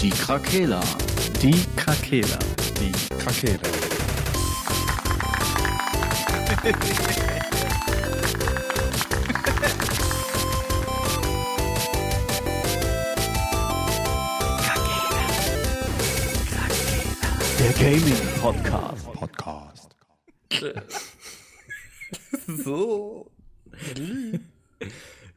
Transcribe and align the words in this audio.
Die 0.00 0.10
Krakela. 0.10 0.80
Die 1.42 1.64
Krakela. 1.76 2.38
Die 2.80 2.92
Krakela. 3.16 3.60
Der 17.58 17.72
Gaming 17.72 18.16
Podcast. 18.40 19.12
Podcast. 19.12 19.96
So. 22.64 23.28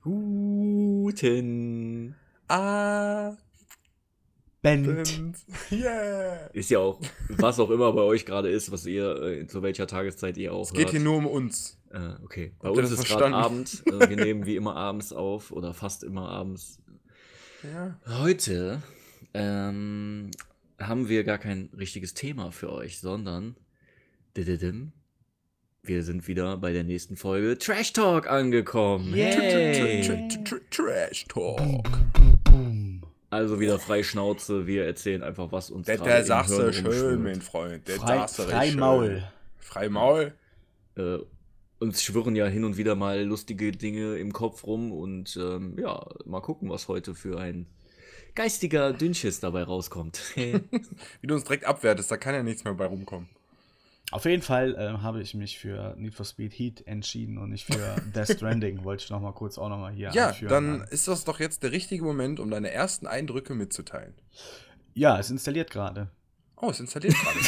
Guten 0.03 2.15
Ah. 2.47 3.33
Band. 4.61 5.07
Yeah. 5.71 6.49
Ist 6.51 6.69
ja 6.69 6.79
auch, 6.79 6.99
was 7.29 7.59
auch 7.59 7.69
immer 7.69 7.93
bei 7.93 8.01
euch 8.01 8.25
gerade 8.25 8.49
ist, 8.49 8.71
was 8.71 8.85
ihr, 8.85 9.15
äh, 9.21 9.47
zu 9.47 9.61
welcher 9.61 9.87
Tageszeit 9.87 10.37
ihr 10.37 10.53
auch 10.53 10.63
Es 10.63 10.73
geht 10.73 10.85
hört. 10.85 10.91
hier 10.91 10.99
nur 10.99 11.17
um 11.17 11.27
uns. 11.27 11.77
Äh, 11.91 12.15
okay, 12.23 12.53
bei 12.59 12.69
Habt 12.69 12.77
uns 12.77 12.91
ist 12.91 13.05
gerade? 13.05 13.33
Abend. 13.33 13.83
Äh, 13.85 14.09
wir 14.09 14.17
nehmen 14.17 14.45
wie 14.45 14.55
immer 14.55 14.75
abends 14.75 15.13
auf 15.13 15.51
oder 15.51 15.73
fast 15.73 16.03
immer 16.03 16.29
abends. 16.29 16.81
Ja. 17.63 17.99
Heute 18.05 18.81
ähm, 19.33 20.31
haben 20.77 21.09
wir 21.09 21.23
gar 21.23 21.37
kein 21.37 21.69
richtiges 21.77 22.13
Thema 22.13 22.51
für 22.51 22.71
euch, 22.71 22.99
sondern 22.99 23.55
dididim, 24.35 24.91
wir 25.83 26.03
sind 26.03 26.27
wieder 26.27 26.57
bei 26.57 26.73
der 26.73 26.83
nächsten 26.83 27.15
Folge 27.15 27.57
Trash 27.57 27.93
Talk 27.93 28.27
angekommen. 28.27 29.13
Hey. 29.13 30.27
Trash 30.69 31.25
Talk. 31.27 31.87
Also 33.29 33.59
wieder 33.59 33.77
frei 33.77 34.01
Schnauze, 34.01 34.65
wir 34.65 34.85
erzählen 34.85 35.21
einfach, 35.21 35.51
was 35.51 35.69
uns 35.69 35.85
der 35.85 35.95
im 35.95 36.25
sagst 36.25 36.57
du 36.57 36.73
schön, 36.73 37.23
mein 37.23 37.41
Freund. 37.41 37.87
Der 37.87 37.97
Frei, 37.97 38.17
sagst 38.17 38.39
du 38.39 38.43
frei 38.43 38.71
Maul. 38.71 39.07
Schön. 39.07 39.23
Frei 39.57 39.89
Maul. 39.89 40.33
äh, 40.95 41.19
uns 41.79 42.03
schwirren 42.03 42.35
ja 42.35 42.47
hin 42.47 42.65
und 42.65 42.77
wieder 42.77 42.95
mal 42.95 43.23
lustige 43.23 43.71
Dinge 43.71 44.17
im 44.17 44.33
Kopf 44.33 44.65
rum 44.65 44.91
und 44.91 45.37
ähm, 45.41 45.77
ja, 45.79 46.05
mal 46.25 46.41
gucken, 46.41 46.69
was 46.69 46.87
heute 46.87 47.15
für 47.15 47.39
ein 47.39 47.67
geistiger 48.35 48.93
Dünnschiss 48.93 49.39
dabei 49.39 49.63
rauskommt. 49.63 50.21
Wie 50.35 51.27
du 51.27 51.35
uns 51.35 51.43
direkt 51.43 51.65
abwertest, 51.65 52.11
da 52.11 52.17
kann 52.17 52.35
ja 52.35 52.43
nichts 52.43 52.63
mehr 52.63 52.73
bei 52.73 52.85
rumkommen. 52.85 53.29
Auf 54.11 54.25
jeden 54.25 54.41
Fall 54.41 54.75
ähm, 54.79 55.01
habe 55.03 55.21
ich 55.21 55.33
mich 55.35 55.59
für 55.59 55.93
Need 55.97 56.15
for 56.15 56.25
Speed 56.25 56.53
Heat 56.57 56.87
entschieden 56.87 57.37
und 57.37 57.49
nicht 57.49 57.65
für 57.65 57.95
Death 58.15 58.29
Stranding. 58.37 58.83
Wollte 58.83 59.03
ich 59.03 59.09
noch 59.09 59.21
mal 59.21 59.33
kurz 59.33 59.57
auch 59.57 59.69
noch 59.69 59.77
mal 59.77 59.91
hier 59.91 60.09
Ja, 60.13 60.29
anführen. 60.29 60.49
dann 60.79 60.81
ist 60.89 61.07
das 61.07 61.25
doch 61.25 61.39
jetzt 61.39 61.61
der 61.63 61.71
richtige 61.71 62.03
Moment, 62.03 62.39
um 62.39 62.49
deine 62.49 62.71
ersten 62.71 63.05
Eindrücke 63.07 63.53
mitzuteilen. 63.53 64.13
Ja, 64.95 65.19
es 65.19 65.29
installiert 65.29 65.69
gerade. 65.69 66.09
Oh, 66.61 66.71
es 66.71 66.79
installiert 66.79 67.13
gerade. 67.15 67.39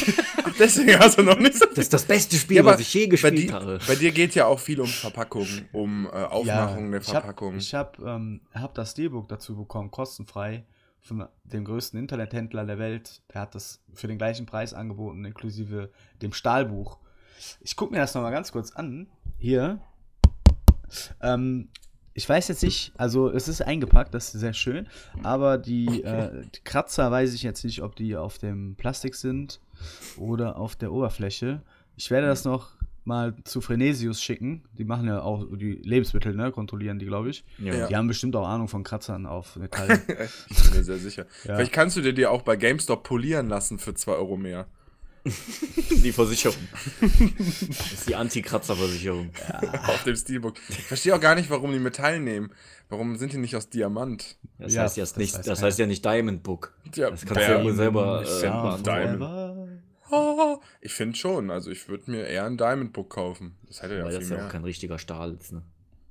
Ach, 0.44 0.54
deswegen 0.58 0.98
hast 0.98 1.18
du 1.18 1.22
noch 1.22 1.38
nicht 1.38 1.54
so 1.58 1.66
Das 1.66 1.78
ist 1.78 1.92
das 1.92 2.04
beste 2.04 2.36
Spiel, 2.36 2.58
Ja, 2.58 2.64
was 2.64 2.80
ich 2.80 2.94
je 2.94 3.06
bei, 3.06 3.10
gespielt 3.10 3.38
di 3.38 3.48
habe. 3.52 3.78
bei 3.86 3.94
dir 3.96 4.10
geht 4.12 4.34
ja 4.34 4.46
auch 4.46 4.58
viel 4.58 4.80
um 4.80 4.86
Verpackung, 4.86 5.46
um 5.72 6.06
äh, 6.06 6.10
Aufmachung 6.10 6.90
der 6.92 7.00
ich 7.00 7.08
hab- 7.08 7.14
Verpackung. 7.24 7.56
Ich 7.56 7.74
habe 7.74 8.02
ähm, 8.08 8.40
hab 8.54 8.74
das 8.74 8.92
Steelbook 8.92 9.28
dazu 9.28 9.54
bekommen, 9.56 9.90
kostenfrei, 9.90 10.64
von 11.02 11.28
dem 11.44 11.64
größten 11.64 11.98
Internethändler 11.98 12.64
der 12.64 12.78
Welt. 12.78 13.22
Der 13.32 13.42
hat 13.42 13.54
das 13.54 13.82
für 13.92 14.06
den 14.06 14.18
gleichen 14.18 14.46
Preis 14.46 14.72
angeboten, 14.72 15.24
inklusive 15.24 15.90
dem 16.22 16.32
Stahlbuch. 16.32 16.98
Ich 17.60 17.76
gucke 17.76 17.92
mir 17.92 17.98
das 17.98 18.14
nochmal 18.14 18.32
ganz 18.32 18.52
kurz 18.52 18.70
an. 18.72 19.08
Hier. 19.38 19.80
Ähm, 21.20 21.68
ich 22.14 22.28
weiß 22.28 22.48
jetzt 22.48 22.62
nicht, 22.62 22.92
also 22.96 23.30
es 23.30 23.48
ist 23.48 23.62
eingepackt, 23.62 24.14
das 24.14 24.34
ist 24.34 24.40
sehr 24.40 24.52
schön, 24.52 24.86
aber 25.22 25.58
die, 25.58 26.02
äh, 26.02 26.46
die 26.54 26.60
Kratzer 26.62 27.10
weiß 27.10 27.32
ich 27.32 27.42
jetzt 27.42 27.64
nicht, 27.64 27.82
ob 27.82 27.96
die 27.96 28.16
auf 28.16 28.38
dem 28.38 28.76
Plastik 28.76 29.14
sind 29.14 29.60
oder 30.18 30.56
auf 30.56 30.76
der 30.76 30.92
Oberfläche. 30.92 31.62
Ich 31.96 32.10
werde 32.10 32.26
das 32.26 32.44
noch 32.44 32.74
mal 33.04 33.34
zu 33.44 33.60
Frenesius 33.60 34.22
schicken. 34.22 34.62
Die 34.78 34.84
machen 34.84 35.06
ja 35.06 35.22
auch 35.22 35.44
die 35.56 35.72
Lebensmittel, 35.82 36.34
ne? 36.34 36.52
Kontrollieren 36.52 36.98
die, 36.98 37.06
glaube 37.06 37.30
ich. 37.30 37.44
Ja. 37.58 37.86
Die 37.86 37.96
haben 37.96 38.08
bestimmt 38.08 38.36
auch 38.36 38.46
Ahnung 38.46 38.68
von 38.68 38.84
Kratzern 38.84 39.26
auf 39.26 39.56
Metall. 39.56 40.00
ich 40.48 40.62
bin 40.64 40.74
mir 40.78 40.84
sehr 40.84 40.98
sicher. 40.98 41.26
Ja. 41.44 41.56
Vielleicht 41.56 41.72
kannst 41.72 41.96
du 41.96 42.00
dir 42.00 42.12
die 42.12 42.26
auch 42.26 42.42
bei 42.42 42.56
GameStop 42.56 43.02
polieren 43.02 43.48
lassen 43.48 43.78
für 43.78 43.94
2 43.94 44.12
Euro 44.12 44.36
mehr. 44.36 44.66
Die 45.24 46.12
Versicherung. 46.12 46.56
Das 47.68 47.92
ist 47.92 48.08
die 48.08 48.16
Anti-Kratzer-Versicherung. 48.16 49.30
Auf 49.86 50.02
dem 50.04 50.16
Steelbook. 50.16 50.54
Ich 50.68 50.82
verstehe 50.84 51.14
auch 51.14 51.20
gar 51.20 51.34
nicht, 51.36 51.48
warum 51.50 51.72
die 51.72 51.78
Metall 51.78 52.20
nehmen. 52.20 52.50
Warum 52.88 53.16
sind 53.16 53.32
die 53.32 53.38
nicht 53.38 53.54
aus 53.56 53.68
Diamant? 53.70 54.36
Das 54.58 54.74
Ja, 54.74 54.82
heißt 54.82 54.96
ja 54.96 55.02
das 55.04 55.16
nicht, 55.16 55.34
weiß 55.38 55.46
das 55.46 55.62
heißt 55.62 55.78
ja 55.78 55.86
nicht 55.86 56.04
Diamond 56.04 56.42
Book. 56.42 56.74
Ja, 56.94 57.10
Das 57.10 57.24
kannst 57.24 57.48
du 57.48 57.52
ja 57.52 57.62
wohl 57.64 57.74
selber 57.74 58.22
äh. 58.22 58.82
Diamond. 58.82 59.82
Ah, 60.12 60.58
Ich 60.80 60.92
finde 60.92 61.16
schon. 61.16 61.50
Also 61.50 61.70
ich 61.70 61.88
würde 61.88 62.10
mir 62.10 62.26
eher 62.26 62.44
ein 62.44 62.56
Diamond 62.56 62.92
Book 62.92 63.10
kaufen. 63.10 63.56
Das 63.66 63.82
hätte 63.82 63.96
ja 63.96 64.04
Weil 64.04 64.10
das 64.12 64.18
viel 64.18 64.24
ist 64.24 64.30
ja 64.30 64.36
mehr. 64.36 64.46
auch 64.46 64.50
kein 64.52 64.64
richtiger 64.64 64.98
Stahl 64.98 65.32
jetzt, 65.32 65.52
ne? 65.52 65.62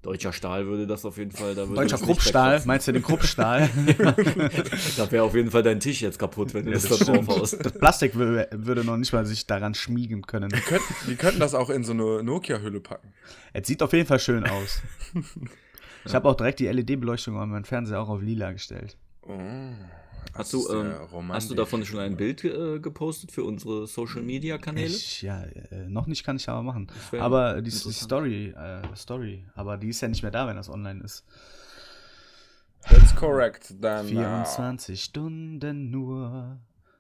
Deutscher 0.02 0.34
Stahl 0.34 0.66
würde 0.66 0.88
das 0.88 1.06
auf 1.06 1.18
jeden 1.20 1.30
Fall. 1.32 1.54
Da 1.54 1.62
würde 1.68 1.76
Deutscher 1.76 1.98
das 1.98 2.02
Kruppstahl, 2.08 2.60
meinst 2.66 2.88
du 2.88 2.92
den 2.92 3.04
Kruppstahl? 3.04 3.70
Da 4.98 5.12
wäre 5.12 5.24
auf 5.24 5.36
jeden 5.36 5.52
Fall 5.52 5.62
dein 5.62 5.80
Tisch 5.80 6.02
jetzt 6.02 6.18
kaputt, 6.18 6.56
wenn 6.56 6.66
du 6.66 6.72
Ja, 6.72 6.78
das, 6.80 6.88
das 6.90 7.00
da 7.00 7.14
drauf 7.14 7.28
haust. 7.28 7.64
Das 7.64 7.74
Plastik 7.74 8.16
würde, 8.16 8.48
würde 8.52 8.84
noch 8.84 8.98
nicht 8.98 9.14
mal 9.14 9.26
sich 9.28 9.46
daran 9.46 9.76
schmiegen 9.76 10.24
können. 10.24 10.50
Die 10.50 10.60
könnten, 10.60 10.94
die 11.08 11.16
könnten 11.16 11.40
das 11.40 11.54
auch 11.54 11.70
in 11.70 11.84
so 11.84 11.92
eine 11.94 12.24
Nokia-Hülle 12.24 12.80
packen. 12.80 13.14
Es 13.54 13.68
sieht 13.68 13.84
auf 13.84 13.94
jeden 13.94 14.08
Fall 14.08 14.20
schön 14.20 14.44
aus. 14.46 14.82
Ich 16.04 16.16
habe 16.16 16.28
auch 16.28 16.34
direkt 16.34 16.60
die 16.60 16.66
LED-Beleuchtung 16.66 17.38
an 17.38 17.50
meinen 17.50 17.64
Fernseher 17.64 18.02
auch 18.02 18.10
auf 18.10 18.24
lila 18.24 18.52
gestellt. 18.54 18.98
Oh, 19.22 19.38
Hast 20.34 20.54
du, 20.54 20.68
ähm, 20.72 20.92
romantisch. 21.12 21.36
hast 21.36 21.52
du 21.52 21.56
davon 21.56 21.84
schon 21.86 22.00
ein 22.00 22.16
Bild 22.16 22.44
äh, 22.44 22.80
gepostet 22.80 23.32
für 23.32 23.44
unsere 23.44 23.86
Social-Media-Kanäle? 23.88 24.88
Ich, 24.88 25.22
ja, 25.22 25.44
äh, 25.44 25.88
noch 25.90 26.08
nicht 26.08 26.24
kann 26.24 26.38
ich 26.38 26.48
aber 26.48 26.64
machen. 26.64 26.88
Aber 27.20 27.62
die, 27.62 27.70
die. 27.70 27.76
Story, 27.76 28.50
äh, 28.58 28.82
Story, 28.96 29.46
aber 29.56 29.78
die 29.78 29.90
ist 29.90 30.02
ja 30.02 30.08
nicht 30.08 30.22
mehr 30.24 30.32
da, 30.32 30.48
wenn 30.48 30.56
das 30.56 30.70
online 30.70 31.04
ist. 31.04 31.26
That's 32.90 33.16
correct. 33.16 33.74
Dann 33.80 34.08
24 34.08 35.04
Stunden 35.04 35.92
nur, 35.92 36.58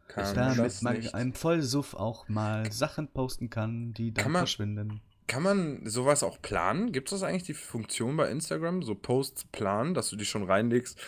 äh, 0.07 0.11
kann 0.11 0.35
damit 0.35 0.59
das 0.59 0.81
man 0.81 0.97
nicht. 0.97 1.15
einem 1.15 1.33
Vollsuff 1.33 1.93
auch 1.93 2.27
mal 2.29 2.71
Sachen 2.71 3.07
posten 3.07 3.49
kann, 3.49 3.93
die 3.93 4.13
dann 4.13 4.23
Kann 4.23 4.31
man- 4.33 4.39
verschwinden. 4.41 5.01
Kann 5.27 5.43
man 5.43 5.87
sowas 5.87 6.23
auch 6.23 6.41
planen? 6.41 6.91
Gibt 6.91 7.07
es 7.07 7.17
das 7.21 7.23
eigentlich 7.27 7.43
die 7.43 7.53
Funktion 7.53 8.17
bei 8.17 8.29
Instagram, 8.29 8.83
so 8.83 8.95
Posts 8.95 9.45
planen, 9.45 9.93
dass 9.93 10.09
du 10.09 10.17
die 10.17 10.25
schon 10.25 10.43
reinlegst, 10.43 10.99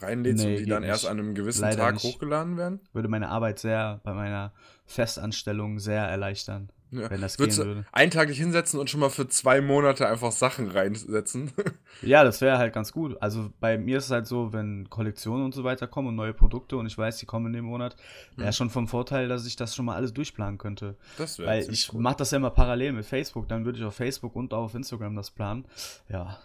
reinlädst 0.00 0.44
Nee, 0.44 0.56
und 0.56 0.64
die 0.64 0.68
dann 0.68 0.82
erst 0.82 1.04
nicht. 1.04 1.10
an 1.10 1.18
einem 1.18 1.34
gewissen 1.34 1.62
Leider 1.62 1.76
Tag 1.82 1.94
nicht. 1.94 2.04
hochgeladen 2.04 2.56
werden? 2.56 2.80
Würde 2.92 3.08
meine 3.08 3.28
Arbeit 3.28 3.58
sehr, 3.58 4.00
bei 4.04 4.12
meiner 4.14 4.52
Festanstellung 4.86 5.78
sehr 5.78 6.02
erleichtern, 6.02 6.70
Ja. 6.92 7.10
wenn 7.10 7.20
das 7.20 7.38
Würdest 7.38 7.58
gehen 7.58 7.66
würde. 7.66 7.86
einen 7.92 8.10
Tag 8.12 8.28
dich 8.28 8.38
hinsetzen 8.38 8.78
und 8.78 8.88
schon 8.88 9.00
mal 9.00 9.10
für 9.10 9.26
zwei 9.26 9.60
Monate 9.60 10.06
einfach 10.08 10.30
Sachen 10.32 10.70
reinsetzen? 10.70 11.52
Ja, 12.02 12.24
das 12.24 12.42
wäre 12.42 12.58
halt 12.58 12.74
ganz 12.74 12.92
gut. 12.92 13.16
Also 13.22 13.50
bei 13.58 13.78
mir 13.78 13.96
ist 13.98 14.04
es 14.04 14.10
halt 14.10 14.26
so, 14.26 14.52
wenn 14.52 14.90
Kollektionen 14.90 15.46
und 15.46 15.54
so 15.54 15.64
weiter 15.64 15.86
kommen 15.86 16.08
und 16.08 16.14
neue 16.14 16.34
Produkte 16.34 16.76
und 16.76 16.84
ich 16.86 16.96
weiß, 16.98 17.16
die 17.16 17.24
kommen 17.26 17.46
in 17.46 17.52
dem 17.54 17.64
Monat, 17.64 17.96
wäre 18.36 18.52
schon 18.52 18.68
vom 18.68 18.86
Vorteil, 18.86 19.28
dass 19.28 19.46
ich 19.46 19.56
das 19.56 19.74
schon 19.74 19.86
mal 19.86 19.94
alles 19.96 20.12
durchplanen 20.12 20.58
könnte. 20.58 20.96
Das 21.16 21.38
wäre 21.38 21.48
Weil 21.48 21.70
ich 21.72 21.90
mache 21.94 22.16
das 22.18 22.32
ja 22.32 22.36
immer 22.36 22.50
parallel 22.50 22.92
mit 22.92 23.06
Facebook, 23.06 23.48
dann 23.48 23.64
würde 23.64 23.78
ich 23.78 23.84
auf 23.84 23.94
Facebook 23.94 24.36
und 24.36 24.52
auch 24.52 24.64
auf 24.64 24.74
Instagram 24.74 25.16
das 25.16 25.30
planen. 25.30 25.64
Ja, 26.10 26.38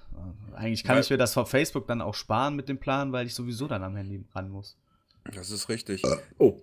äh, 0.54 0.56
eigentlich 0.56 0.86
kann 0.86 0.96
Weil- 0.96 1.04
ich 1.04 1.10
mir 1.10 1.18
das 1.18 1.38
auf 1.38 1.50
Facebook 1.50 1.86
dann 1.86 2.02
auch 2.02 2.16
sparen 2.16 2.56
mit 2.56 2.70
dem 2.70 2.78
Plan, 2.80 3.12
weil 3.12 3.26
ich 3.28 3.36
sowieso 3.36 3.68
dann 3.68 3.84
am 3.84 3.96
Handy 3.98 4.24
ran 4.34 4.50
muss. 4.50 4.78
Das 5.34 5.52
ist 5.52 5.70
richtig. 5.70 6.02
Oh. 6.38 6.60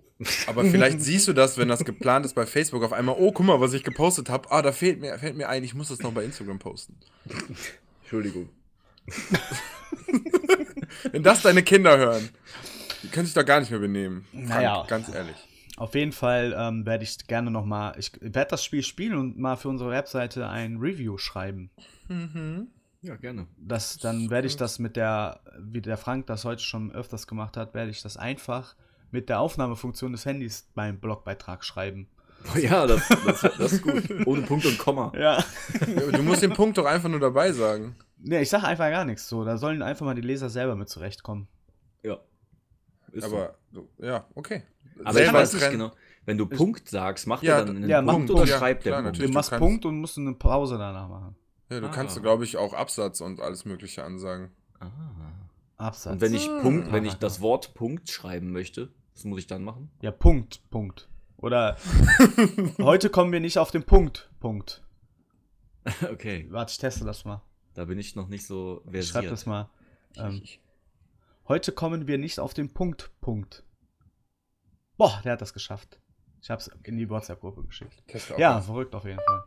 Aber 0.47 0.65
vielleicht 0.65 1.01
siehst 1.01 1.27
du 1.27 1.33
das, 1.33 1.57
wenn 1.57 1.69
das 1.69 1.85
geplant 1.85 2.25
ist 2.25 2.35
bei 2.35 2.45
Facebook 2.45 2.83
auf 2.83 2.91
einmal, 2.91 3.15
oh, 3.17 3.31
guck 3.31 3.45
mal, 3.45 3.61
was 3.61 3.73
ich 3.73 3.83
gepostet 3.83 4.29
habe. 4.29 4.51
Ah, 4.51 4.61
da 4.61 4.71
fehlt 4.71 4.99
mir, 4.99 5.17
fällt 5.17 5.37
mir 5.37 5.47
ein, 5.47 5.63
ich 5.63 5.73
muss 5.73 5.87
das 5.87 5.99
noch 5.99 6.11
bei 6.11 6.23
Instagram 6.23 6.59
posten. 6.59 6.97
Entschuldigung. 8.01 8.49
Wenn 11.11 11.23
das 11.23 11.41
deine 11.41 11.63
Kinder 11.63 11.97
hören, 11.97 12.29
die 13.03 13.07
können 13.07 13.25
sich 13.25 13.33
doch 13.33 13.45
gar 13.45 13.61
nicht 13.61 13.71
mehr 13.71 13.79
benehmen. 13.79 14.25
Frank, 14.31 14.49
Naja. 14.49 14.85
Ganz 14.87 15.13
ehrlich. 15.13 15.35
Auf 15.77 15.95
jeden 15.95 16.11
Fall 16.11 16.53
ähm, 16.57 16.85
werde 16.85 17.05
ich 17.05 17.17
gerne 17.27 17.51
noch 17.51 17.63
mal, 17.63 17.95
ich 17.97 18.11
werde 18.19 18.49
das 18.49 18.65
Spiel 18.65 18.83
spielen 18.83 19.17
und 19.17 19.39
mal 19.39 19.55
für 19.55 19.69
unsere 19.69 19.91
Webseite 19.91 20.49
ein 20.49 20.77
Review 20.77 21.17
schreiben. 21.17 21.69
Ja, 23.01 23.15
gerne. 23.15 23.47
Das, 23.57 23.97
dann 23.97 24.29
werde 24.29 24.47
ich 24.47 24.57
das 24.57 24.77
mit 24.79 24.95
der, 24.95 25.39
wie 25.57 25.81
der 25.81 25.97
Frank 25.97 26.27
das 26.27 26.43
heute 26.43 26.61
schon 26.61 26.91
öfters 26.91 27.27
gemacht 27.27 27.55
hat, 27.55 27.73
werde 27.73 27.91
ich 27.91 28.01
das 28.01 28.17
einfach 28.17 28.75
mit 29.11 29.29
der 29.29 29.39
Aufnahmefunktion 29.39 30.11
des 30.11 30.25
Handys 30.25 30.69
beim 30.75 30.99
Blogbeitrag 30.99 31.63
schreiben. 31.63 32.07
Ja, 32.55 32.87
das, 32.87 33.05
das, 33.25 33.41
das 33.41 33.73
ist 33.73 33.81
gut. 33.83 34.25
Ohne 34.25 34.43
Punkt 34.43 34.65
und 34.65 34.77
Komma. 34.77 35.11
Ja. 35.19 35.43
Du 36.13 36.23
musst 36.23 36.41
den 36.41 36.53
Punkt 36.53 36.77
doch 36.77 36.85
einfach 36.85 37.09
nur 37.09 37.19
dabei 37.19 37.51
sagen. 37.51 37.95
Nee, 38.17 38.41
ich 38.41 38.49
sage 38.49 38.65
einfach 38.65 38.89
gar 38.89 39.03
nichts 39.03 39.27
so. 39.27 39.43
Da 39.43 39.57
sollen 39.57 39.81
einfach 39.81 40.05
mal 40.05 40.15
die 40.15 40.21
Leser 40.21 40.49
selber 40.49 40.75
mit 40.77 40.87
zurechtkommen. 40.87 41.49
Ja. 42.01 42.17
Ist 43.11 43.25
Aber, 43.25 43.55
so, 43.73 43.89
ja, 43.97 44.25
okay. 44.35 44.63
Aber 45.03 45.13
Selber 45.13 45.27
ich 45.27 45.33
weiß 45.33 45.53
nicht 45.55 45.71
genau. 45.71 45.91
Wenn 46.25 46.37
du 46.37 46.45
Punkt 46.45 46.87
sagst, 46.87 47.27
macht 47.27 47.43
Ja, 47.43 47.57
er 47.57 47.65
dann 47.65 47.75
einen 47.77 47.89
ja, 47.89 48.01
mach 48.01 48.13
Punkt 48.13 48.29
einen 48.29 48.37
oder 48.39 48.45
Punkt. 48.45 48.59
schreibt 48.59 48.85
Ja, 48.85 48.95
der 49.01 49.03
Punkt? 49.09 49.21
Du 49.21 49.27
machst 49.29 49.57
Punkt 49.57 49.85
und 49.85 49.99
musst 49.99 50.17
eine 50.17 50.33
Pause 50.33 50.77
danach 50.77 51.09
machen. 51.09 51.35
Ja, 51.69 51.79
du 51.79 51.87
Ah. 51.87 51.91
kannst, 51.91 52.21
glaube 52.21 52.43
ich, 52.43 52.57
auch 52.57 52.73
Absatz 52.73 53.21
und 53.21 53.39
alles 53.39 53.65
Mögliche 53.65 54.03
ansagen. 54.03 54.51
Ah. 54.79 54.89
Absatz. 55.77 56.13
Und 56.13 56.21
wenn 56.21 56.33
ich 56.33 56.47
Punkt, 56.61 56.91
wenn 56.91 57.05
ich 57.05 57.13
Ah. 57.13 57.17
das 57.19 57.41
Wort 57.41 57.73
Punkt 57.73 58.09
schreiben 58.09 58.51
möchte, 58.51 58.91
Was 59.15 59.25
muss 59.25 59.39
ich 59.39 59.47
dann 59.47 59.63
machen? 59.65 59.91
Ja, 60.01 60.11
Punkt, 60.11 60.61
Punkt. 60.69 61.09
Oder 61.37 61.75
heute 62.79 63.09
kommen 63.09 63.31
wir 63.33 63.39
nicht 63.41 63.57
auf 63.57 63.69
den 63.71 63.83
Punkt, 63.83 64.29
Punkt. 64.39 64.81
okay, 66.11 66.47
Warte, 66.49 66.71
ich 66.71 66.77
teste 66.77 67.03
das 67.05 67.25
mal. 67.25 67.41
da 67.73 67.85
bin 67.85 67.99
ich 67.99 68.15
noch 68.15 68.27
nicht 68.29 68.45
so 68.47 68.81
Ich 68.91 69.07
schreib 69.07 69.23
versiert. 69.25 69.31
das 69.33 69.45
mal. 69.45 69.69
Ähm, 70.15 70.41
heute 71.49 71.71
kommen 71.73 72.07
wir 72.07 72.17
nicht 72.17 72.39
auf 72.39 72.53
den 72.53 72.73
Punkt, 72.73 73.11
Punkt. 73.21 73.63
Boah, 74.97 75.19
der 75.23 75.33
hat 75.33 75.41
das 75.41 75.53
geschafft. 75.53 75.99
Ich 76.41 76.49
hab's 76.49 76.69
in 76.83 76.97
die 76.97 77.09
WhatsApp-Gruppe 77.09 77.63
geschickt. 77.65 78.01
Ja, 78.37 78.61
verrückt 78.61 78.95
auf 78.95 79.03
jeden 79.05 79.19
Fall. 79.19 79.43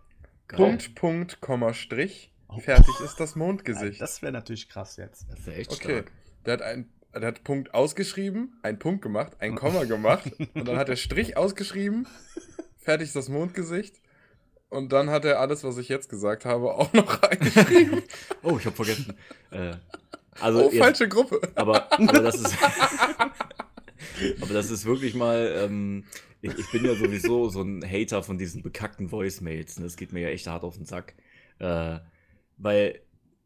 Geil. 0.53 0.59
Punkt, 0.59 0.95
Punkt, 0.95 1.41
Komma, 1.41 1.75
Strich. 1.75 2.31
Oh. 2.49 2.59
Fertig 2.59 2.95
ist 3.05 3.19
das 3.19 3.35
Mondgesicht. 3.37 4.01
Das 4.01 4.21
wäre 4.23 4.33
natürlich 4.33 4.69
krass 4.69 4.97
jetzt. 4.97 5.27
Das 5.31 5.39
ist 5.41 5.47
ja 5.47 5.53
echt 5.55 5.73
Okay. 5.73 5.83
stark. 6.03 6.13
Der 6.45 6.53
hat 6.55 6.63
ein, 6.63 6.89
der 7.15 7.29
hat 7.29 7.45
Punkt 7.45 7.73
ausgeschrieben, 7.75 8.59
einen 8.63 8.79
Punkt 8.79 9.03
gemacht, 9.03 9.33
ein 9.41 9.55
Komma 9.55 9.85
gemacht 9.85 10.31
und 10.55 10.69
dann 10.69 10.77
hat 10.77 10.89
er 10.89 10.97
Strich 10.97 11.37
ausgeschrieben. 11.37 12.07
Fertig 12.79 13.09
ist 13.09 13.17
das 13.17 13.29
Mondgesicht. 13.29 14.01
Und 14.69 14.93
dann 14.93 15.11
hat 15.11 15.25
er 15.27 15.39
alles, 15.39 15.65
was 15.65 15.77
ich 15.79 15.89
jetzt 15.89 16.09
gesagt 16.09 16.45
habe, 16.47 16.75
auch 16.75 16.93
noch 16.95 17.23
reingeschrieben. 17.23 18.03
Oh, 18.43 18.57
ich 18.59 18.65
habe 18.67 18.75
vergessen. 18.77 19.15
äh, 19.51 19.75
also 20.41 20.61
oh, 20.67 20.71
jetzt, 20.71 20.79
falsche 20.79 21.09
Gruppe. 21.09 21.41
aber, 21.55 21.93
aber 21.93 22.21
das 22.23 22.37
ist. 22.37 22.57
aber 24.41 24.55
das 24.55 24.71
ist 24.71 24.85
wirklich 24.85 25.15
mal. 25.15 25.55
Ähm, 25.65 26.05
ich, 26.41 26.59
ich 26.59 26.71
bin 26.73 26.85
ja 26.85 26.95
sowieso 26.95 27.49
so 27.49 27.63
ein 27.63 27.85
Hater 27.85 28.23
von 28.23 28.37
diesen 28.37 28.63
bekackten 28.63 29.13
Voicemails. 29.13 29.79
Ne? 29.79 29.85
Das 29.85 29.97
geht 29.97 30.13
mir 30.13 30.21
ja 30.21 30.29
echt 30.29 30.47
hart 30.47 30.65
auf 30.65 30.77
den 30.77 30.87
Sack. 30.87 31.15
Äh, 31.59 32.01
weil 32.57 33.01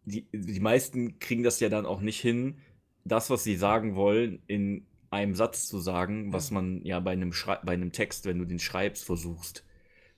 die, 0.05 0.27
die 0.33 0.61
meisten 0.61 1.19
kriegen 1.19 1.43
das 1.43 1.61
ja 1.61 1.69
dann 1.69 1.85
auch 1.85 2.01
nicht 2.01 2.21
hin, 2.21 2.59
das, 3.05 3.29
was 3.29 3.45
sie 3.45 3.57
sagen 3.57 3.97
wollen, 3.97 4.43
in 4.47 4.87
einem 5.11 5.35
Satz 5.35 5.67
zu 5.67 5.79
sagen, 5.79 6.33
was 6.33 6.51
man 6.51 6.83
ja 6.85 7.01
bei 7.01 7.13
einem, 7.13 7.33
Schrei 7.33 7.59
bei 7.65 7.73
einem 7.73 7.93
Text, 7.93 8.25
wenn 8.25 8.39
du 8.39 8.45
den 8.45 8.59
schreibst, 8.59 9.05
versuchst. 9.05 9.65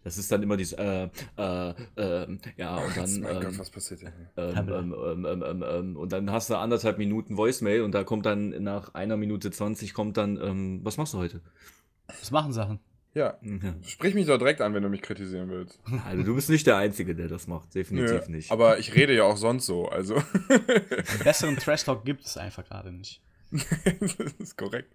Das 0.09 0.17
ist 0.17 0.33
dann 0.33 0.43
immer 0.43 0.57
dieses, 0.57 0.73
äh, 0.73 1.11
äh, 1.37 1.75
ähm, 1.99 2.39
ja, 2.57 2.79
und 2.79 2.97
dann. 2.97 3.15
ähm, 3.17 3.43
Gott, 3.43 3.59
was 3.59 3.69
passiert 3.69 4.01
denn 4.01 4.13
ähm, 4.39 4.95
ähm, 4.97 5.27
ähm, 5.27 5.45
ähm, 5.47 5.65
ähm, 5.69 5.97
und 5.99 6.13
dann 6.13 6.33
hast 6.33 6.49
du 6.49 6.57
anderthalb 6.57 6.97
Minuten 6.97 7.37
Voicemail 7.37 7.83
und 7.83 7.93
da 7.93 8.05
kommt 8.05 8.25
dann 8.25 8.63
nach 8.63 8.95
einer 8.95 9.19
Minute 9.19 9.51
20 9.51 9.93
kommt 9.93 10.17
dann, 10.17 10.41
ähm, 10.41 10.81
was 10.83 10.97
machst 10.97 11.13
du 11.13 11.19
heute? 11.19 11.43
Das 12.07 12.31
machen 12.31 12.55
Sachen. 12.55 12.81
Ja, 13.13 13.39
sprich 13.83 14.15
mich 14.15 14.27
doch 14.27 14.39
direkt 14.39 14.63
an, 14.63 14.73
wenn 14.73 14.83
du 14.83 14.89
mich 14.89 15.03
kritisieren 15.03 15.51
willst. 15.51 15.79
Also 16.07 16.23
du 16.23 16.35
bist 16.35 16.49
nicht 16.49 16.67
der 16.67 16.79
Einzige, 16.79 17.15
der 17.15 17.29
das 17.29 17.47
macht, 17.49 17.75
definitiv 17.75 18.29
Nö, 18.29 18.37
nicht. 18.37 18.51
Aber 18.51 18.79
ich 18.79 18.95
rede 18.95 19.15
ja 19.15 19.25
auch 19.25 19.37
sonst 19.37 19.67
so, 19.67 19.89
also. 19.89 20.23
Besseren 21.23 21.57
Trash-Talk 21.57 22.05
gibt 22.07 22.25
es 22.25 22.39
einfach 22.39 22.65
gerade 22.65 22.93
nicht. 22.93 23.21
das 23.51 24.35
ist 24.39 24.57
korrekt. 24.57 24.95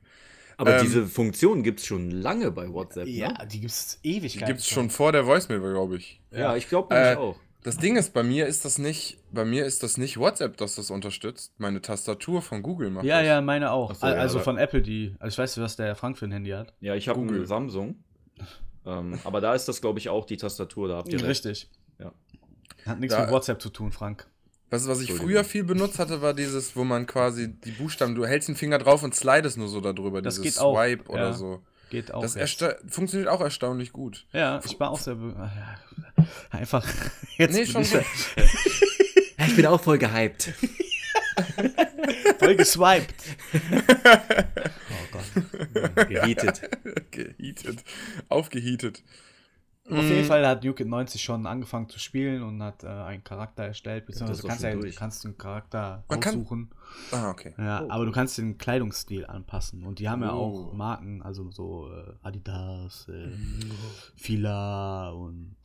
Aber 0.58 0.78
ähm, 0.78 0.82
diese 0.84 1.08
Funktion 1.08 1.64
gibt 1.64 1.80
es 1.80 1.86
schon 1.86 2.12
lange 2.12 2.52
bei 2.52 2.72
WhatsApp. 2.72 3.08
Ja, 3.08 3.30
ne? 3.32 3.48
die 3.52 3.60
gibt 3.62 3.72
es 3.72 4.00
Die 4.04 4.18
ewig. 4.18 4.38
gibt 4.46 4.60
es 4.60 4.68
schon 4.68 4.90
vor 4.90 5.12
der 5.12 5.26
Voicemail, 5.26 5.60
glaube 5.60 5.98
ich. 5.98 6.22
ja, 6.32 6.56
ich 6.56 6.68
glaube 6.70 6.94
nämlich 6.94 7.14
Äh, 7.14 7.18
auch. 7.18 7.36
Das 7.64 7.78
Ding 7.78 7.96
ist, 7.96 8.14
bei 8.14 8.24
mir 8.24 8.46
ist 8.46 8.66
das 8.66 8.78
nicht, 8.78 9.20
bei 9.32 9.46
mir 9.46 9.66
ist 9.66 9.84
das 9.84 9.98
nicht 9.98 10.18
WhatsApp, 10.18 10.58
das 10.58 10.76
das 10.76 10.92
unterstützt. 10.92 11.54
Meine 11.60 11.82
Tastatur 11.82 12.42
von 12.42 12.62
Google 12.62 12.90
macht 12.90 13.06
Ja, 13.06 13.20
das. 13.20 13.28
ja, 13.28 13.42
meine 13.42 13.72
auch. 13.72 13.96
So, 13.96 14.06
ja, 14.06 14.14
also 14.14 14.36
aber- 14.40 14.44
von 14.44 14.58
Apple, 14.58 14.82
die. 14.82 15.16
Also 15.20 15.36
ich 15.36 15.38
weiß 15.40 15.56
nicht, 15.56 15.64
was 15.64 15.78
der 15.78 15.96
Frank 15.96 16.18
für 16.18 16.26
ein 16.26 16.32
Handy 16.34 16.50
hat. 16.52 16.74
Ja, 16.82 16.94
ich 16.96 17.08
habe 17.08 17.46
Samsung. 17.46 17.96
ähm, 18.86 19.18
aber 19.24 19.40
da 19.40 19.54
ist 19.56 19.66
das, 19.70 19.80
glaube 19.80 20.00
ich, 20.00 20.10
auch 20.10 20.26
die 20.26 20.36
Tastatur. 20.36 20.90
Da 20.90 20.98
habt 20.98 21.08
ihr 21.08 21.20
recht. 21.20 21.30
Richtig. 21.46 21.70
Ja. 22.00 22.12
Hat 22.86 23.00
nichts 23.00 23.16
Da- 23.16 23.22
mit 23.22 23.32
WhatsApp 23.32 23.62
zu 23.62 23.70
tun, 23.70 23.94
Frank. 23.94 24.28
Weißt 24.74 24.88
du, 24.88 24.90
was 24.90 25.02
ich 25.02 25.14
früher 25.14 25.44
viel 25.44 25.64
benutzt 25.64 26.00
hatte, 26.00 26.24
war 26.24 26.34
dieses, 26.34 26.76
wo 26.76 26.84
man 26.84 27.06
quasi 27.06 27.48
die 27.48 27.70
Buchstaben, 27.70 28.16
du 28.16 28.26
hältst 28.26 28.48
den 28.48 28.56
Finger 28.56 28.80
drauf 28.80 29.04
und 29.04 29.14
slidest 29.14 29.56
nur 29.56 29.68
so 29.68 29.80
darüber, 29.82 30.20
Das 30.20 30.42
dieses 30.42 30.56
geht 30.56 30.64
auch, 30.64 30.76
Swipe 30.76 31.12
oder 31.12 31.26
ja. 31.26 31.34
so. 31.34 31.62
Geht 31.92 32.12
auch. 32.12 32.24
Das 32.24 32.36
funktioniert 32.90 33.30
auch 33.30 33.42
erstaunlich 33.42 33.94
gut. 33.94 34.26
Ja, 34.32 34.60
ich 34.66 34.80
war 34.80 34.90
auch 34.90 34.98
sehr. 34.98 35.16
ah. 35.38 36.24
Einfach. 36.50 36.88
Jetzt 37.38 37.54
Nee, 37.54 37.68
schon 37.68 37.84
ich 37.84 37.90
so. 37.90 38.00
Ich 39.46 39.56
bin 39.56 39.68
auch 39.68 39.80
voll 39.80 40.00
gehypt. 40.00 40.52
voll 42.40 42.56
geswiped. 42.56 43.14
oh 43.54 45.12
Gott. 45.12 46.08
Geheatet. 46.10 46.62
Geheatet. 47.12 47.84
Aufgeheatet. 48.28 49.04
Auf 49.90 50.04
jeden 50.06 50.24
Fall 50.26 50.48
hat 50.48 50.64
Duke 50.64 50.86
90 50.86 51.22
schon 51.22 51.46
angefangen 51.46 51.90
zu 51.90 52.00
spielen 52.00 52.42
und 52.42 52.64
hat 52.64 52.84
äh, 52.86 52.88
einen 52.88 53.24
Charakter 53.24 53.64
erstellt, 53.64 54.06
beziehungsweise 54.06 54.42
du 54.42 54.48
kannst, 54.48 54.64
ja, 54.64 54.76
kannst 54.96 55.24
den 55.26 55.38
Charakter 55.38 56.06
Man 56.08 56.20
kann- 56.22 56.36
aussuchen. 56.36 56.70
Ah, 57.12 57.30
okay. 57.30 57.54
Ja, 57.58 57.84
Oh. 57.84 57.90
aber 57.90 58.06
du 58.06 58.12
kannst 58.14 58.38
den 58.38 58.58
Kleidungsstil 58.58 59.26
anpassen. 59.26 59.84
Und 59.86 60.00
die 60.00 60.08
haben 60.08 60.22
ja 60.22 60.34
Oh. 60.34 60.70
auch 60.70 60.74
Marken, 60.74 61.22
also 61.22 61.52
so 61.52 61.92
äh, 61.92 62.14
Adidas, 62.22 63.10
äh, 63.10 63.32
Fila 64.16 65.10
und 65.10 65.56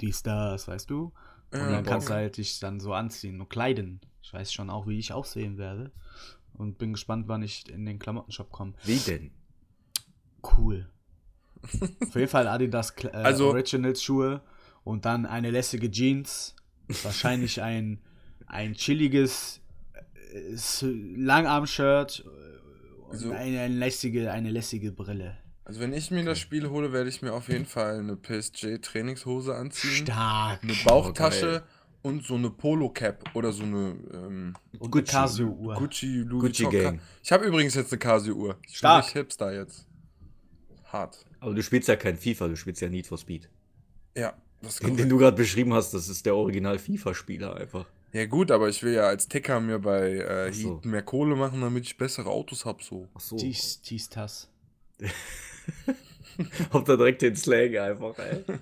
dies, 0.00 0.22
das, 0.24 0.66
weißt 0.66 0.90
du? 0.90 1.12
Und 1.52 1.58
Ja, 1.60 1.70
dann 1.70 1.84
kannst 1.84 2.08
du 2.08 2.14
halt 2.14 2.36
dich 2.38 2.58
dann 2.60 2.80
so 2.80 2.92
anziehen 2.92 3.40
und 3.40 3.50
kleiden. 3.50 4.00
Ich 4.22 4.32
weiß 4.32 4.52
schon 4.52 4.68
auch, 4.70 4.86
wie 4.88 4.98
ich 4.98 5.12
aussehen 5.12 5.58
werde. 5.58 5.92
Und 6.54 6.76
bin 6.78 6.92
gespannt, 6.92 7.28
wann 7.28 7.42
ich 7.42 7.68
in 7.70 7.86
den 7.86 7.98
Klamottenshop 8.00 8.50
komme. 8.50 8.72
Wie 8.84 8.98
denn? 8.98 9.30
Cool. 10.42 10.88
Auf 11.62 12.14
jeden 12.14 12.28
Fall 12.28 12.48
Adidas 12.48 12.94
äh, 13.04 13.08
Also- 13.08 13.48
Originals 13.48 14.02
Schuhe 14.02 14.40
und 14.84 15.04
dann 15.04 15.26
eine 15.26 15.50
lässige 15.50 15.90
Jeans. 15.90 16.54
Wahrscheinlich 17.02 17.62
ein, 17.62 18.00
ein 18.46 18.74
chilliges 18.74 19.60
äh, 20.32 20.86
Langarm-Shirt 21.16 22.24
und 23.06 23.10
Also- 23.12 23.32
eine, 23.32 23.60
eine, 23.60 23.74
lässige, 23.74 24.30
eine 24.32 24.50
lässige 24.50 24.92
Brille. 24.92 25.36
Also 25.64 25.80
wenn 25.80 25.92
ich 25.92 26.10
mir 26.10 26.24
das 26.24 26.38
Spiel 26.40 26.68
hole, 26.68 26.92
werde 26.92 27.08
ich 27.08 27.22
mir 27.22 27.32
auf 27.32 27.48
jeden 27.48 27.66
Fall 27.66 27.98
eine 28.00 28.16
PSG-Trainingshose 28.16 29.54
anziehen. 29.54 30.04
Stark. 30.06 30.62
Eine 30.64 30.72
Oh, 30.72 30.88
Bauchtasche 30.88 31.46
geil. 31.46 31.62
und 32.02 32.24
so 32.24 32.34
eine 32.34 32.50
Polo-Cap 32.50 33.36
oder 33.36 33.52
so 33.52 33.62
eine 33.62 33.94
ähm, 34.12 34.54
Und 34.80 34.90
Gucci. 34.90 35.12
Casio-Uhr. 35.12 35.74
Gucci, 35.76 36.22
Louis 36.26 36.42
Gucci. 36.58 36.64
Gang. 36.76 37.00
Ich 37.22 37.30
habe 37.30 37.44
übrigens 37.44 37.74
jetzt 37.74 37.92
eine 37.92 38.00
Casio-Uhr. 38.00 38.56
Ich 38.62 38.66
bin 38.66 38.74
Stark. 38.74 39.04
richtig 39.04 39.12
Hipster 39.20 39.54
jetzt. 39.54 39.86
Hart. 40.86 41.24
Aber 41.40 41.54
du 41.54 41.62
spielst 41.62 41.88
ja 41.88 41.96
kein 41.96 42.16
FIFA, 42.16 42.48
du 42.48 42.56
spielst 42.56 42.80
ja 42.82 42.88
Need 42.88 43.06
for 43.06 43.18
Speed. 43.18 43.48
Ja, 44.16 44.34
das 44.62 44.74
ist 44.74 44.82
Den, 44.82 44.96
den 44.96 45.08
du 45.08 45.18
gerade 45.18 45.36
beschrieben 45.36 45.72
hast, 45.74 45.92
das 45.94 46.08
ist 46.08 46.26
der 46.26 46.34
Original-FIFA-Spieler 46.36 47.56
einfach. 47.56 47.86
Ja 48.12 48.26
gut, 48.26 48.50
aber 48.50 48.68
ich 48.68 48.82
will 48.82 48.94
ja 48.94 49.02
als 49.06 49.28
Ticker 49.28 49.60
mir 49.60 49.78
bei 49.78 50.16
äh, 50.18 50.52
so. 50.52 50.74
Heat 50.76 50.84
mehr 50.84 51.02
Kohle 51.02 51.36
machen, 51.36 51.60
damit 51.60 51.84
ich 51.84 51.96
bessere 51.96 52.28
Autos 52.28 52.64
habe 52.64 52.82
so. 52.82 53.08
Ach 53.14 53.20
so. 53.20 53.36
Dies, 53.36 53.80
dies, 53.82 54.08
das. 54.08 54.48
Habt 56.72 56.88
da 56.88 56.96
direkt 56.96 57.22
den 57.22 57.36
Slang 57.36 57.76
einfach, 57.76 58.18
ey. 58.18 58.44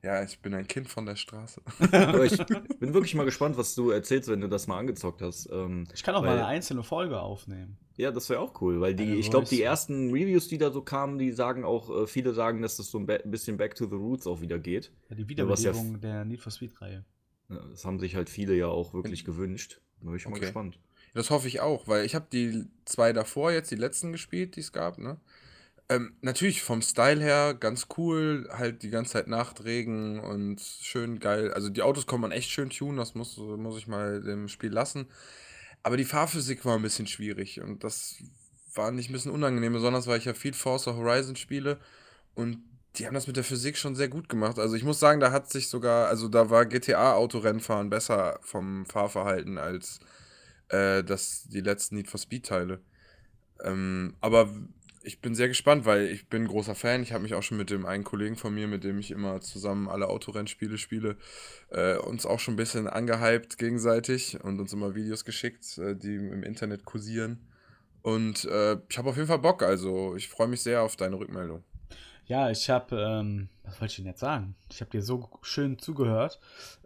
Ja, 0.00 0.22
ich 0.22 0.38
bin 0.38 0.54
ein 0.54 0.66
Kind 0.68 0.88
von 0.88 1.06
der 1.06 1.16
Straße. 1.16 1.60
Aber 1.92 2.24
ich 2.24 2.36
bin 2.78 2.94
wirklich 2.94 3.16
mal 3.16 3.24
gespannt, 3.24 3.56
was 3.58 3.74
du 3.74 3.90
erzählst, 3.90 4.28
wenn 4.28 4.40
du 4.40 4.48
das 4.48 4.68
mal 4.68 4.78
angezockt 4.78 5.20
hast. 5.22 5.48
Ähm, 5.50 5.88
Ich 5.92 6.04
kann 6.04 6.14
auch 6.14 6.22
weil- 6.22 6.28
mal 6.36 6.38
eine 6.38 6.46
einzelne 6.46 6.84
Folge 6.84 7.20
aufnehmen. 7.20 7.76
Ja, 7.98 8.12
das 8.12 8.30
wäre 8.30 8.38
auch 8.40 8.60
cool, 8.60 8.80
weil 8.80 8.94
die, 8.94 9.16
ich 9.16 9.28
glaube, 9.28 9.48
die 9.48 9.60
ersten 9.60 10.12
Reviews, 10.12 10.46
die 10.46 10.56
da 10.56 10.70
so 10.70 10.82
kamen, 10.82 11.18
die 11.18 11.32
sagen 11.32 11.64
auch, 11.64 11.90
äh, 11.90 12.06
viele 12.06 12.32
sagen, 12.32 12.62
dass 12.62 12.76
das 12.76 12.92
so 12.92 12.98
ein 12.98 13.06
bisschen 13.06 13.56
back 13.56 13.74
to 13.74 13.86
the 13.86 13.96
roots 13.96 14.26
auch 14.28 14.40
wieder 14.40 14.60
geht. 14.60 14.92
Ja, 15.10 15.16
die 15.16 15.24
was 15.24 15.64
ja 15.64 15.72
Wiederbelebung 15.72 16.00
der 16.00 16.24
Need 16.24 16.40
for 16.40 16.52
Speed-Reihe. 16.52 17.04
Ja, 17.48 17.58
das 17.70 17.84
haben 17.84 17.98
sich 17.98 18.14
halt 18.14 18.30
viele 18.30 18.54
ja 18.54 18.68
auch 18.68 18.94
wirklich 18.94 19.24
gewünscht. 19.24 19.80
Da 20.00 20.06
bin 20.06 20.16
ich 20.16 20.26
mal 20.26 20.36
Okay. 20.36 20.44
gespannt. 20.44 20.78
Das 21.14 21.30
hoffe 21.30 21.48
ich 21.48 21.60
auch, 21.60 21.88
weil 21.88 22.04
ich 22.04 22.14
habe 22.14 22.26
die 22.32 22.66
zwei 22.84 23.12
davor 23.12 23.50
jetzt, 23.50 23.72
die 23.72 23.76
letzten 23.76 24.12
gespielt, 24.12 24.54
die 24.54 24.60
es 24.60 24.72
gab, 24.72 24.98
ne? 24.98 25.18
Ähm, 25.88 26.12
natürlich 26.20 26.62
vom 26.62 26.82
Style 26.82 27.20
her 27.20 27.54
ganz 27.58 27.88
cool, 27.96 28.48
halt 28.52 28.82
die 28.82 28.90
ganze 28.90 29.12
Zeit 29.12 29.26
Nachtregen 29.26 30.20
und 30.20 30.60
schön 30.60 31.18
geil. 31.18 31.52
Also 31.52 31.70
die 31.70 31.82
Autos 31.82 32.06
kann 32.06 32.20
man 32.20 32.30
echt 32.30 32.50
schön 32.50 32.68
tunen, 32.70 32.98
das 32.98 33.14
muss, 33.14 33.38
muss 33.38 33.78
ich 33.78 33.88
mal 33.88 34.22
dem 34.22 34.48
Spiel 34.48 34.70
lassen. 34.70 35.06
Aber 35.88 35.96
die 35.96 36.04
Fahrphysik 36.04 36.66
war 36.66 36.76
ein 36.76 36.82
bisschen 36.82 37.06
schwierig 37.06 37.62
und 37.62 37.82
das 37.82 38.16
war 38.74 38.90
nicht 38.90 39.08
ein 39.08 39.14
bisschen 39.14 39.32
unangenehm, 39.32 39.72
besonders 39.72 40.06
weil 40.06 40.18
ich 40.18 40.26
ja 40.26 40.34
viel 40.34 40.52
Forza 40.52 40.94
Horizon 40.94 41.34
spiele 41.34 41.78
und 42.34 42.58
die 42.96 43.06
haben 43.06 43.14
das 43.14 43.26
mit 43.26 43.38
der 43.38 43.42
Physik 43.44 43.78
schon 43.78 43.94
sehr 43.94 44.08
gut 44.08 44.28
gemacht. 44.28 44.58
Also 44.58 44.74
ich 44.74 44.84
muss 44.84 45.00
sagen, 45.00 45.18
da 45.18 45.32
hat 45.32 45.48
sich 45.50 45.68
sogar, 45.68 46.08
also 46.08 46.28
da 46.28 46.50
war 46.50 46.66
GTA-Autorennfahren 46.66 47.88
besser 47.88 48.38
vom 48.42 48.84
Fahrverhalten 48.84 49.56
als 49.56 50.00
äh, 50.68 51.02
das, 51.02 51.44
die 51.44 51.62
letzten 51.62 51.94
Need 51.94 52.08
for 52.08 52.20
Speed-Teile. 52.20 52.82
Ähm, 53.64 54.14
aber 54.20 54.54
ich 55.08 55.20
bin 55.22 55.34
sehr 55.34 55.48
gespannt, 55.48 55.86
weil 55.86 56.06
ich 56.06 56.28
bin 56.28 56.46
großer 56.46 56.74
Fan. 56.74 57.02
Ich 57.02 57.12
habe 57.14 57.22
mich 57.22 57.32
auch 57.32 57.42
schon 57.42 57.56
mit 57.56 57.70
dem 57.70 57.86
einen 57.86 58.04
Kollegen 58.04 58.36
von 58.36 58.54
mir, 58.54 58.68
mit 58.68 58.84
dem 58.84 58.98
ich 58.98 59.10
immer 59.10 59.40
zusammen 59.40 59.88
alle 59.88 60.08
Autorennspiele 60.08 60.76
spiele, 60.76 61.16
äh, 61.70 61.96
uns 61.96 62.26
auch 62.26 62.38
schon 62.38 62.54
ein 62.54 62.58
bisschen 62.58 62.86
angehypt 62.86 63.56
gegenseitig 63.56 64.38
und 64.44 64.60
uns 64.60 64.72
immer 64.74 64.94
Videos 64.94 65.24
geschickt, 65.24 65.78
äh, 65.78 65.96
die 65.96 66.14
im 66.16 66.42
Internet 66.42 66.84
kursieren. 66.84 67.48
Und 68.02 68.44
äh, 68.44 68.76
ich 68.88 68.98
habe 68.98 69.08
auf 69.08 69.16
jeden 69.16 69.28
Fall 69.28 69.38
Bock. 69.38 69.62
Also 69.62 70.14
ich 70.14 70.28
freue 70.28 70.48
mich 70.48 70.60
sehr 70.60 70.82
auf 70.82 70.96
deine 70.96 71.18
Rückmeldung. 71.18 71.64
Ja, 72.26 72.50
ich 72.50 72.68
habe, 72.68 72.94
ähm, 73.00 73.48
was 73.64 73.80
wollte 73.80 73.92
ich 73.92 73.96
denn 73.96 74.06
jetzt 74.06 74.20
sagen? 74.20 74.54
Ich 74.70 74.82
habe 74.82 74.90
dir 74.90 75.02
so 75.02 75.30
schön 75.40 75.78
zugehört. 75.78 76.38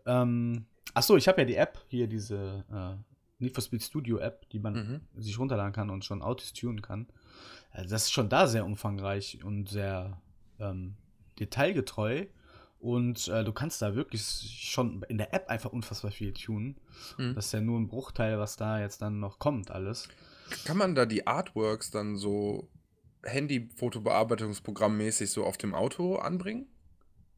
Ähm, 0.06 0.66
achso, 0.94 1.16
ich 1.16 1.26
habe 1.26 1.40
ja 1.40 1.44
die 1.44 1.56
App 1.56 1.84
hier, 1.88 2.06
diese 2.06 2.64
äh, 2.72 3.42
Need 3.42 3.54
for 3.54 3.62
Speed 3.64 3.82
Studio 3.82 4.18
App, 4.18 4.48
die 4.50 4.60
man 4.60 4.74
Mhm. 4.74 5.20
sich 5.20 5.36
runterladen 5.40 5.72
kann 5.72 5.90
und 5.90 6.04
schon 6.04 6.22
Autos 6.22 6.52
tunen 6.52 6.80
kann. 6.80 7.08
Also 7.72 7.90
das 7.90 8.04
ist 8.04 8.12
schon 8.12 8.28
da 8.28 8.46
sehr 8.46 8.64
umfangreich 8.64 9.42
und 9.44 9.68
sehr 9.68 10.20
ähm, 10.60 10.94
detailgetreu. 11.40 12.26
Und 12.78 13.28
äh, 13.28 13.44
du 13.44 13.52
kannst 13.52 13.80
da 13.80 13.94
wirklich 13.94 14.22
schon 14.60 15.04
in 15.08 15.16
der 15.18 15.32
App 15.32 15.48
einfach 15.48 15.72
unfassbar 15.72 16.10
viel 16.10 16.32
tunen. 16.32 16.76
Mhm. 17.16 17.34
Das 17.34 17.46
ist 17.46 17.52
ja 17.52 17.60
nur 17.60 17.78
ein 17.78 17.86
Bruchteil, 17.88 18.38
was 18.38 18.56
da 18.56 18.80
jetzt 18.80 19.02
dann 19.02 19.20
noch 19.20 19.38
kommt, 19.38 19.70
alles. 19.70 20.08
Kann 20.64 20.76
man 20.76 20.94
da 20.96 21.06
die 21.06 21.26
Artworks 21.26 21.90
dann 21.92 22.16
so 22.16 22.68
Handy-Fotobearbeitungsprogramm-mäßig 23.22 25.30
so 25.30 25.44
auf 25.44 25.56
dem 25.58 25.74
Auto 25.74 26.16
anbringen? 26.16 26.66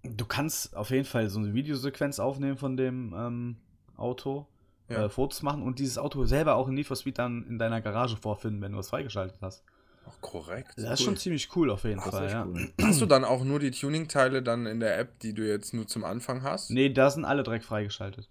Du 0.02 0.26
kannst 0.26 0.76
auf 0.76 0.90
jeden 0.90 1.04
Fall 1.06 1.28
so 1.30 1.38
eine 1.38 1.54
Videosequenz 1.54 2.18
aufnehmen 2.18 2.58
von 2.58 2.76
dem 2.76 3.14
ähm, 3.16 3.56
Auto, 3.96 4.46
Ja. 4.88 5.04
äh, 5.04 5.08
Fotos 5.08 5.42
machen 5.42 5.62
und 5.62 5.78
dieses 5.78 5.96
Auto 5.98 6.24
selber 6.26 6.56
auch 6.56 6.68
in 6.68 6.74
Need 6.74 6.86
for 6.86 6.96
Speed 6.96 7.18
dann 7.18 7.46
in 7.46 7.58
deiner 7.58 7.80
Garage 7.80 8.16
vorfinden, 8.16 8.60
wenn 8.60 8.72
du 8.72 8.78
es 8.78 8.90
freigeschaltet 8.90 9.38
hast. 9.40 9.64
Ach, 10.06 10.20
korrekt. 10.20 10.72
Das 10.76 11.00
ist 11.00 11.04
schon 11.04 11.16
ziemlich 11.16 11.54
cool 11.56 11.70
auf 11.70 11.84
jeden 11.84 11.98
ist 11.98 12.08
Fall, 12.08 12.30
ja. 12.30 12.44
cool. 12.44 12.72
Hast 12.82 13.00
du 13.00 13.06
dann 13.06 13.24
auch 13.24 13.44
nur 13.44 13.58
die 13.58 13.70
Tuning-Teile 13.70 14.42
dann 14.42 14.66
in 14.66 14.80
der 14.80 14.98
App, 14.98 15.18
die 15.20 15.32
du 15.32 15.46
jetzt 15.46 15.72
nur 15.74 15.86
zum 15.86 16.04
Anfang 16.04 16.42
hast? 16.42 16.70
Nee, 16.70 16.90
da 16.90 17.10
sind 17.10 17.24
alle 17.24 17.42
direkt 17.42 17.64
freigeschaltet. 17.64 18.28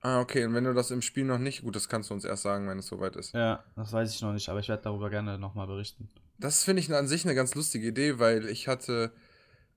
Ah, 0.00 0.20
okay. 0.20 0.44
Und 0.44 0.54
wenn 0.54 0.64
du 0.64 0.74
das 0.74 0.90
im 0.90 1.02
Spiel 1.02 1.24
noch 1.24 1.38
nicht, 1.38 1.62
gut, 1.62 1.74
das 1.74 1.88
kannst 1.88 2.10
du 2.10 2.14
uns 2.14 2.24
erst 2.24 2.44
sagen, 2.44 2.68
wenn 2.68 2.78
es 2.78 2.86
soweit 2.86 3.16
ist. 3.16 3.34
Ja, 3.34 3.64
das 3.74 3.92
weiß 3.92 4.14
ich 4.14 4.22
noch 4.22 4.32
nicht, 4.32 4.48
aber 4.48 4.60
ich 4.60 4.68
werde 4.68 4.84
darüber 4.84 5.10
gerne 5.10 5.38
nochmal 5.38 5.66
berichten. 5.66 6.08
Das 6.38 6.62
finde 6.62 6.80
ich 6.80 6.94
an 6.94 7.08
sich 7.08 7.24
eine 7.24 7.34
ganz 7.34 7.54
lustige 7.54 7.88
Idee, 7.88 8.18
weil 8.18 8.46
ich 8.46 8.68
hatte. 8.68 9.12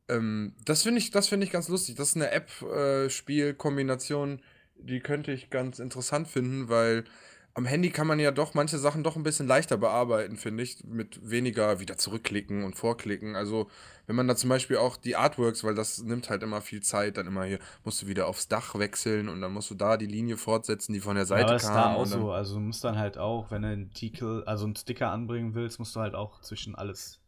Ähm, 0.07 0.53
das 0.65 0.83
finde 0.83 0.99
ich, 0.99 1.09
das 1.09 1.27
finde 1.27 1.47
ich 1.47 1.51
ganz 1.51 1.69
lustig. 1.69 1.95
Das 1.95 2.09
ist 2.09 2.17
eine 2.17 2.29
App-Spiel-Kombination, 2.31 4.41
die 4.77 4.99
könnte 4.99 5.31
ich 5.31 5.49
ganz 5.49 5.79
interessant 5.79 6.27
finden, 6.27 6.69
weil 6.69 7.05
am 7.53 7.65
Handy 7.65 7.89
kann 7.89 8.07
man 8.07 8.19
ja 8.19 8.31
doch 8.31 8.53
manche 8.53 8.77
Sachen 8.77 9.03
doch 9.03 9.15
ein 9.15 9.23
bisschen 9.23 9.47
leichter 9.47 9.77
bearbeiten, 9.77 10.37
finde 10.37 10.63
ich, 10.63 10.83
mit 10.85 11.19
weniger 11.29 11.79
wieder 11.79 11.97
zurückklicken 11.97 12.63
und 12.63 12.75
vorklicken. 12.75 13.35
Also, 13.35 13.69
wenn 14.07 14.15
man 14.15 14.27
da 14.27 14.35
zum 14.35 14.49
Beispiel 14.49 14.77
auch 14.77 14.97
die 14.97 15.15
Artworks, 15.15 15.63
weil 15.63 15.75
das 15.75 16.01
nimmt 16.01 16.29
halt 16.29 16.43
immer 16.43 16.61
viel 16.61 16.81
Zeit, 16.81 17.17
dann 17.17 17.27
immer 17.27 17.43
hier 17.43 17.59
musst 17.83 18.01
du 18.01 18.07
wieder 18.07 18.27
aufs 18.27 18.47
Dach 18.47 18.75
wechseln 18.79 19.27
und 19.29 19.41
dann 19.41 19.51
musst 19.53 19.69
du 19.69 19.75
da 19.75 19.97
die 19.97 20.05
Linie 20.05 20.37
fortsetzen, 20.37 20.93
die 20.93 21.01
von 21.01 21.15
der 21.15 21.23
Ja, 21.23 21.27
Seite 21.27 21.43
aber 21.45 21.53
das 21.53 21.63
ist 21.63 21.69
kam. 21.69 21.75
da 21.75 21.95
auch 21.95 22.05
so. 22.05 22.31
Also 22.31 22.55
du 22.55 22.61
musst 22.61 22.83
dann 22.83 22.97
halt 22.97 23.17
auch, 23.17 23.51
wenn 23.51 23.63
du 23.63 23.67
einen 23.69 23.93
Titel, 23.93 24.43
also 24.45 24.65
einen 24.65 24.75
Sticker 24.75 25.11
anbringen 25.11 25.53
willst, 25.53 25.79
musst 25.79 25.95
du 25.95 25.99
halt 25.99 26.15
auch 26.15 26.41
zwischen 26.41 26.75
alles 26.75 27.19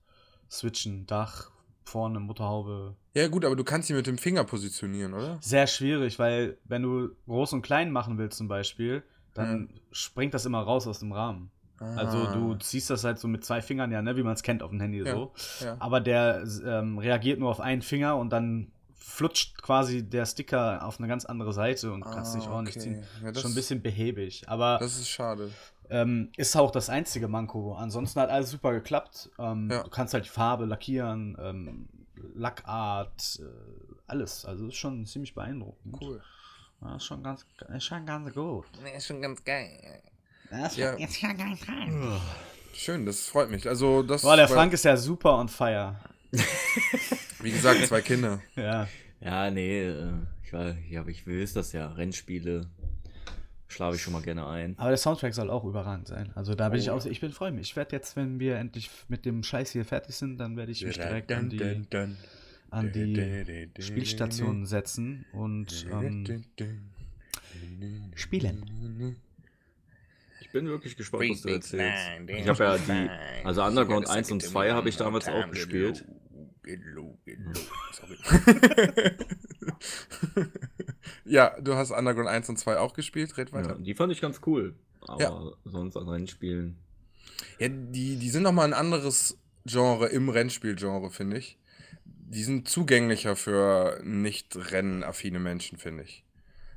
switchen. 0.49 1.05
Dach, 1.05 1.51
vorne, 1.83 2.19
Motorhaube. 2.19 2.95
Ja, 3.13 3.27
gut, 3.27 3.45
aber 3.45 3.55
du 3.55 3.63
kannst 3.63 3.87
sie 3.87 3.93
mit 3.93 4.07
dem 4.07 4.17
Finger 4.17 4.43
positionieren, 4.43 5.13
oder? 5.13 5.37
Sehr 5.41 5.67
schwierig, 5.67 6.17
weil 6.17 6.57
wenn 6.63 6.81
du 6.81 7.09
groß 7.27 7.53
und 7.53 7.61
klein 7.61 7.91
machen 7.91 8.17
willst 8.17 8.37
zum 8.37 8.47
Beispiel, 8.47 9.03
dann 9.33 9.69
springt 9.91 10.33
das 10.33 10.45
immer 10.45 10.61
raus 10.61 10.87
aus 10.87 10.99
dem 10.99 11.11
Rahmen. 11.11 11.49
Also 11.79 12.17
Ah. 12.17 12.33
du 12.33 12.55
ziehst 12.55 12.89
das 12.89 13.03
halt 13.03 13.19
so 13.19 13.27
mit 13.27 13.43
zwei 13.43 13.61
Fingern, 13.61 13.91
ja, 13.91 14.01
ne, 14.01 14.15
wie 14.15 14.23
man 14.23 14.33
es 14.33 14.43
kennt 14.43 14.63
auf 14.63 14.69
dem 14.69 14.79
Handy 14.79 14.99
Ja, 15.03 15.11
so. 15.15 15.33
ja. 15.61 15.75
Aber 15.79 15.99
der 15.99 16.45
ähm, 16.65 16.97
reagiert 16.97 17.39
nur 17.39 17.49
auf 17.49 17.59
einen 17.59 17.81
Finger 17.81 18.15
und 18.17 18.29
dann 18.29 18.71
flutscht 18.95 19.61
quasi 19.61 20.01
der 20.07 20.25
Sticker 20.25 20.85
auf 20.85 20.97
eine 20.99 21.09
ganz 21.09 21.25
andere 21.25 21.51
Seite 21.51 21.91
und 21.91 22.03
kannst 22.05 22.33
Ah, 22.33 22.37
nicht 22.37 22.47
ordentlich 22.47 22.77
okay. 22.77 22.85
ziehen. 22.85 23.03
Ja, 23.21 23.35
Schon 23.35 23.51
ein 23.51 23.55
bisschen 23.55 23.81
behäbig. 23.81 24.47
Aber 24.47 24.77
Das 24.79 24.97
ist 24.97 25.09
schade. 25.09 25.51
ähm, 25.89 26.29
ist 26.37 26.55
auch 26.55 26.71
das 26.71 26.89
einzige 26.89 27.27
Manko. 27.27 27.73
Ansonsten 27.75 28.21
hat 28.21 28.29
alles 28.29 28.49
super 28.51 28.71
geklappt. 28.71 29.29
Ähm, 29.37 29.67
Ja. 29.69 29.83
Du 29.83 29.89
kannst 29.89 30.13
halt 30.13 30.23
die 30.25 30.29
Farbe 30.29 30.63
lackieren, 30.65 31.35
ähm, 31.39 31.89
Lackart, 32.35 33.39
äh, 33.41 33.93
alles. 34.07 34.45
Also 34.45 34.67
ist 34.67 34.75
schon 34.75 35.05
ziemlich 35.05 35.33
beeindruckend. 35.35 35.97
Cool. 36.01 36.21
Ja, 36.83 36.95
ist 36.95 37.05
schon 37.05 37.23
ganz, 37.23 37.45
ist 37.75 37.83
schon 37.85 38.05
ganz 38.05 38.33
gut. 38.33 38.65
Nee, 38.83 38.97
ist 38.97 39.07
schon 39.07 39.21
ganz 39.21 39.43
geil. 39.43 40.01
Das 40.49 40.75
Ja. 40.75 40.91
ist 40.93 41.17
schon 41.19 41.37
ganz 41.37 41.65
geil. 41.65 42.19
Schön, 42.73 43.05
das 43.05 43.27
freut 43.27 43.49
mich. 43.49 43.67
Also, 43.67 44.03
das. 44.03 44.23
Boah, 44.23 44.35
der 44.35 44.47
Frank 44.47 44.73
ist 44.73 44.83
ja 44.85 44.97
super 44.97 45.37
on 45.37 45.47
fire. 45.47 45.95
Wie 47.41 47.51
gesagt, 47.51 47.85
zwei 47.85 48.01
Kinder. 48.01 48.41
Ja. 48.55 48.87
Ja, 49.21 49.49
nee, 49.51 49.83
äh, 49.87 50.11
ich, 50.43 50.51
war, 50.51 50.75
ja, 50.89 51.01
aber 51.01 51.09
ich 51.09 51.25
will 51.25 51.45
das 51.47 51.71
ja. 51.71 51.87
Rennspiele 51.91 52.67
schlafe 53.67 53.95
ich 53.95 54.01
schon 54.01 54.13
mal 54.13 54.21
gerne 54.21 54.45
ein. 54.47 54.75
Aber 54.77 54.89
der 54.89 54.97
Soundtrack 54.97 55.33
soll 55.33 55.49
auch 55.49 55.63
überragend 55.65 56.07
sein. 56.07 56.31
Also 56.35 56.53
da 56.53 56.69
bin 56.69 56.79
ich 56.79 56.89
Oh, 56.91 56.95
auch, 56.95 57.05
ich 57.05 57.19
bin 57.21 57.31
freue 57.31 57.51
mich. 57.51 57.69
Ich 57.71 57.75
werde 57.75 57.95
jetzt, 57.95 58.15
wenn 58.15 58.39
wir 58.39 58.57
endlich 58.57 58.89
mit 59.07 59.25
dem 59.25 59.43
Scheiß 59.43 59.71
hier 59.71 59.85
fertig 59.85 60.15
sind, 60.15 60.37
dann 60.37 60.57
werde 60.57 60.71
ich 60.71 60.85
mich 60.85 60.95
direkt 60.97 61.31
an 61.31 61.49
die, 61.49 61.57
an 62.73 62.91
die 62.91 63.69
Spielstation 63.79 64.65
setzen 64.65 65.25
und 65.31 65.85
ähm, 65.91 66.43
spielen. 68.15 69.15
Ich 70.41 70.49
bin 70.51 70.67
wirklich 70.67 70.97
gespannt, 70.97 71.29
was 71.29 71.41
du 71.41 71.49
erzählst. 71.49 72.03
Ich 72.27 72.47
habe 72.47 72.63
ja 72.63 72.77
die, 72.77 73.45
also 73.45 73.63
Underground 73.63 74.09
1 74.09 74.31
und 74.31 74.41
2 74.41 74.71
habe 74.71 74.89
ich 74.89 74.97
damals 74.97 75.27
auch 75.27 75.49
gespielt. 75.49 76.05
Sorry. 77.93 78.17
ja, 81.25 81.59
du 81.61 81.75
hast 81.75 81.91
Underground 81.91 82.29
1 82.29 82.49
und 82.49 82.57
2 82.57 82.77
auch 82.79 82.93
gespielt, 82.93 83.37
red 83.37 83.49
Ja, 83.49 83.55
weiter. 83.55 83.75
die 83.75 83.93
fand 83.93 84.11
ich 84.13 84.21
ganz 84.21 84.41
cool. 84.45 84.75
Aber 85.01 85.21
Ja. 85.21 85.51
sonst 85.65 85.97
an 85.97 86.07
Rennspielen. 86.07 86.77
Ja, 87.59 87.67
die, 87.69 88.15
die 88.17 88.29
sind 88.29 88.43
nochmal 88.43 88.65
ein 88.65 88.73
anderes 88.73 89.37
Genre 89.65 90.07
im 90.07 90.29
Rennspielgenre, 90.29 91.09
finde 91.11 91.37
ich. 91.37 91.57
Die 92.33 92.43
sind 92.43 92.67
zugänglicher 92.67 93.35
für 93.35 94.01
nicht 94.03 94.55
rennaffine 94.71 95.39
Menschen, 95.39 95.77
finde 95.77 96.03
ich. 96.03 96.23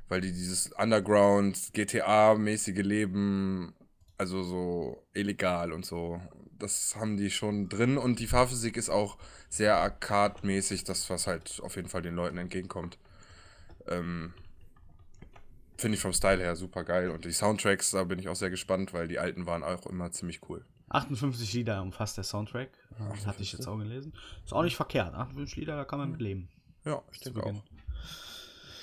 Weil 0.07 0.21
die 0.21 0.31
dieses 0.31 0.71
Underground, 0.73 1.73
GTA-mäßige 1.73 2.83
Leben, 2.83 3.73
also 4.19 4.43
so 4.43 5.03
illegal 5.13 5.71
und 5.71 5.83
so, 5.83 6.21
das 6.59 6.95
haben 6.95 7.17
die 7.17 7.31
schon 7.31 7.69
drin. 7.69 7.97
Und 7.97 8.19
die 8.19 8.27
Fahrphysik 8.27 8.77
ist 8.77 8.89
auch 8.89 9.17
sehr 9.49 9.77
arcade-mäßig, 9.77 10.83
das, 10.83 11.09
was 11.09 11.25
halt 11.25 11.59
auf 11.63 11.75
jeden 11.75 11.89
Fall 11.89 12.03
den 12.03 12.15
Leuten 12.15 12.37
entgegenkommt. 12.37 12.99
Ähm, 13.87 14.33
finde 15.75 15.95
ich 15.95 16.01
vom 16.01 16.13
Style 16.13 16.41
her 16.41 16.55
super 16.55 16.83
geil. 16.83 17.09
Und 17.09 17.25
die 17.25 17.31
Soundtracks, 17.31 17.91
da 17.91 18.03
bin 18.03 18.19
ich 18.19 18.29
auch 18.29 18.35
sehr 18.35 18.51
gespannt, 18.51 18.93
weil 18.93 19.07
die 19.07 19.17
alten 19.17 19.47
waren 19.47 19.63
auch 19.63 19.87
immer 19.87 20.11
ziemlich 20.11 20.41
cool. 20.49 20.63
58 20.89 21.53
Lieder 21.53 21.81
umfasst 21.81 22.17
der 22.17 22.23
Soundtrack. 22.23 22.69
Das 23.13 23.27
hatte 23.27 23.43
ich 23.43 23.51
jetzt 23.51 23.67
auch 23.67 23.77
gelesen. 23.77 24.13
Ist 24.45 24.53
auch 24.53 24.63
nicht 24.63 24.75
verkehrt. 24.75 25.13
58 25.13 25.55
Lieder, 25.57 25.75
da 25.75 25.85
kann 25.85 25.99
man 25.99 26.11
mit 26.11 26.21
leben. 26.21 26.49
Ja, 26.85 27.01
ich 27.11 27.19
denke 27.19 27.43
auch. 27.43 27.63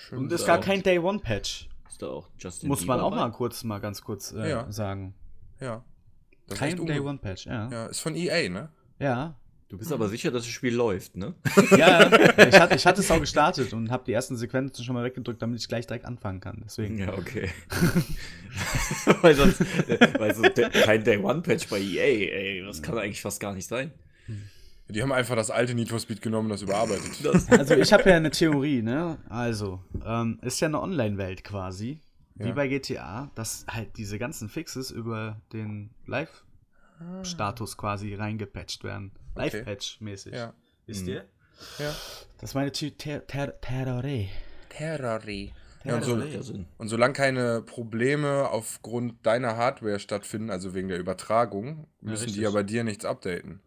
Schön 0.08 0.18
Und 0.18 0.32
es 0.32 0.42
ist 0.42 0.46
gar 0.46 0.58
kein 0.60 0.82
Day 0.82 0.98
One 0.98 1.18
Patch. 1.18 1.68
Ist 1.88 2.02
da 2.02 2.08
auch 2.08 2.28
Justin 2.38 2.68
Muss 2.68 2.84
man 2.84 2.98
Bieber 2.98 3.06
auch 3.06 3.10
bei? 3.10 3.16
mal 3.16 3.30
kurz, 3.30 3.64
mal 3.64 3.78
ganz 3.80 4.02
kurz 4.02 4.32
äh, 4.32 4.50
Ja. 4.50 4.70
sagen. 4.70 5.14
Ja. 5.60 5.82
Das 6.46 6.54
ist 6.56 6.58
Kein 6.58 6.84
Day 6.86 7.00
One 7.00 7.18
Patch, 7.18 7.46
ja. 7.46 7.70
Ja, 7.70 7.86
ist 7.86 8.00
von 8.00 8.14
EA, 8.14 8.48
ne? 8.50 8.68
Ja. 8.98 9.34
Du 9.68 9.78
bist 9.78 9.90
aber 9.92 10.08
sicher, 10.08 10.30
dass 10.30 10.42
das 10.44 10.52
Spiel 10.52 10.74
läuft, 10.74 11.16
ne? 11.16 11.34
Ja, 11.76 12.06
ich 12.46 12.60
hatte, 12.60 12.74
ich 12.76 12.86
hatte 12.86 13.00
es 13.00 13.10
auch 13.10 13.18
gestartet 13.18 13.72
und 13.72 13.90
habe 13.90 14.04
die 14.04 14.12
ersten 14.12 14.36
Sequenzen 14.36 14.84
schon 14.84 14.94
mal 14.94 15.02
weggedrückt, 15.04 15.40
damit 15.42 15.58
ich 15.60 15.66
gleich 15.68 15.86
direkt 15.86 16.04
anfangen 16.04 16.40
kann. 16.40 16.62
Deswegen. 16.64 16.98
Ja, 16.98 17.12
okay. 17.14 17.48
weil 19.22 19.34
sonst, 19.34 19.60
äh, 19.88 20.12
weil 20.18 20.34
so 20.34 20.42
de- 20.42 20.68
kein 20.70 21.02
Day 21.02 21.18
One 21.18 21.40
Patch 21.42 21.68
bei 21.68 21.80
EA, 21.80 22.02
ey, 22.32 22.64
das 22.64 22.82
kann 22.82 22.96
eigentlich 22.98 23.22
fast 23.22 23.40
gar 23.40 23.52
nicht 23.54 23.66
sein. 23.66 23.90
Die 24.90 25.02
haben 25.02 25.12
einfach 25.12 25.34
das 25.34 25.50
alte 25.50 25.74
Need 25.74 25.88
for 25.88 25.98
Speed 25.98 26.20
genommen 26.20 26.46
und 26.46 26.50
das 26.52 26.62
überarbeitet. 26.62 27.24
Das, 27.24 27.48
Also 27.58 27.74
ich 27.74 27.92
habe 27.92 28.08
ja 28.10 28.16
eine 28.16 28.30
Theorie, 28.30 28.82
ne? 28.82 29.18
Also, 29.30 29.80
ähm, 30.04 30.38
ist 30.42 30.60
ja 30.60 30.68
eine 30.68 30.80
Online-Welt 30.80 31.42
quasi, 31.42 32.00
wie 32.34 32.48
Ja. 32.48 32.52
bei 32.54 32.68
GTA, 32.68 33.30
dass 33.34 33.64
halt 33.66 33.96
diese 33.96 34.18
ganzen 34.18 34.50
Fixes 34.50 34.90
über 34.90 35.40
den 35.54 35.90
Live-Status 36.06 37.78
quasi 37.78 38.14
reingepatcht 38.14 38.84
werden. 38.84 39.12
Okay. 39.34 39.44
Live-Patch-mäßig. 39.58 40.32
Ja. 40.34 40.54
Wisst 40.86 41.02
Mhm. 41.02 41.08
ihr? 41.08 41.24
Ja. 41.78 41.94
Das 42.38 42.50
ist 42.50 42.54
meine. 42.54 42.72
Ter 42.72 43.26
Ter 43.26 43.60
Theorie. 43.60 44.28
Terrori. 44.68 45.52
Ja, 45.84 45.96
und, 45.96 46.02
so, 46.04 46.18
ja 46.18 46.40
und 46.78 46.88
solange 46.88 47.12
keine 47.12 47.60
Probleme 47.60 48.48
aufgrund 48.48 49.24
deiner 49.26 49.56
Hardware 49.58 49.98
stattfinden, 50.00 50.48
also 50.50 50.72
wegen 50.74 50.88
der 50.88 50.98
Übertragung, 50.98 51.86
müssen 52.00 52.22
die 52.22 52.24
richtig. 52.30 52.42
ja 52.42 52.50
bei 52.50 52.62
dir 52.62 52.84
nichts 52.84 53.04
updaten. 53.04 53.60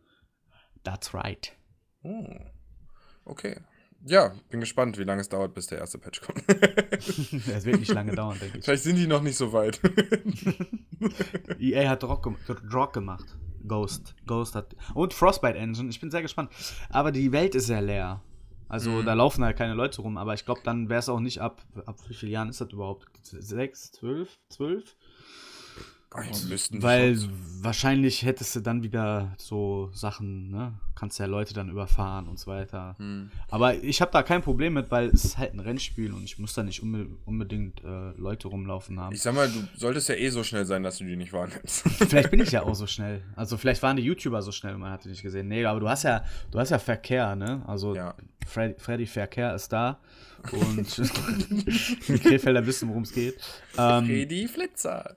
That's 0.84 1.14
right. 1.14 1.56
Oh. 2.02 2.26
Okay. 3.24 3.60
Ja, 4.04 4.34
bin 4.50 4.60
gespannt, 4.62 4.98
wie 4.98 5.04
lange 5.04 5.22
es 5.22 5.30
dauert, 5.30 5.54
bis 5.54 5.68
der 5.68 5.78
erste 5.80 6.00
Patch 6.00 6.22
kommt. 6.22 6.44
Es 6.98 7.66
wird 7.66 7.80
nicht 7.80 7.94
lange 7.94 8.16
dauern, 8.16 8.38
denke 8.40 8.58
ich. 8.60 8.66
Vielleicht 8.66 8.84
sind 8.84 8.96
die 8.96 9.06
noch 9.08 9.22
nicht 9.22 9.38
so 9.38 9.54
weit. 9.54 9.80
EA 11.60 11.90
hat 11.90 12.04
Rock, 12.04 12.24
gem- 12.24 12.38
Rock 12.74 12.94
gemacht. 12.94 13.26
Ghost. 13.68 14.16
Ghost 14.26 14.56
hat. 14.56 14.76
Und 14.94 15.14
Frostbite 15.14 15.58
Engine. 15.58 15.90
Ich 15.90 16.00
bin 16.00 16.12
sehr 16.12 16.22
gespannt. 16.22 16.50
Aber 16.90 17.12
die 17.12 17.32
Welt 17.32 17.56
ist 17.56 17.68
sehr 17.68 17.82
leer. 17.82 18.22
Also 18.70 18.90
Mhm. 18.92 19.06
da 19.06 19.14
laufen 19.14 19.44
halt 19.44 19.58
keine 19.58 19.74
Leute 19.74 20.02
rum. 20.02 20.18
Aber 20.18 20.34
ich 20.34 20.44
glaube, 20.46 20.62
dann 20.64 20.90
wäre 20.90 21.00
es 21.00 21.08
auch 21.10 21.20
nicht 21.20 21.40
ab. 21.40 21.62
Ab 21.86 21.98
wie 22.08 22.14
vielen 22.14 22.32
Jahren 22.32 22.50
ist 22.50 22.60
das 22.62 22.72
überhaupt? 22.72 23.06
Sechs, 23.24 23.92
zwölf, 23.92 24.38
zwölf? 24.50 24.96
Weil 26.82 27.18
wahrscheinlich 27.68 28.24
hättest 28.24 28.56
du 28.56 28.62
dann 28.62 28.82
wieder 28.82 29.36
so 29.38 29.92
Sachen, 29.94 30.50
ne? 30.50 30.74
Kannst 30.96 31.20
ja 31.20 31.26
Leute 31.26 31.54
dann 31.54 31.70
überfahren 31.70 32.28
und 32.28 32.40
so 32.40 32.50
weiter. 32.50 32.96
Hm. 32.98 33.30
Aber 33.50 33.76
ich 33.76 34.00
habe 34.00 34.10
da 34.12 34.24
kein 34.24 34.42
Problem 34.42 34.74
mit, 34.74 34.90
weil 34.90 35.10
es 35.10 35.26
ist 35.26 35.38
halt 35.38 35.54
ein 35.54 35.60
Rennspiel 35.60 36.14
und 36.14 36.24
ich 36.24 36.40
muss 36.40 36.54
da 36.54 36.64
nicht 36.64 36.82
unbe 36.82 37.08
unbedingt 37.26 37.84
äh, 37.84 38.12
Leute 38.18 38.48
rumlaufen 38.48 39.00
haben. 39.00 39.14
Ich 39.14 39.22
sag 39.22 39.36
mal, 39.36 39.50
du 39.50 39.68
solltest 39.76 40.08
ja 40.08 40.16
eh 40.16 40.30
so 40.30 40.44
schnell 40.44 40.66
sein, 40.66 40.82
dass 40.82 40.98
du 40.98 41.04
die 41.04 41.18
nicht 41.18 41.34
wahrnimmst. 41.34 41.82
vielleicht 42.10 42.32
bin 42.32 42.40
ich 42.40 42.52
ja 42.52 42.64
auch 42.64 42.74
so 42.74 42.88
schnell. 42.88 43.22
Also 43.36 43.58
vielleicht 43.58 43.84
waren 43.84 43.98
die 43.98 44.04
YouTuber 44.04 44.42
so 44.42 44.54
schnell 44.54 44.74
und 44.74 44.82
man 44.82 44.92
hat 44.92 45.04
die 45.04 45.10
nicht 45.10 45.22
gesehen. 45.22 45.50
Nee, 45.50 45.66
aber 45.66 45.82
du 45.82 45.90
hast 45.90 46.04
ja, 46.04 46.24
du 46.50 46.60
hast 46.60 46.70
ja 46.70 46.80
Verkehr, 46.80 47.36
ne? 47.36 47.64
Also 47.68 47.94
Ja. 47.96 48.16
Freddy, 48.48 48.76
Freddy 48.78 49.06
Verkehr 49.06 49.54
ist 49.54 49.74
da 49.74 50.00
und 50.52 50.98
die 52.08 52.20
Krefelder 52.20 52.66
wissen, 52.66 52.90
worum 52.90 53.04
es 53.04 53.12
geht. 53.12 53.36
Ähm, 53.78 54.06
Freddy 54.06 54.48
Flitzer. 54.48 55.16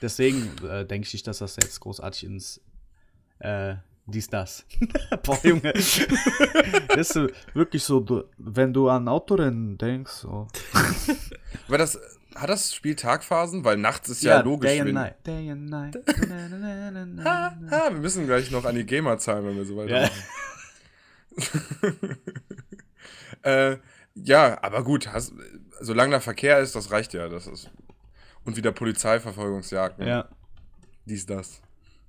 deswegen 0.00 0.50
äh, 0.68 0.84
denke 0.84 1.06
ich 1.06 1.12
nicht, 1.12 1.26
dass 1.26 1.38
das 1.38 1.56
jetzt 1.56 1.80
großartig 1.92 2.24
ins 2.24 2.60
äh, 3.40 3.74
dies, 4.06 4.28
das. 4.28 4.66
Boah, 5.22 5.38
Junge. 5.44 5.72
das 6.88 7.10
ist 7.10 7.28
wirklich 7.54 7.84
so, 7.84 8.24
wenn 8.36 8.72
du 8.72 8.88
an 8.88 9.06
Autorennen 9.06 9.78
denkst, 9.78 10.10
so. 10.10 10.48
Aber 11.68 11.78
das, 11.78 12.00
hat 12.34 12.50
das 12.50 12.74
Spiel 12.74 12.96
Tagphasen? 12.96 13.64
Weil 13.64 13.76
nachts 13.76 14.08
ist 14.08 14.22
ja, 14.24 14.40
logisch. 14.40 14.70
Day 14.70 14.80
and 14.80 14.92
Night. 14.92 15.26
Day 15.26 15.50
and 15.50 15.70
Night. 15.70 15.96
Ha, 17.24 17.56
ha, 17.70 17.90
wir 17.92 18.00
müssen 18.00 18.26
gleich 18.26 18.50
noch 18.50 18.64
an 18.64 18.74
die 18.74 18.84
Gamer 18.84 19.18
zahlen, 19.18 19.46
wenn 19.46 19.56
wir 19.56 19.64
so 19.64 19.80
Ja. 19.84 20.08
weitermachen. 21.36 22.18
äh, 23.42 23.76
ja, 24.14 24.62
aber 24.62 24.82
gut, 24.82 25.12
hast, 25.12 25.32
solange 25.80 26.12
da 26.12 26.20
Verkehr 26.20 26.58
ist, 26.58 26.74
das 26.74 26.90
reicht 26.90 27.14
ja. 27.14 27.28
Das 27.28 27.46
ist, 27.46 27.70
und 28.44 28.56
wieder 28.56 28.72
Polizeiverfolgungsjagd. 28.72 30.00
ne? 30.00 30.08
ja. 30.08 30.28
Dies, 31.04 31.24
das. 31.24 31.62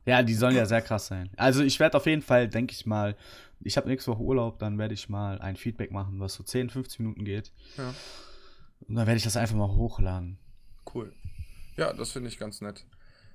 Ja, 0.06 0.22
die 0.24 0.34
sollen 0.34 0.56
ja 0.56 0.66
sehr 0.66 0.82
krass 0.82 1.08
sein. 1.08 1.30
Also 1.38 1.64
ich 1.64 1.80
werde 1.80 1.98
auf 1.98 2.06
jeden 2.06 2.22
Fall, 2.22 2.50
denke 2.50 2.74
ich 2.74 2.86
mal, 2.86 3.16
ich 3.62 3.78
habe 3.78 3.88
nächste 3.88 4.12
Woche 4.12 4.22
Urlaub, 4.22 4.60
dann 4.60 4.78
werde 4.78 4.94
ich 4.94 5.10
mal 5.10 5.40
ein 5.40 5.56
Feedback 5.56 5.92
machen, 5.92 6.20
was 6.20 6.34
so 6.34 6.44
10, 6.44 6.70
15 6.70 7.06
Minuten 7.06 7.26
geht. 7.26 7.52
Ja. 7.78 7.94
Und 8.88 8.96
dann 8.96 9.08
werde 9.08 9.18
ich 9.18 9.24
das 9.24 9.38
einfach 9.38 9.56
mal 9.56 9.70
hochladen. 9.70 10.38
Cool. 10.94 11.14
Ja, 11.78 11.94
das 11.94 12.12
finde 12.12 12.30
ich 12.30 12.38
ganz 12.38 12.60
nett. 12.62 12.86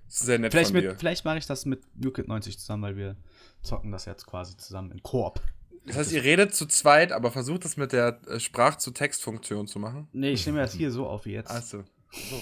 Sehr 0.07 0.39
nett 0.39 0.53
Vielleicht, 0.53 0.71
von 0.71 0.81
dir. 0.81 0.91
mit, 0.91 0.99
vielleicht 0.99 1.25
mache 1.25 1.39
ich 1.39 1.47
das 1.47 1.65
mit 1.67 1.83
Newkid 1.97 2.29
90 2.29 2.59
zusammen, 2.59 2.83
weil 2.83 2.97
wir 2.97 3.17
zocken 3.63 3.93
das 3.93 4.05
jetzt 4.05 4.27
quasi 4.27 4.57
zusammen 4.57 4.91
in 4.91 5.03
Koop. 5.03 5.41
Das 5.87 5.97
heißt, 5.97 6.13
ihr 6.13 6.23
redet 6.23 6.55
zu 6.55 6.67
zweit, 6.67 7.13
aber 7.13 7.31
versucht 7.31 7.65
das 7.65 7.77
mit 7.77 7.93
der 7.93 8.21
äh, 8.27 8.39
Sprach-zu-Text-Funktion 8.39 9.67
zu 9.67 9.79
machen. 9.79 10.09
Nee, 10.13 10.31
ich 10.33 10.45
nehme 10.47 10.59
das 10.59 10.75
hier 10.75 10.91
so 10.91 11.07
auf 11.07 11.25
wie 11.25 11.33
jetzt. 11.33 11.51
Achso. 11.51 11.85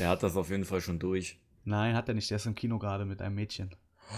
Der 0.00 0.08
hat 0.08 0.22
das 0.22 0.36
auf 0.36 0.50
jeden 0.50 0.64
Fall 0.64 0.80
schon 0.80 0.98
durch. 0.98 1.38
Nein, 1.64 1.94
hat 1.94 2.08
er 2.08 2.14
nicht. 2.14 2.30
Der 2.30 2.36
ist 2.36 2.46
im 2.46 2.54
Kino 2.54 2.78
gerade 2.78 3.04
mit 3.04 3.20
einem 3.22 3.34
Mädchen. 3.36 3.74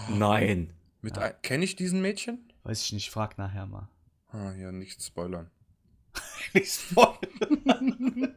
Nein. 0.09 0.73
Mit 1.01 1.17
ein- 1.17 1.33
Kenne 1.41 1.65
ich 1.65 1.75
diesen 1.75 2.01
Mädchen? 2.01 2.39
Weiß 2.63 2.83
ich 2.83 2.93
nicht, 2.93 3.09
frag 3.09 3.37
nachher 3.37 3.65
mal. 3.65 3.89
Ah, 4.31 4.53
ja, 4.53 4.71
nicht 4.71 5.01
spoilern. 5.03 5.49
Nicht 6.53 6.71
spoilern. 6.71 8.35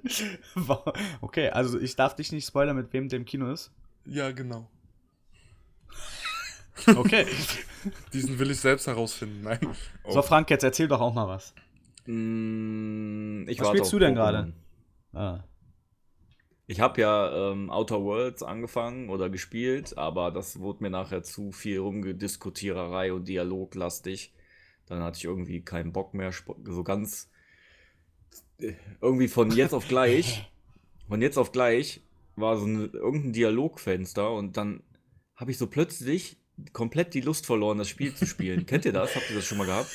okay, 1.23 1.49
also 1.51 1.79
ich 1.81 1.97
darf 1.97 2.15
dich 2.15 2.31
nicht 2.33 2.47
spoilern, 2.47 2.77
mit 2.77 2.93
wem 2.93 3.09
der 3.09 3.19
im 3.19 3.25
Kino 3.25 3.51
ist. 3.51 3.71
Ja, 4.05 4.31
genau. 4.33 4.69
Okay. 6.97 7.27
Diesen 8.13 8.39
will 8.39 8.51
ich 8.51 8.61
selbst 8.61 8.87
herausfinden. 8.87 9.43
Nein. 9.43 9.59
Oh. 10.05 10.13
So, 10.13 10.23
Frank, 10.23 10.51
jetzt 10.51 10.63
erzähl 10.65 10.89
doch 10.89 11.01
auch 11.01 11.15
mal 11.15 11.29
was. 11.29 11.55
Mm, 12.07 13.45
ich 13.47 13.61
Was 13.61 13.69
spielst 13.69 13.93
du 13.93 13.99
denn 13.99 14.15
gerade? 14.15 14.53
Ah. 15.13 15.41
Ich 16.73 16.81
habe 16.81 17.03
ja 17.03 17.53
ähm, 17.53 17.69
Outer 17.69 18.03
Worlds 18.03 18.43
angefangen 18.43 19.11
oder 19.11 19.29
gespielt, 19.29 19.99
aber 19.99 20.31
das 20.31 20.59
wurde 20.59 20.83
mir 20.83 20.89
nachher 20.89 21.23
zu 21.23 21.53
viel 21.53 21.81
Rumgediskutiererei 21.81 23.13
und 23.13 23.29
Dialoglastig. 23.29 24.33
Dann 24.87 25.03
hatte 25.03 25.19
ich 25.19 25.25
irgendwie 25.25 25.61
keinen 25.61 25.93
Bock 25.93 26.15
mehr, 26.15 26.33
so 26.65 26.83
ganz 26.83 27.29
äh, 28.57 28.73
irgendwie 29.03 29.29
von 29.29 29.51
jetzt 29.51 29.75
auf 29.75 29.87
gleich, 29.87 30.51
von 31.09 31.21
jetzt 31.21 31.37
auf 31.37 31.53
gleich 31.53 32.01
war 32.37 32.57
so 32.57 32.65
eine, 32.65 32.87
irgendein 32.87 33.35
Dialogfenster 33.35 34.33
und 34.33 34.57
dann 34.57 34.83
habe 35.37 35.51
ich 35.51 35.59
so 35.59 35.67
plötzlich 35.67 36.39
komplett 36.73 37.13
die 37.13 37.21
Lust 37.21 37.45
verloren, 37.45 37.77
das 37.77 37.91
Spiel 37.91 38.15
zu 38.15 38.25
spielen. 38.25 38.65
Kennt 38.67 38.87
ihr 38.87 38.95
das? 38.95 39.15
Habt 39.15 39.29
ihr 39.29 39.37
das 39.37 39.45
schon 39.45 39.59
mal 39.59 39.67
gehabt? 39.67 39.91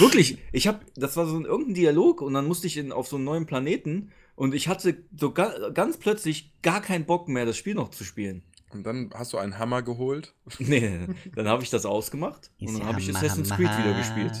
Wirklich, 0.00 0.38
ich 0.50 0.66
habe, 0.66 0.80
das 0.96 1.16
war 1.16 1.28
so 1.28 1.36
ein 1.36 1.44
irgendein 1.44 1.74
Dialog 1.74 2.22
und 2.22 2.34
dann 2.34 2.48
musste 2.48 2.66
ich 2.66 2.76
in, 2.76 2.90
auf 2.90 3.06
so 3.06 3.14
einen 3.14 3.24
neuen 3.24 3.46
Planeten 3.46 4.10
und 4.34 4.54
ich 4.54 4.68
hatte 4.68 4.96
so 5.16 5.32
ga, 5.32 5.70
ganz 5.70 5.96
plötzlich 5.98 6.52
gar 6.62 6.80
keinen 6.80 7.04
Bock 7.06 7.28
mehr, 7.28 7.44
das 7.46 7.56
Spiel 7.56 7.74
noch 7.74 7.90
zu 7.90 8.04
spielen. 8.04 8.42
Und 8.70 8.84
dann 8.84 9.10
hast 9.14 9.32
du 9.34 9.38
einen 9.38 9.58
Hammer 9.58 9.82
geholt. 9.82 10.34
Nee, 10.58 11.06
dann 11.34 11.46
habe 11.48 11.62
ich 11.62 11.70
das 11.70 11.84
ausgemacht 11.84 12.50
und 12.60 12.78
dann 12.78 12.86
habe 12.86 13.00
ich 13.00 13.14
Assassin's 13.14 13.50
Creed 13.50 13.70
wieder 13.78 13.94
gespielt. 13.94 14.32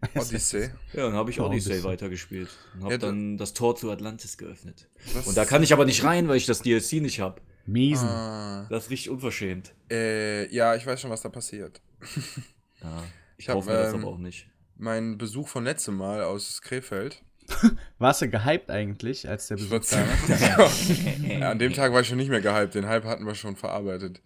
Odyssey. 0.14 0.70
Ja, 0.92 1.04
dann 1.06 1.14
habe 1.14 1.30
ich 1.30 1.40
Odyssey 1.40 1.82
weitergespielt 1.82 2.48
und 2.74 2.84
habe 2.84 2.98
dann 2.98 3.36
das 3.36 3.52
Tor 3.52 3.74
zu 3.76 3.90
Atlantis 3.90 4.38
geöffnet. 4.38 4.88
Und 5.26 5.36
da 5.36 5.44
kann 5.44 5.62
ich 5.62 5.72
aber 5.72 5.84
nicht 5.84 6.04
rein, 6.04 6.28
weil 6.28 6.36
ich 6.36 6.46
das 6.46 6.62
DLC 6.62 6.94
nicht 6.94 7.20
habe. 7.20 7.40
Miesen. 7.66 8.08
Ah, 8.08 8.66
Das 8.70 8.84
ist 8.84 8.90
richtig 8.90 9.10
unverschämt. 9.10 9.74
äh, 9.90 10.52
ja, 10.54 10.74
ich 10.76 10.86
weiß 10.86 11.00
schon, 11.00 11.10
was 11.10 11.22
da 11.22 11.28
passiert. 11.28 11.80
Ja, 12.80 13.02
ich 13.36 13.44
Ich 13.44 13.48
hab, 13.48 13.56
hoffe 13.56 13.70
mir 13.70 13.76
das 13.76 13.92
ähm, 13.92 14.00
aber 14.00 14.12
auch 14.12 14.18
nicht. 14.18 14.48
Mein 14.76 15.18
Besuch 15.18 15.48
von 15.48 15.64
letztem 15.64 15.96
Mal 15.96 16.22
aus 16.22 16.62
Krefeld. 16.62 17.22
Warst 17.98 18.22
du 18.22 18.28
gehypt 18.28 18.70
eigentlich, 18.70 19.28
als 19.28 19.48
der 19.48 19.56
Besuch 19.56 19.84
da 19.90 19.96
war? 20.58 20.70
ja, 21.40 21.50
an 21.50 21.58
dem 21.58 21.72
Tag 21.72 21.92
war 21.92 22.00
ich 22.00 22.08
schon 22.08 22.18
nicht 22.18 22.30
mehr 22.30 22.40
gehypt. 22.40 22.74
Den 22.74 22.86
Hype 22.86 23.04
hatten 23.04 23.26
wir 23.26 23.34
schon 23.34 23.56
verarbeitet. 23.56 24.20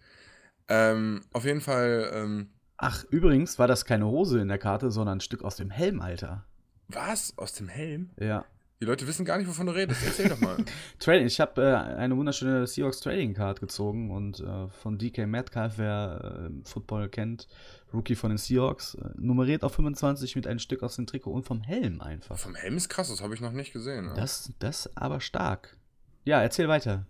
Ähm, 0.67 1.21
auf 1.31 1.45
jeden 1.45 1.61
Fall, 1.61 2.11
ähm, 2.13 2.49
Ach, 2.77 3.03
übrigens 3.09 3.59
war 3.59 3.67
das 3.67 3.85
keine 3.85 4.07
Hose 4.07 4.39
in 4.39 4.47
der 4.47 4.57
Karte, 4.57 4.91
sondern 4.91 5.17
ein 5.17 5.21
Stück 5.21 5.43
aus 5.43 5.55
dem 5.55 5.69
Helm, 5.69 6.01
Alter. 6.01 6.45
was? 6.87 7.37
Aus 7.37 7.53
dem 7.53 7.69
Helm? 7.69 8.11
Ja. 8.19 8.45
Die 8.83 8.87
Leute 8.89 9.07
wissen 9.07 9.23
gar 9.23 9.37
nicht, 9.37 9.47
wovon 9.47 9.67
du 9.67 9.71
redest. 9.71 10.01
Erzähl 10.05 10.27
doch 10.27 10.41
mal. 10.41 10.57
Trading, 10.99 11.25
ich 11.25 11.39
habe 11.39 11.61
äh, 11.61 11.73
eine 11.73 12.17
wunderschöne 12.17 12.67
Seahawks 12.67 12.99
Trading 12.99 13.33
Card 13.33 13.61
gezogen 13.61 14.11
und 14.11 14.41
äh, 14.41 14.67
von 14.67 14.97
DK 14.97 15.25
Metcalf, 15.25 15.77
wer 15.77 16.49
äh, 16.49 16.67
Football 16.67 17.07
kennt, 17.07 17.47
Rookie 17.93 18.15
von 18.15 18.31
den 18.31 18.37
Seahawks, 18.37 18.95
äh, 18.95 19.07
nummeriert 19.15 19.63
auf 19.63 19.75
25 19.75 20.35
mit 20.35 20.47
einem 20.47 20.59
Stück 20.59 20.83
aus 20.83 20.97
dem 20.97 21.07
Trikot 21.07 21.31
und 21.31 21.45
vom 21.45 21.61
Helm 21.61 22.01
einfach. 22.01 22.37
Vom 22.37 22.55
Helm 22.55 22.75
ist 22.75 22.89
krass, 22.89 23.07
das 23.07 23.21
habe 23.21 23.33
ich 23.33 23.39
noch 23.39 23.53
nicht 23.53 23.71
gesehen. 23.71 24.07
Ja. 24.07 24.15
Das, 24.15 24.51
das 24.59 24.89
aber 24.97 25.21
stark. 25.21 25.77
Ja, 26.25 26.41
erzähl 26.41 26.67
weiter. 26.67 27.05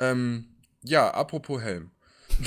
Ähm, 0.00 0.46
ja, 0.82 1.08
apropos 1.08 1.62
Helm. 1.62 1.92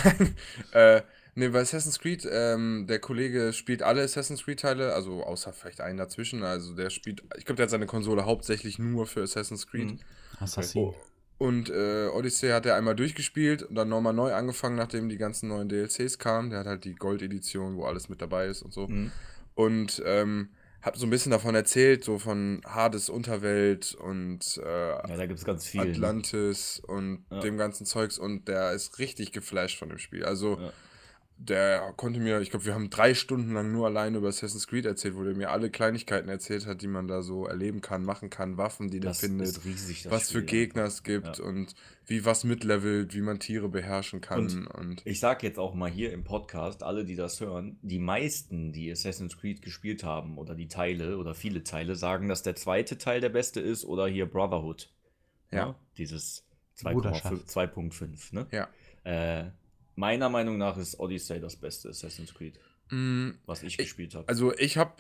Nein, 0.04 0.36
äh, 0.74 1.02
nee, 1.36 1.50
bei 1.50 1.60
Assassin's 1.62 2.00
Creed, 2.00 2.28
ähm, 2.32 2.86
der 2.88 3.00
Kollege 3.00 3.54
spielt 3.54 3.84
alle 3.84 4.02
Assassin's 4.02 4.44
Creed-Teile, 4.44 4.94
also 4.94 5.24
außer 5.24 5.54
vielleicht 5.54 5.82
einen 5.82 5.98
dazwischen. 5.98 6.44
Also 6.44 6.76
der 6.76 6.90
spielt, 6.90 7.24
ich 7.38 7.46
glaube, 7.46 7.58
der 7.58 7.64
hat 7.66 7.70
seine 7.72 7.86
Konsole 7.86 8.26
hauptsächlich 8.26 8.80
nur 8.80 9.06
für 9.06 9.22
Assassin's 9.24 9.68
Creed. 9.68 9.92
Mhm. 9.92 10.00
Assassin. 10.40 10.94
Und 11.38 11.70
äh, 11.70 12.08
Odyssey 12.08 12.50
hat 12.50 12.66
er 12.66 12.76
einmal 12.76 12.96
durchgespielt 12.96 13.62
und 13.64 13.76
dann 13.76 13.90
nochmal 13.90 14.14
neu 14.14 14.34
angefangen, 14.34 14.78
nachdem 14.78 15.10
die 15.10 15.18
ganzen 15.18 15.50
neuen 15.50 15.68
DLCs 15.68 16.18
kamen. 16.18 16.50
Der 16.50 16.60
hat 16.60 16.68
halt 16.68 16.86
die 16.86 16.96
Gold-Edition, 16.96 17.76
wo 17.76 17.84
alles 17.86 18.08
mit 18.08 18.22
dabei 18.22 18.48
ist 18.48 18.62
und 18.62 18.74
so. 18.74 18.88
Mhm. 18.88 19.12
Und 19.54 20.02
ähm, 20.06 20.50
hat 20.82 20.96
so 20.98 21.06
ein 21.06 21.10
bisschen 21.10 21.32
davon 21.32 21.56
erzählt, 21.56 22.04
so 22.06 22.20
von 22.20 22.62
Hades 22.66 23.10
Unterwelt 23.10 23.96
und 23.96 24.58
äh, 24.64 24.90
Ja, 24.92 25.18
da 25.18 25.26
gibt 25.26 25.40
es 25.40 25.46
ganz 25.46 25.66
viel. 25.66 25.84
ne? 25.84 25.92
Atlantis 25.92 26.80
und 26.88 27.26
Ja. 27.30 27.40
dem 27.42 27.58
ganzen 27.58 27.86
Zeugs 27.86 28.18
und 28.18 28.48
der 28.48 28.72
ist 28.72 29.00
richtig 29.00 29.32
geflasht 29.34 29.78
von 29.80 29.90
dem 29.90 29.98
Spiel. 29.98 30.24
Also 30.24 30.58
Ja. 30.60 30.72
Der 31.38 31.94
konnte 31.98 32.22
mir, 32.22 32.40
ich 32.40 32.50
glaube, 32.50 32.66
wir 32.66 32.74
haben 32.74 32.90
drei 32.90 33.14
Stunden 33.14 33.54
lang 33.54 33.72
nur 33.72 33.88
alleine 33.88 34.18
über 34.18 34.30
Assassin's 34.30 34.68
Creed 34.68 34.86
erzählt, 34.86 35.16
wo 35.16 35.24
der 35.24 35.36
mir 35.36 35.52
alle 35.52 35.70
Kleinigkeiten 35.70 36.30
erzählt 36.30 36.66
hat, 36.66 36.82
die 36.82 36.88
man 36.88 37.08
da 37.08 37.22
so 37.22 37.46
erleben 37.46 37.82
kann, 37.82 38.06
machen 38.06 38.30
kann, 38.30 38.58
Waffen, 38.58 38.90
die 38.90 39.02
der 39.02 39.12
Das 39.12 39.20
findet, 39.20 39.48
ist 39.48 39.66
riesig, 39.66 40.10
was 40.10 40.32
für 40.32 40.40
Spiel, 40.40 40.44
Gegner 40.44 40.84
es 40.86 41.04
gibt 41.04 41.40
Ja. 41.40 41.44
und 41.44 41.76
wie 42.06 42.24
was 42.24 42.46
mitlevelt, 42.46 43.14
wie 43.14 43.22
man 43.22 43.40
Tiere 43.40 43.68
beherrschen 43.68 44.22
kann 44.22 44.68
und, 44.68 45.02
Ich 45.06 45.20
sag 45.20 45.44
jetzt 45.44 45.60
auch 45.60 45.74
mal 45.74 45.90
hier 45.90 46.14
im 46.14 46.24
Podcast, 46.24 46.84
alle, 46.84 47.04
die 47.04 47.16
das 47.16 47.42
hören, 47.42 47.80
die 47.82 48.00
meisten, 48.00 48.72
die 48.72 48.90
Assassin's 48.90 49.38
Creed 49.38 49.62
gespielt 49.62 50.04
haben 50.04 50.38
oder 50.38 50.56
die 50.56 50.70
Teile 50.70 51.18
oder 51.18 51.36
viele 51.36 51.64
Teile, 51.64 51.96
sagen, 51.96 52.30
dass 52.30 52.44
der 52.44 52.56
zweite 52.56 52.98
Teil 52.98 53.20
der 53.20 53.30
beste 53.30 53.60
ist 53.60 53.84
oder 53.84 54.08
hier 54.08 54.26
Brotherhood. 54.26 54.90
Ja. 55.52 55.68
Ne? 55.68 55.76
Dieses 55.98 56.46
Bruderschaft. 56.82 57.50
2,5 57.50 57.92
2.5, 58.32 58.36
ne? 58.36 58.48
ja. 58.52 58.68
Äh, 59.04 59.52
meiner 59.96 60.30
Meinung 60.30 60.58
nach 60.58 60.78
ist 60.78 61.00
Odyssey 61.00 61.40
das 61.40 61.56
beste 61.56 61.90
Assassin's 61.90 62.34
Creed, 62.34 62.60
Mm, 62.92 63.32
was 63.48 63.64
ich, 63.64 63.74
Ich- 63.74 63.78
gespielt 63.78 64.14
habe. 64.14 64.28
Also 64.28 64.54
ich 64.58 64.78
habe 64.78 64.94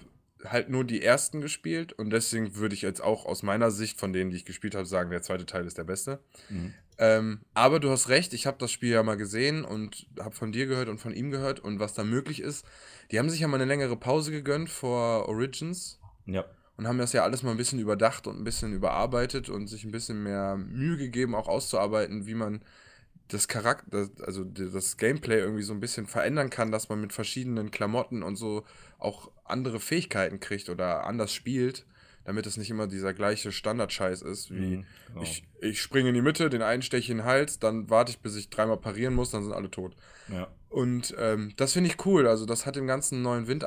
halt 0.43 0.69
nur 0.69 0.83
die 0.83 1.01
ersten 1.03 1.39
gespielt 1.41 1.93
und 1.93 2.09
deswegen 2.11 2.55
würde 2.55 2.73
ich 2.75 2.81
jetzt 2.81 3.01
auch 3.01 3.25
aus 3.25 3.41
meiner 3.43 3.71
Sicht 3.71 3.99
von 3.99 4.11
denen, 4.13 4.31
die 4.31 4.37
ich 4.37 4.45
gespielt 4.45 4.75
habe, 4.75 4.85
sagen, 4.85 5.09
der 5.11 5.21
zweite 5.21 5.45
Teil 5.45 5.65
ist 5.65 5.77
der 5.77 5.83
beste. 5.85 6.19
Mhm. 6.49 6.73
Ähm, 6.97 7.39
aber 7.53 7.79
du 7.79 7.89
hast 7.89 8.09
recht, 8.09 8.33
ich 8.33 8.45
habe 8.47 8.57
das 8.59 8.71
Spiel 8.71 8.91
ja 8.91 9.03
mal 9.03 9.17
gesehen 9.17 9.65
und 9.65 10.07
habe 10.19 10.33
von 10.35 10.51
dir 10.51 10.65
gehört 10.65 10.87
und 10.89 10.97
von 10.99 11.13
ihm 11.13 11.29
gehört 11.29 11.59
und 11.59 11.79
was 11.79 11.93
da 11.93 12.03
möglich 12.03 12.41
ist. 12.41 12.65
Die 13.11 13.19
haben 13.19 13.29
sich 13.29 13.39
ja 13.41 13.47
mal 13.47 13.57
eine 13.57 13.65
längere 13.65 13.97
Pause 13.97 14.31
gegönnt 14.31 14.69
vor 14.69 15.27
Origins 15.27 15.99
Ja. 16.25 16.45
und 16.77 16.87
haben 16.87 16.97
das 16.97 17.11
ja 17.13 17.23
alles 17.23 17.43
mal 17.43 17.51
ein 17.51 17.57
bisschen 17.57 17.79
überdacht 17.79 18.27
und 18.27 18.37
ein 18.39 18.43
bisschen 18.43 18.71
überarbeitet 18.73 19.49
und 19.49 19.67
sich 19.67 19.83
ein 19.83 19.91
bisschen 19.91 20.23
mehr 20.23 20.55
Mühe 20.57 20.97
gegeben, 20.97 21.35
auch 21.35 21.47
auszuarbeiten, 21.47 22.25
wie 22.27 22.35
man 22.35 22.61
das 23.29 23.47
Charakter, 23.47 24.09
also 24.25 24.43
das 24.43 24.97
Gameplay 24.97 25.39
irgendwie 25.39 25.63
so 25.63 25.73
ein 25.73 25.79
bisschen 25.79 26.05
verändern 26.05 26.49
kann, 26.49 26.71
dass 26.71 26.89
man 26.89 27.01
mit 27.01 27.13
verschiedenen 27.13 27.71
Klamotten 27.71 28.23
und 28.23 28.35
so 28.35 28.63
auch 28.99 29.31
andere 29.43 29.79
Fähigkeiten 29.79 30.39
kriegt 30.39 30.69
oder 30.69 31.05
anders 31.05 31.33
spielt, 31.33 31.85
damit 32.23 32.45
es 32.45 32.57
nicht 32.57 32.69
immer 32.69 32.87
dieser 32.87 33.13
gleiche 33.13 33.51
Standardscheiß 33.51 34.21
ist, 34.21 34.51
wie 34.51 34.77
Mhm, 34.77 34.85
genau. 35.07 35.21
ich, 35.21 35.43
ich 35.61 35.81
springe 35.81 36.09
in 36.09 36.15
die 36.15 36.21
Mitte, 36.21 36.49
den 36.49 36.61
einen 36.61 36.81
steche 36.81 37.03
ich 37.03 37.09
in 37.09 37.17
den 37.17 37.25
Hals, 37.25 37.59
dann 37.59 37.89
warte 37.89 38.11
ich, 38.11 38.19
bis 38.19 38.35
ich 38.35 38.49
dreimal 38.49 38.77
parieren 38.77 39.13
muss, 39.13 39.31
dann 39.31 39.43
sind 39.43 39.53
alle 39.53 39.71
tot. 39.71 39.95
Ja. 40.27 40.47
Und 40.69 41.15
ähm, 41.17 41.53
das 41.55 41.73
finde 41.73 41.89
ich 41.89 42.05
cool. 42.05 42.27
Also, 42.27 42.45
das 42.45 42.65
hat 42.65 42.75
dem 42.75 42.87
ganzen 42.87 43.21
neuen 43.21 43.47
Wind 43.47 43.63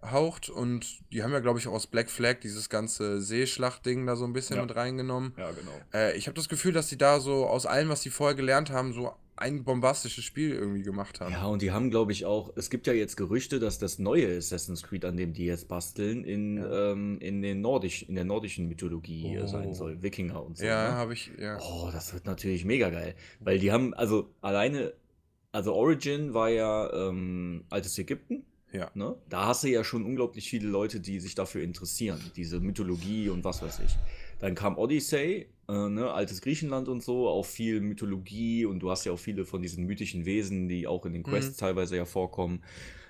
eingehaucht 0.00 0.48
und 0.48 0.86
die 1.12 1.22
haben 1.22 1.32
ja, 1.32 1.40
glaube 1.40 1.58
ich, 1.58 1.66
auch 1.68 1.72
aus 1.72 1.86
Black 1.86 2.10
Flag 2.10 2.40
dieses 2.42 2.68
ganze 2.68 3.20
Seeschlacht-Ding 3.20 4.06
da 4.06 4.16
so 4.16 4.24
ein 4.24 4.32
bisschen 4.32 4.56
Ja. 4.56 4.62
mit 4.62 4.74
reingenommen. 4.76 5.32
ja, 5.36 5.50
genau. 5.50 5.72
Äh, 5.94 6.16
ich 6.16 6.26
habe 6.26 6.34
das 6.34 6.48
Gefühl, 6.48 6.72
dass 6.72 6.88
die 6.88 6.98
da 6.98 7.20
so 7.20 7.46
aus 7.46 7.66
allem, 7.66 7.88
was 7.88 8.02
sie 8.02 8.10
vorher 8.10 8.34
gelernt 8.36 8.70
haben, 8.70 8.92
so 8.92 9.12
ein 9.38 9.64
bombastisches 9.64 10.24
Spiel 10.24 10.52
irgendwie 10.54 10.82
gemacht 10.82 11.20
haben. 11.20 11.30
Ja, 11.32 11.44
und 11.44 11.60
die 11.60 11.70
haben, 11.70 11.90
glaube 11.90 12.10
ich, 12.12 12.24
auch, 12.24 12.52
es 12.56 12.70
gibt 12.70 12.86
ja 12.86 12.94
jetzt 12.94 13.16
Gerüchte, 13.18 13.60
dass 13.60 13.78
das 13.78 13.98
neue 13.98 14.34
Assassin's 14.38 14.82
Creed, 14.82 15.04
an 15.04 15.18
dem 15.18 15.34
die 15.34 15.44
jetzt 15.44 15.68
basteln, 15.68 16.24
in, 16.24 16.56
Ja. 16.56 16.92
ähm, 16.92 17.18
in, 17.20 17.42
den 17.42 17.60
Nordisch, 17.60 18.02
in 18.04 18.14
der 18.14 18.24
nordischen 18.24 18.66
Mythologie 18.66 19.38
Oh. 19.42 19.46
sein 19.46 19.74
soll. 19.74 20.02
Wikinger 20.02 20.42
und 20.42 20.56
so. 20.56 20.64
Ja, 20.64 20.88
ne? 20.90 20.94
habe 20.96 21.12
ich, 21.12 21.32
ja. 21.38 21.58
Oh, 21.60 21.90
das 21.92 22.14
wird 22.14 22.24
natürlich 22.24 22.64
mega 22.64 22.88
geil. 22.88 23.14
Weil 23.40 23.58
die 23.58 23.72
haben, 23.72 23.92
also 23.92 24.30
alleine, 24.40 24.94
also 25.52 25.74
Origin 25.74 26.32
war 26.32 26.48
ja 26.48 26.90
ähm, 27.08 27.64
altes 27.68 27.98
Ägypten. 27.98 28.46
Ja. 28.72 28.90
Ne? 28.94 29.16
Da 29.28 29.46
hast 29.46 29.64
du 29.64 29.68
ja 29.68 29.84
schon 29.84 30.04
unglaublich 30.04 30.48
viele 30.48 30.68
Leute, 30.68 31.00
die 31.00 31.20
sich 31.20 31.34
dafür 31.34 31.62
interessieren, 31.62 32.20
diese 32.36 32.60
Mythologie 32.60 33.28
und 33.28 33.44
was 33.44 33.62
weiß 33.62 33.80
ich. 33.84 33.96
Dann 34.38 34.54
kam 34.54 34.76
Odyssey, 34.76 35.48
äh, 35.68 35.88
ne? 35.88 36.10
altes 36.10 36.42
Griechenland 36.42 36.88
und 36.88 37.02
so, 37.02 37.28
auch 37.28 37.46
viel 37.46 37.80
Mythologie 37.80 38.66
und 38.66 38.80
du 38.80 38.90
hast 38.90 39.04
ja 39.04 39.12
auch 39.12 39.18
viele 39.18 39.44
von 39.44 39.62
diesen 39.62 39.84
mythischen 39.84 40.26
Wesen, 40.26 40.68
die 40.68 40.86
auch 40.86 41.06
in 41.06 41.12
den 41.12 41.22
Quests 41.22 41.56
teilweise 41.56 41.96
ja 41.96 42.04
vorkommen. 42.04 42.62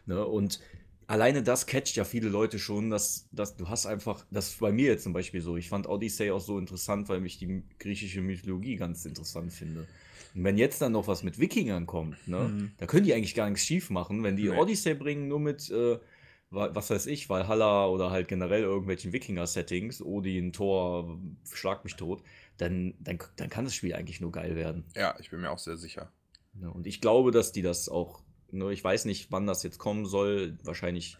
Ne? 0.05 0.25
Und 0.25 0.61
alleine 1.07 1.43
das 1.43 1.67
catcht 1.67 1.97
ja 1.97 2.05
viele 2.05 2.29
Leute 2.29 2.59
schon, 2.59 2.91
dass, 2.91 3.29
dass 3.33 3.57
du 3.57 3.69
hast 3.69 3.87
einfach, 3.87 4.25
das 4.31 4.49
ist 4.49 4.61
bei 4.61 4.73
mir 4.73 4.87
jetzt 4.93 5.05
zum 5.05 5.13
Beispiel 5.13 5.41
so, 5.41 5.57
ich 5.57 5.69
fand 5.69 5.89
Odyssey 5.89 6.31
auch 6.31 6.41
so 6.41 6.59
interessant, 6.59 7.09
weil 7.09 7.25
ich 7.27 7.39
die 7.39 7.63
griechische 7.79 8.21
Mythologie 8.21 8.77
ganz 8.77 9.05
interessant 9.05 9.53
finde. 9.53 9.87
Und 10.37 10.45
wenn 10.45 10.59
jetzt 10.59 10.81
dann 10.83 10.93
noch 10.93 11.09
was 11.09 11.23
mit 11.23 11.39
Wikingern 11.41 11.87
kommt, 11.87 12.29
ne, 12.29 12.51
Mhm. 12.51 12.73
da 12.77 12.87
können 12.87 13.05
die 13.05 13.15
eigentlich 13.15 13.35
gar 13.35 13.49
nichts 13.49 13.65
schief 13.65 13.89
machen, 13.91 14.23
wenn 14.23 14.37
die 14.37 14.49
Nee. 14.51 14.57
Odyssey 14.59 14.95
bringen, 14.95 15.29
nur 15.29 15.41
mit, 15.41 15.71
äh, 15.71 15.99
wa- 16.51 16.71
was 16.75 16.91
weiß 16.91 17.07
ich, 17.07 17.29
Valhalla 17.29 17.87
oder 17.89 18.11
halt 18.11 18.29
generell 18.29 18.63
irgendwelchen 18.63 19.13
Wikinger-Settings, 19.13 20.03
Odin, 20.03 20.53
Thor, 20.53 21.19
schlag 21.53 21.83
mich 21.85 21.97
tot, 21.97 22.23
dann, 22.59 22.95
dann, 23.01 23.19
dann 23.37 23.49
kann 23.49 23.65
das 23.65 23.75
Spiel 23.75 23.95
eigentlich 23.95 24.21
nur 24.21 24.31
geil 24.31 24.55
werden. 24.57 24.85
Ja, 24.95 25.15
ich 25.19 25.31
bin 25.31 25.41
mir 25.41 25.51
auch 25.51 25.59
sehr 25.59 25.77
sicher. 25.79 26.13
Ne? 26.53 26.71
Und 26.71 26.87
ich 26.87 27.01
glaube, 27.01 27.31
dass 27.33 27.53
die 27.53 27.63
das 27.63 27.89
auch, 27.89 28.23
ne, 28.51 28.73
ich 28.73 28.85
weiß 28.85 29.07
nicht, 29.07 29.33
wann 29.33 29.47
das 29.47 29.63
jetzt 29.63 29.79
kommen 29.79 30.05
soll, 30.07 30.59
wahrscheinlich 30.63 31.17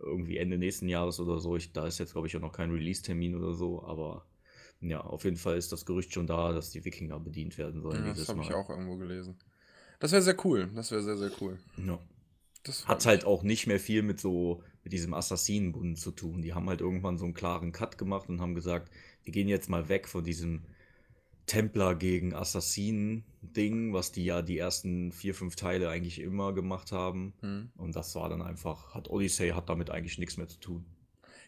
irgendwie 0.00 0.38
Ende 0.38 0.58
nächsten 0.58 0.88
Jahres 0.88 1.20
oder 1.20 1.38
so. 1.38 1.56
Ich, 1.56 1.72
da 1.72 1.86
ist 1.86 1.98
jetzt, 1.98 2.12
glaube 2.12 2.26
ich, 2.26 2.36
auch 2.36 2.40
noch 2.40 2.52
kein 2.52 2.70
Release-Termin 2.70 3.34
oder 3.36 3.54
so, 3.54 3.84
aber 3.84 4.24
ja, 4.88 5.00
auf 5.00 5.24
jeden 5.24 5.36
Fall 5.36 5.56
ist 5.56 5.72
das 5.72 5.86
Gerücht 5.86 6.12
schon 6.12 6.26
da, 6.26 6.52
dass 6.52 6.70
die 6.70 6.84
Wikinger 6.84 7.18
bedient 7.18 7.56
werden 7.58 7.80
sollen 7.80 8.04
Ja, 8.04 8.12
das 8.12 8.28
habe 8.28 8.42
ich 8.42 8.52
auch 8.52 8.68
irgendwo 8.68 8.96
gelesen. 8.96 9.36
Das 10.00 10.12
wäre 10.12 10.22
sehr 10.22 10.36
cool. 10.44 10.70
Das 10.74 10.90
wäre 10.90 11.02
sehr, 11.02 11.16
sehr 11.16 11.30
cool. 11.40 11.58
Ja. 11.76 11.98
Das 12.64 12.86
Hat 12.88 13.04
halt 13.04 13.26
auch 13.26 13.42
nicht 13.42 13.66
mehr 13.66 13.78
viel 13.78 14.02
mit 14.02 14.20
so, 14.20 14.62
mit 14.82 14.92
diesem 14.92 15.12
Assassinenbund 15.12 15.98
zu 15.98 16.10
tun. 16.10 16.40
Die 16.40 16.54
haben 16.54 16.68
halt 16.68 16.80
irgendwann 16.80 17.18
so 17.18 17.24
einen 17.26 17.34
klaren 17.34 17.72
Cut 17.72 17.98
gemacht 17.98 18.28
und 18.28 18.40
haben 18.40 18.54
gesagt, 18.54 18.90
wir 19.22 19.32
gehen 19.32 19.48
jetzt 19.48 19.68
mal 19.68 19.88
weg 19.88 20.08
von 20.08 20.24
diesem 20.24 20.62
Templer 21.46 21.94
gegen 21.94 22.34
Assassinen-Ding, 22.34 23.92
was 23.92 24.12
die 24.12 24.24
ja 24.24 24.40
die 24.40 24.56
ersten 24.56 25.12
vier, 25.12 25.34
fünf 25.34 25.56
Teile 25.56 25.90
eigentlich 25.90 26.20
immer 26.20 26.54
gemacht 26.54 26.90
haben. 26.90 27.34
Hm. 27.40 27.70
Und 27.76 27.96
das 27.96 28.14
war 28.14 28.30
dann 28.30 28.40
einfach, 28.40 28.94
hat 28.94 29.10
Odyssey 29.10 29.50
hat 29.50 29.68
damit 29.68 29.90
eigentlich 29.90 30.18
nichts 30.18 30.38
mehr 30.38 30.48
zu 30.48 30.58
tun. 30.58 30.86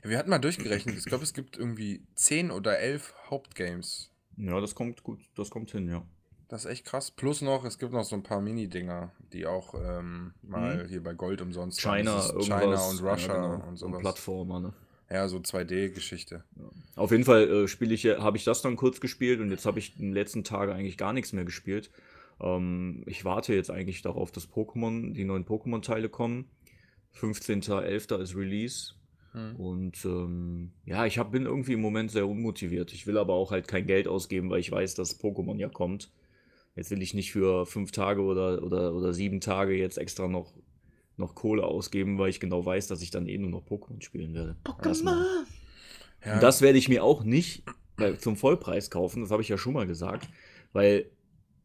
Ja, 0.05 0.11
wir 0.11 0.19
hatten 0.19 0.31
mal 0.31 0.39
durchgerechnet. 0.39 0.97
Ich 0.97 1.05
glaube, 1.05 1.25
es 1.25 1.35
gibt 1.35 1.57
irgendwie 1.57 2.03
10 2.15 2.51
oder 2.51 2.79
11 2.79 3.15
Hauptgames. 3.31 4.11
Ja, 4.37 4.61
das 4.61 4.75
kommt 4.75 5.03
gut, 5.03 5.21
das 5.35 5.51
kommt 5.51 5.71
hin, 5.71 5.89
ja. 5.89 6.05
Das 6.49 6.65
ist 6.65 6.71
echt 6.71 6.85
krass. 6.85 7.11
Plus 7.11 7.43
noch, 7.43 7.65
es 7.65 7.79
gibt 7.79 7.93
noch 7.93 8.05
so 8.05 8.15
ein 8.15 8.23
paar 8.23 8.41
Mini-Dinger, 8.41 9.11
die 9.33 9.47
auch 9.47 9.75
ähm, 9.75 10.33
mal 10.43 10.85
Mhm. 10.85 10.89
hier 10.89 11.03
bei 11.03 11.13
Gold 11.15 11.41
umsonst. 11.43 11.81
China, 11.81 12.25
irgendwas. 12.29 12.47
China 12.47 12.89
und 12.89 13.01
Russia 13.03 13.35
ja, 13.35 13.43
genau. 13.43 13.55
und 13.55 13.63
Und 13.69 13.77
sowas. 13.79 14.01
Plattformer, 14.01 14.61
ne? 14.61 14.73
ja, 15.11 15.27
so 15.29 15.39
2D-Geschichte. 15.39 16.45
Auf 16.95 17.11
jeden 17.11 17.25
Fall 17.25 17.49
äh, 17.49 17.69
spiele 17.69 17.95
ich, 17.95 18.05
habe 18.07 18.37
ich 18.37 18.45
das 18.45 18.63
dann 18.63 18.77
kurz 18.77 19.01
gespielt 19.01 19.41
und 19.41 19.51
jetzt 19.51 19.67
habe 19.67 19.79
ich 19.81 19.97
in 19.99 20.07
den 20.07 20.13
letzten 20.13 20.45
Tagen 20.45 20.73
eigentlich 20.73 20.99
gar 20.99 21.13
nichts 21.13 21.33
mehr 21.33 21.45
gespielt. 21.45 21.91
Ähm, 22.41 23.03
ich 23.07 23.25
warte 23.25 23.53
jetzt 23.55 23.71
eigentlich 23.71 24.03
darauf, 24.03 24.31
dass 24.31 24.49
Pokémon, 24.49 25.15
die 25.15 25.25
neuen 25.25 25.47
Pokémon-Teile 25.47 26.09
kommen. 26.09 26.49
15.11. 27.19 28.21
ist 28.21 28.37
Release. 28.37 28.95
Hm. 29.37 29.55
Und 29.57 30.03
ähm, 30.07 30.73
ja, 30.87 31.05
ich 31.05 31.19
hab, 31.19 31.31
bin 31.31 31.45
irgendwie 31.45 31.75
im 31.75 31.83
Moment 31.83 32.11
sehr 32.11 32.27
unmotiviert. 32.27 32.95
Ich 32.95 33.07
will 33.07 33.19
aber 33.19 33.35
auch 33.35 33.51
halt 33.51 33.69
kein 33.69 33.87
Geld 33.87 34.09
ausgeben, 34.09 34.49
weil 34.49 34.61
ich 34.61 34.73
weiß, 34.73 34.95
dass 34.95 35.21
Pokémon 35.21 35.59
ja 35.59 35.69
kommt. 35.69 36.11
Jetzt 36.75 36.91
will 36.91 37.03
ich 37.03 37.13
nicht 37.13 37.33
für 37.33 37.67
fünf 37.67 37.93
Tage 37.93 38.23
oder, 38.23 38.63
oder, 38.63 38.95
oder 38.95 39.13
sieben 39.13 39.41
Tage 39.43 39.75
jetzt 39.75 39.99
extra 39.99 40.27
noch, 40.27 40.55
noch 41.19 41.35
Kohle 41.35 41.65
ausgeben, 41.65 42.19
weil 42.19 42.31
ich 42.31 42.41
genau 42.41 42.65
weiß, 42.65 42.87
dass 42.87 43.03
ich 43.03 43.11
dann 43.11 43.29
eh 43.29 43.37
nur 43.37 43.51
noch 43.51 43.67
Pokémon 43.67 44.03
spielen 44.03 44.33
werde. 44.33 44.57
Erstmal. 44.83 45.27
Ja, 46.25 46.35
Und 46.35 46.43
das 46.43 46.63
werde 46.63 46.79
ich 46.79 46.89
mir 46.89 47.05
auch 47.05 47.23
nicht 47.23 47.63
bei, 47.97 48.13
zum 48.13 48.37
Vollpreis 48.37 48.91
kaufen, 48.91 49.21
das 49.21 49.31
habe 49.31 49.43
ich 49.43 49.49
ja 49.49 49.59
schon 49.59 49.75
mal 49.75 49.87
gesagt, 49.87 50.29
weil 50.73 51.11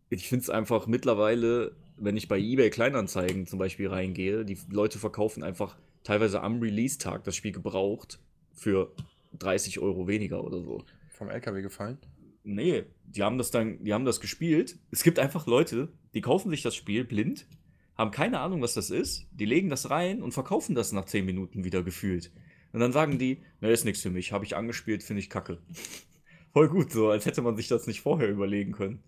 ich 0.09 0.27
finde 0.27 0.43
es 0.43 0.49
einfach 0.49 0.87
mittlerweile, 0.87 1.71
wenn 1.95 2.17
ich 2.17 2.27
bei 2.27 2.37
eBay 2.37 2.69
Kleinanzeigen 2.69 3.47
zum 3.47 3.59
Beispiel 3.59 3.87
reingehe, 3.87 4.43
die 4.43 4.57
Leute 4.69 4.99
verkaufen 4.99 5.41
einfach 5.41 5.77
teilweise 6.03 6.41
am 6.41 6.59
Release-Tag 6.59 7.23
das 7.23 7.35
Spiel 7.35 7.51
gebraucht 7.51 8.19
für 8.53 8.93
30 9.33 9.79
Euro 9.79 10.07
weniger 10.07 10.43
oder 10.43 10.61
so. 10.61 10.83
vom 11.09 11.29
LKW 11.29 11.61
gefallen. 11.61 11.97
Nee, 12.43 12.85
die 13.05 13.21
haben 13.21 13.37
das 13.37 13.51
dann, 13.51 13.83
die 13.83 13.93
haben 13.93 14.05
das 14.05 14.19
gespielt. 14.19 14.77
Es 14.89 15.03
gibt 15.03 15.19
einfach 15.19 15.45
Leute, 15.45 15.89
die 16.13 16.21
kaufen 16.21 16.49
sich 16.49 16.63
das 16.63 16.75
Spiel 16.75 17.03
blind, 17.03 17.45
haben 17.95 18.11
keine 18.11 18.39
Ahnung, 18.39 18.61
was 18.61 18.73
das 18.73 18.89
ist, 18.89 19.27
die 19.31 19.45
legen 19.45 19.69
das 19.69 19.91
rein 19.91 20.23
und 20.23 20.31
verkaufen 20.31 20.73
das 20.73 20.91
nach 20.91 21.05
10 21.05 21.25
Minuten 21.25 21.63
wieder 21.63 21.83
gefühlt. 21.83 22.31
Und 22.73 22.79
dann 22.79 22.93
sagen 22.93 23.19
die, 23.19 23.43
ne, 23.59 23.69
ist 23.69 23.85
nichts 23.85 24.01
für 24.01 24.09
mich, 24.09 24.31
habe 24.31 24.45
ich 24.45 24.55
angespielt, 24.55 25.03
finde 25.03 25.19
ich 25.19 25.29
kacke. 25.29 25.59
Voll 26.53 26.69
gut, 26.69 26.91
so 26.91 27.09
als 27.09 27.25
hätte 27.25 27.41
man 27.41 27.55
sich 27.55 27.67
das 27.67 27.87
nicht 27.87 28.01
vorher 28.01 28.29
überlegen 28.29 28.71
können. 28.71 29.03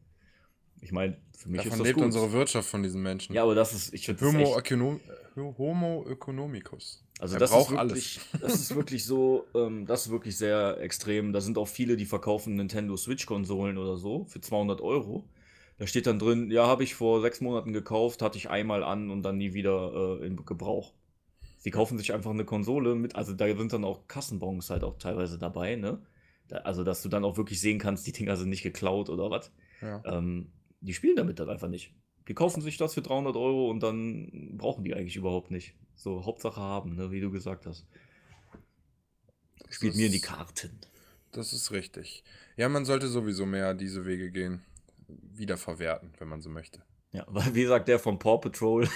Ich 0.84 0.92
meine, 0.92 1.18
für 1.38 1.50
mich 1.50 1.60
Davon 1.60 1.72
ist 1.72 1.80
das 1.80 1.88
lebt 1.88 1.98
gut. 1.98 2.06
unsere 2.06 2.32
Wirtschaft 2.34 2.70
von 2.70 2.84
diesen 2.84 3.02
Menschen. 3.02 3.34
ja, 3.34 3.44
aber 3.44 3.56
das 3.56 3.74
ist, 3.74 3.94
ich 3.94 4.06
finde 4.06 4.26
Homo, 4.26 4.58
Ökonom 4.58 5.00
Homo 5.36 6.06
economicus. 6.10 7.04
also 7.20 7.36
er 7.36 7.40
das 7.40 7.52
braucht 7.52 7.72
ist 7.72 7.78
wirklich, 7.80 8.20
das 8.42 8.54
ist 8.56 8.76
wirklich 8.76 9.06
so, 9.06 9.46
ähm, 9.56 9.86
das 9.86 10.06
ist 10.06 10.12
wirklich 10.12 10.38
sehr 10.38 10.78
extrem. 10.82 11.32
Da 11.32 11.42
sind 11.42 11.58
auch 11.58 11.68
viele, 11.68 11.96
die 11.96 12.06
verkaufen 12.06 12.56
Nintendo 12.56 12.98
Switch-Konsolen 12.98 13.78
oder 13.78 13.98
so 13.98 14.26
für 14.26 14.42
200 14.42 14.82
Euro. 14.82 15.24
Da 15.78 15.88
steht 15.88 16.06
dann 16.06 16.20
drin, 16.20 16.52
ja, 16.52 16.68
habe 16.68 16.84
ich 16.84 16.96
vor 16.96 17.22
sechs 17.22 17.42
Monaten 17.42 17.74
gekauft, 17.74 18.22
hatte 18.22 18.38
ich 18.38 18.50
einmal 18.50 18.84
an 18.84 19.10
und 19.10 19.24
dann 19.24 19.38
nie 19.38 19.54
wieder 19.54 20.20
äh, 20.22 20.28
in 20.28 20.46
Gebrauch. 20.46 20.94
Sie 21.58 21.72
kaufen 21.72 21.98
sich 21.98 22.14
einfach 22.14 22.32
eine 22.32 22.46
Konsole 22.46 22.94
mit, 22.94 23.16
also 23.16 23.34
da 23.34 23.48
sind 23.48 23.72
dann 23.72 23.86
auch 23.86 24.08
Kassenbons 24.08 24.70
halt 24.70 24.84
auch 24.84 24.98
teilweise 24.98 25.40
dabei, 25.40 25.78
ne? 25.78 26.02
Da, 26.50 26.58
also, 26.58 26.84
dass 26.84 27.02
du 27.02 27.10
dann 27.10 27.24
auch 27.24 27.38
wirklich 27.38 27.62
sehen 27.62 27.80
kannst, 27.80 28.06
die 28.06 28.12
Dinger 28.12 28.36
sind 28.36 28.50
nicht 28.50 28.64
geklaut 28.64 29.10
oder 29.10 29.32
was. 29.32 29.50
Ja. 29.82 30.02
Ähm, 30.06 30.52
die 30.84 30.94
spielen 30.94 31.16
damit 31.16 31.40
dann 31.40 31.50
einfach 31.50 31.70
nicht. 31.70 31.94
Die 32.28 32.34
kaufen 32.34 32.62
sich 32.62 32.78
das 32.78 32.94
für 32.94 33.02
300 33.02 33.36
Euro 33.36 33.70
und 33.70 33.82
dann 33.82 34.58
brauchen 34.58 34.84
die 34.84 34.94
eigentlich 34.94 35.16
überhaupt 35.16 35.52
nicht. 35.52 35.76
So, 35.96 36.26
Hauptsache 36.26 36.60
haben, 36.60 36.96
ne, 36.96 37.12
wie 37.12 37.20
du 37.22 37.32
gesagt 37.32 37.66
hast. 37.66 37.86
Das 39.66 39.76
Spielt 39.76 39.96
mir 39.96 40.08
in 40.08 40.12
die 40.12 40.22
Karten. 40.22 40.80
Das 41.32 41.52
ist 41.52 41.72
richtig. 41.72 42.24
Ja, 42.58 42.70
man 42.70 42.86
sollte 42.86 43.08
sowieso 43.08 43.46
mehr 43.46 43.74
diese 43.74 44.06
Wege 44.06 44.32
gehen. 44.32 44.62
Wiederverwerten, 45.08 46.14
wenn 46.20 46.28
man 46.28 46.42
so 46.42 46.50
möchte. 46.50 46.82
Ja, 47.12 47.26
weil 47.28 47.54
wie 47.56 47.66
sagt 47.66 47.88
der 47.88 48.00
von 48.00 48.20
Paw 48.20 48.38
Patrol? 48.38 48.88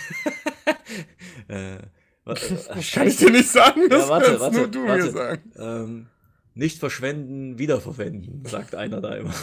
äh, 1.47 1.79
was, 2.23 2.47
Das 2.67 2.91
kann 2.91 3.07
ich 3.07 3.17
dir 3.17 3.31
nicht 3.31 3.49
sagen, 3.49 3.89
das 3.89 4.09
warte, 4.09 4.25
kannst 4.27 4.41
warte, 4.41 4.57
nur 4.57 4.67
du 4.67 4.87
warte. 4.87 5.05
mir 5.05 5.11
sagen. 5.11 5.51
ähm, 5.57 6.07
nicht 6.53 6.79
verschwenden, 6.79 7.59
wiederverwenden, 7.59 8.43
sagt 8.45 8.73
einer 8.75 8.99
da 8.99 9.15
immer. 9.15 9.33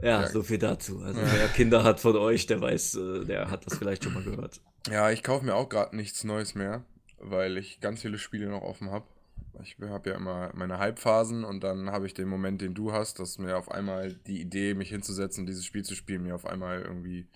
Ja, 0.00 0.22
Ja. 0.22 0.26
so 0.28 0.42
viel 0.42 0.58
dazu. 0.58 1.00
Also 1.02 1.20
wer 1.22 1.48
Kinder 1.48 1.84
hat 1.84 2.00
von 2.00 2.16
euch, 2.16 2.46
der 2.46 2.60
weiß, 2.60 2.94
äh, 2.96 3.24
der 3.24 3.50
hat 3.50 3.66
das 3.66 3.78
vielleicht 3.78 4.04
schon 4.04 4.14
mal 4.14 4.22
gehört. 4.22 4.60
Ja, 4.90 5.10
ich 5.10 5.22
kaufe 5.22 5.44
mir 5.44 5.54
auch 5.54 5.68
gerade 5.68 5.96
nichts 5.96 6.22
Neues 6.24 6.54
mehr, 6.54 6.84
weil 7.18 7.58
ich 7.58 7.80
ganz 7.80 8.02
viele 8.02 8.18
Spiele 8.18 8.48
noch 8.48 8.62
offen 8.62 8.90
habe. 8.90 9.06
Ich 9.62 9.76
habe 9.80 10.10
ja 10.10 10.16
immer 10.16 10.50
meine 10.54 10.78
Halbphasen 10.78 11.42
und 11.42 11.64
dann 11.64 11.90
habe 11.90 12.06
ich 12.06 12.12
den 12.12 12.28
Moment, 12.28 12.60
den 12.60 12.74
du 12.74 12.92
hast, 12.92 13.18
dass 13.18 13.38
mir 13.38 13.56
auf 13.56 13.70
einmal 13.70 14.12
die 14.26 14.40
Idee, 14.40 14.74
mich 14.74 14.90
hinzusetzen 14.90 15.42
und 15.42 15.46
dieses 15.46 15.64
Spiel 15.64 15.82
zu 15.82 15.94
spielen, 15.94 16.24
mir 16.24 16.34
auf 16.34 16.44
einmal 16.46 16.82
irgendwie 16.82 17.26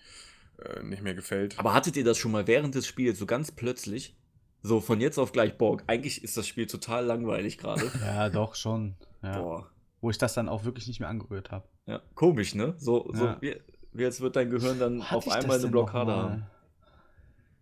äh, 0.63 0.83
nicht 0.83 1.01
mehr 1.01 1.15
gefällt. 1.15 1.57
Aber 1.57 1.73
hattet 1.73 1.97
ihr 1.97 2.03
das 2.03 2.19
schon 2.19 2.31
mal 2.31 2.45
während 2.45 2.75
des 2.75 2.85
Spiels 2.85 3.17
so 3.17 3.25
ganz 3.25 3.51
plötzlich? 3.51 4.15
So 4.61 4.79
von 4.81 5.01
jetzt 5.01 5.17
auf 5.17 5.31
gleich, 5.31 5.57
boah, 5.57 5.77
eigentlich 5.87 6.23
ist 6.23 6.37
das 6.37 6.47
Spiel 6.47 6.67
total 6.67 7.05
langweilig 7.05 7.57
gerade. 7.57 7.91
Ja, 8.01 8.29
doch, 8.29 8.53
schon. 8.53 8.93
Ja. 9.23 9.39
Boah. 9.39 9.70
Wo 10.01 10.09
ich 10.09 10.17
das 10.17 10.33
dann 10.33 10.49
auch 10.49 10.63
wirklich 10.65 10.87
nicht 10.87 10.99
mehr 10.99 11.09
angerührt 11.09 11.51
habe. 11.51 11.67
Ja, 11.85 12.01
komisch, 12.15 12.55
ne? 12.55 12.73
So, 12.77 13.09
so 13.13 13.25
Ja. 13.25 13.37
wie, 13.41 13.55
wie 13.93 14.01
jetzt 14.03 14.19
wird 14.21 14.35
dein 14.35 14.49
Gehirn 14.49 14.79
dann 14.79 15.01
auf 15.01 15.27
einmal 15.29 15.59
eine 15.59 15.67
Blockade 15.69 16.11
haben. 16.11 16.43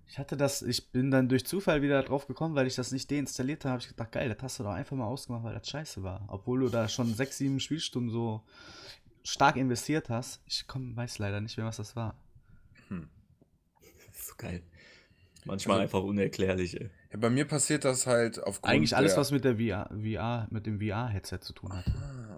Ich 0.08 0.18
hatte 0.18 0.36
das, 0.36 0.64
ich 0.64 0.90
bin 0.92 1.12
dann 1.12 1.30
durch 1.30 1.46
Zufall 1.46 1.84
wieder 1.84 2.02
drauf 2.02 2.26
gekommen, 2.26 2.56
weil 2.56 2.66
ich 2.66 2.74
das 2.76 2.92
nicht 2.92 3.12
deinstalliert 3.12 3.64
habe. 3.66 3.74
Habe 3.74 3.82
ich 3.84 3.90
gedacht, 3.90 4.12
geil, 4.12 4.28
das 4.30 4.42
hast 4.42 4.60
du 4.60 4.64
doch 4.64 4.72
einfach 4.72 4.96
mal 4.98 5.06
ausgemacht, 5.06 5.44
weil 5.44 5.54
das 5.54 5.70
scheiße 5.70 6.02
war. 6.02 6.26
Obwohl 6.30 6.62
du 6.62 6.70
da 6.70 6.88
schon 6.88 7.14
sechs, 7.14 7.38
sieben 7.38 7.60
Spielstunden 7.60 8.10
so 8.10 8.42
stark 9.24 9.56
investiert 9.56 10.10
hast. 10.10 10.42
Ich 10.48 10.66
komm, 10.66 10.96
weiß 10.96 11.20
leider 11.20 11.42
nicht 11.42 11.58
mehr, 11.58 11.68
was 11.68 11.78
das 11.78 11.96
war. 11.96 12.16
Das 12.90 14.18
ist 14.20 14.28
so 14.30 14.34
geil. 14.38 14.64
Manchmal 15.46 15.76
Also- 15.82 15.84
einfach 15.98 16.04
unerklärlich, 16.08 16.80
ey. 16.82 16.90
Ja, 17.12 17.18
bei 17.18 17.30
mir 17.30 17.46
passiert 17.46 17.86
das 17.86 18.06
halt 18.08 18.42
aufgrund 18.44 18.72
Eigentlich 18.74 18.96
alles, 18.96 19.14
der, 19.14 19.22
was 19.22 19.32
mit 19.32 19.44
der 19.44 19.58
VR, 19.58 19.90
VR 19.90 20.48
mit 20.52 20.66
dem 20.68 20.80
VR-Headset 20.80 21.40
zu 21.42 21.54
tun 21.54 21.74
hat. 21.76 21.86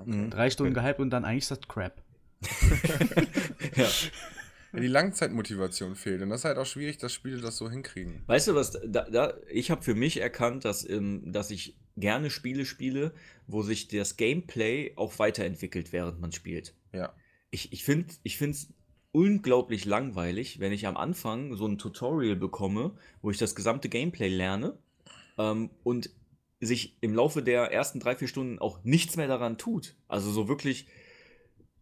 Okay. 0.01 0.11
Mhm. 0.11 0.29
Drei 0.29 0.49
Stunden 0.49 0.73
gehypt 0.73 0.99
und 0.99 1.09
dann 1.09 1.25
eigentlich 1.25 1.43
ist 1.43 1.51
das 1.51 1.61
Crap. 1.67 2.01
Ja. 3.75 3.87
Ja, 4.73 4.79
die 4.79 4.87
Langzeitmotivation 4.87 5.95
fehlt. 5.95 6.21
Und 6.21 6.29
das 6.29 6.41
ist 6.41 6.45
halt 6.45 6.57
auch 6.57 6.65
schwierig, 6.65 6.97
dass 6.97 7.11
Spiele 7.11 7.41
das 7.41 7.57
so 7.57 7.69
hinkriegen. 7.69 8.23
Weißt 8.27 8.47
du 8.47 8.55
was, 8.55 8.79
da, 8.85 9.09
da, 9.09 9.33
ich 9.49 9.69
habe 9.69 9.81
für 9.81 9.95
mich 9.95 10.21
erkannt, 10.21 10.63
dass, 10.63 10.87
ähm, 10.87 11.31
dass 11.31 11.51
ich 11.51 11.77
gerne 11.97 12.29
Spiele 12.29 12.65
spiele, 12.65 13.13
wo 13.47 13.63
sich 13.63 13.89
das 13.89 14.15
Gameplay 14.15 14.93
auch 14.95 15.19
weiterentwickelt, 15.19 15.91
während 15.91 16.21
man 16.21 16.31
spielt. 16.31 16.73
Ja. 16.93 17.13
Ich, 17.49 17.73
ich 17.73 17.83
finde 17.83 18.07
es 18.29 18.73
unglaublich 19.11 19.83
langweilig, 19.85 20.59
wenn 20.59 20.71
ich 20.71 20.87
am 20.87 20.95
Anfang 20.95 21.55
so 21.55 21.67
ein 21.67 21.77
Tutorial 21.77 22.37
bekomme, 22.37 22.95
wo 23.21 23.29
ich 23.29 23.37
das 23.37 23.55
gesamte 23.55 23.89
Gameplay 23.89 24.29
lerne 24.29 24.77
ähm, 25.37 25.69
und 25.83 26.09
sich 26.61 26.97
im 27.01 27.13
Laufe 27.15 27.43
der 27.43 27.71
ersten 27.71 27.99
drei, 27.99 28.15
vier 28.15 28.27
Stunden 28.29 28.59
auch 28.59 28.83
nichts 28.83 29.17
mehr 29.17 29.27
daran 29.27 29.57
tut. 29.57 29.95
Also 30.07 30.31
so 30.31 30.47
wirklich, 30.47 30.87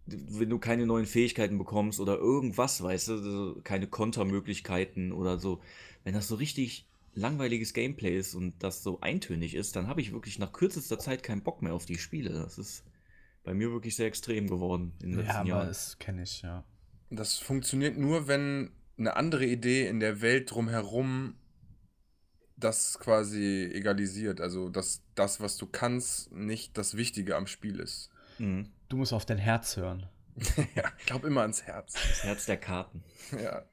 wenn 0.06 0.50
du 0.50 0.58
keine 0.60 0.86
neuen 0.86 1.06
Fähigkeiten 1.06 1.58
bekommst 1.58 2.00
oder 2.00 2.18
irgendwas, 2.18 2.82
weißt 2.82 3.10
du, 3.10 3.62
keine 3.64 3.88
Kontermöglichkeiten 3.88 5.12
oder 5.12 5.38
so, 5.40 5.62
wenn 6.04 6.14
das 6.14 6.28
so 6.28 6.36
richtig 6.36 6.88
langweiliges 7.14 7.74
Gameplay 7.74 8.18
ist 8.18 8.34
und 8.36 8.64
das 8.64 8.82
so 8.84 9.02
eintönig 9.02 9.54
ist, 9.56 9.76
dann 9.76 9.88
habe 9.88 10.02
ich 10.02 10.12
wirklich 10.14 10.40
nach 10.40 10.54
kürzester 10.54 11.00
Zeit 11.00 11.22
keinen 11.24 11.44
Bock 11.44 11.62
mehr 11.62 11.74
auf 11.74 11.86
die 11.86 11.98
Spiele. 11.98 12.32
Das 12.32 12.58
ist 12.58 12.84
bei 13.44 13.54
mir 13.54 13.72
wirklich 13.72 13.96
sehr 13.96 14.08
extrem 14.08 14.48
geworden 14.50 14.94
in 15.02 15.12
den 15.12 15.20
Ja, 15.20 15.20
letzten 15.20 15.42
aber 15.42 15.50
Jahren. 15.50 15.68
das 15.68 15.98
kenne 16.00 16.24
ich, 16.24 16.42
ja. 16.42 16.64
Das 17.10 17.38
funktioniert 17.38 17.98
nur, 17.98 18.28
wenn 18.28 18.72
eine 18.98 19.16
andere 19.16 19.46
Idee 19.46 19.88
in 19.88 20.00
der 20.00 20.22
Welt 20.22 20.52
drumherum 20.52 21.36
das 22.60 23.00
quasi 23.00 23.70
egalisiert. 23.74 24.42
Also, 24.42 24.70
dass 24.70 25.02
das, 25.16 25.40
was 25.42 25.58
du 25.58 25.66
kannst, 25.66 26.32
nicht 26.32 26.78
das 26.78 26.98
Wichtige 26.98 27.36
am 27.36 27.48
Spiel 27.48 27.80
ist. 27.80 28.10
Mhm. 28.38 28.70
Du 28.90 28.98
musst 28.98 29.14
auf 29.14 29.26
dein 29.26 29.38
Herz 29.38 29.78
hören. 29.78 30.08
ja, 30.76 30.84
ich 31.00 31.06
glaube 31.06 31.28
immer 31.28 31.42
ans 31.42 31.64
Herz. 31.64 31.94
Das 31.94 32.24
Herz 32.24 32.46
der 32.46 32.58
Karten. 32.58 33.04
ja. 33.44 33.64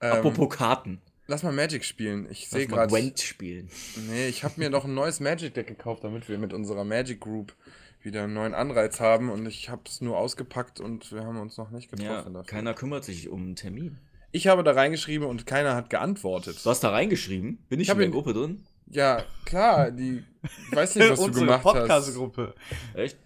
Ähm, 0.00 0.12
Apropos 0.12 0.54
Karten. 0.56 1.00
lass 1.26 1.42
mal 1.42 1.52
Magic 1.52 1.84
spielen. 1.84 2.26
Ich 2.30 2.48
sehe 2.48 2.66
gerade. 2.66 2.88
Gwent 2.90 3.20
spielen. 3.20 3.70
Nee, 4.08 4.28
ich 4.28 4.44
habe 4.44 4.54
mir 4.58 4.70
noch 4.70 4.84
ein 4.84 4.94
neues 4.94 5.20
Magic 5.20 5.54
Deck 5.54 5.66
gekauft, 5.66 6.04
damit 6.04 6.28
wir 6.28 6.38
mit 6.38 6.52
unserer 6.52 6.84
Magic 6.84 7.20
Group 7.20 7.54
wieder 8.02 8.24
einen 8.24 8.34
neuen 8.34 8.54
Anreiz 8.54 9.00
haben. 9.00 9.30
Und 9.30 9.46
ich 9.46 9.68
habe 9.68 9.82
es 9.86 10.00
nur 10.00 10.16
ausgepackt 10.18 10.80
und 10.80 11.12
wir 11.12 11.24
haben 11.24 11.38
uns 11.38 11.56
noch 11.56 11.70
nicht 11.70 11.90
Ja, 11.92 11.96
getroffen 11.96 12.34
dafür. 12.34 12.46
keiner 12.50 12.74
kümmert 12.74 13.04
sich 13.04 13.28
um 13.28 13.42
einen 13.42 13.56
Termin. 13.56 13.98
Ich 14.32 14.46
habe 14.46 14.62
da 14.62 14.72
reingeschrieben 14.72 15.26
und 15.26 15.46
keiner 15.46 15.74
hat 15.74 15.90
geantwortet. 15.90 16.64
Du 16.64 16.70
hast 16.70 16.80
da 16.84 16.90
reingeschrieben? 16.90 17.58
Bin 17.68 17.80
ich, 17.80 17.88
Ich 17.88 17.92
in 17.92 17.98
der 17.98 18.08
Gruppe 18.10 18.32
drin? 18.32 18.64
Ja, 18.86 19.24
klar, 19.44 19.90
die. 19.90 20.22
Ich 20.70 20.76
weiß 20.76 20.94
nicht, 20.96 21.10
was 21.10 21.20
du 21.20 21.30
gemacht 21.32 21.64
hast. 21.64 21.72
Podcast-Gruppe. 21.74 22.54
Echt? 22.94 23.16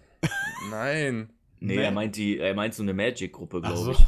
Nein. 0.70 1.30
Nee, 1.60 1.76
Nee. 1.76 1.82
er 1.82 1.90
meint 1.92 2.16
die, 2.16 2.38
er 2.38 2.54
meint 2.54 2.74
so 2.74 2.82
eine 2.82 2.92
Magic-Gruppe, 2.94 3.60
glaube 3.60 3.76
so. 3.78 3.90
ich. 3.92 3.98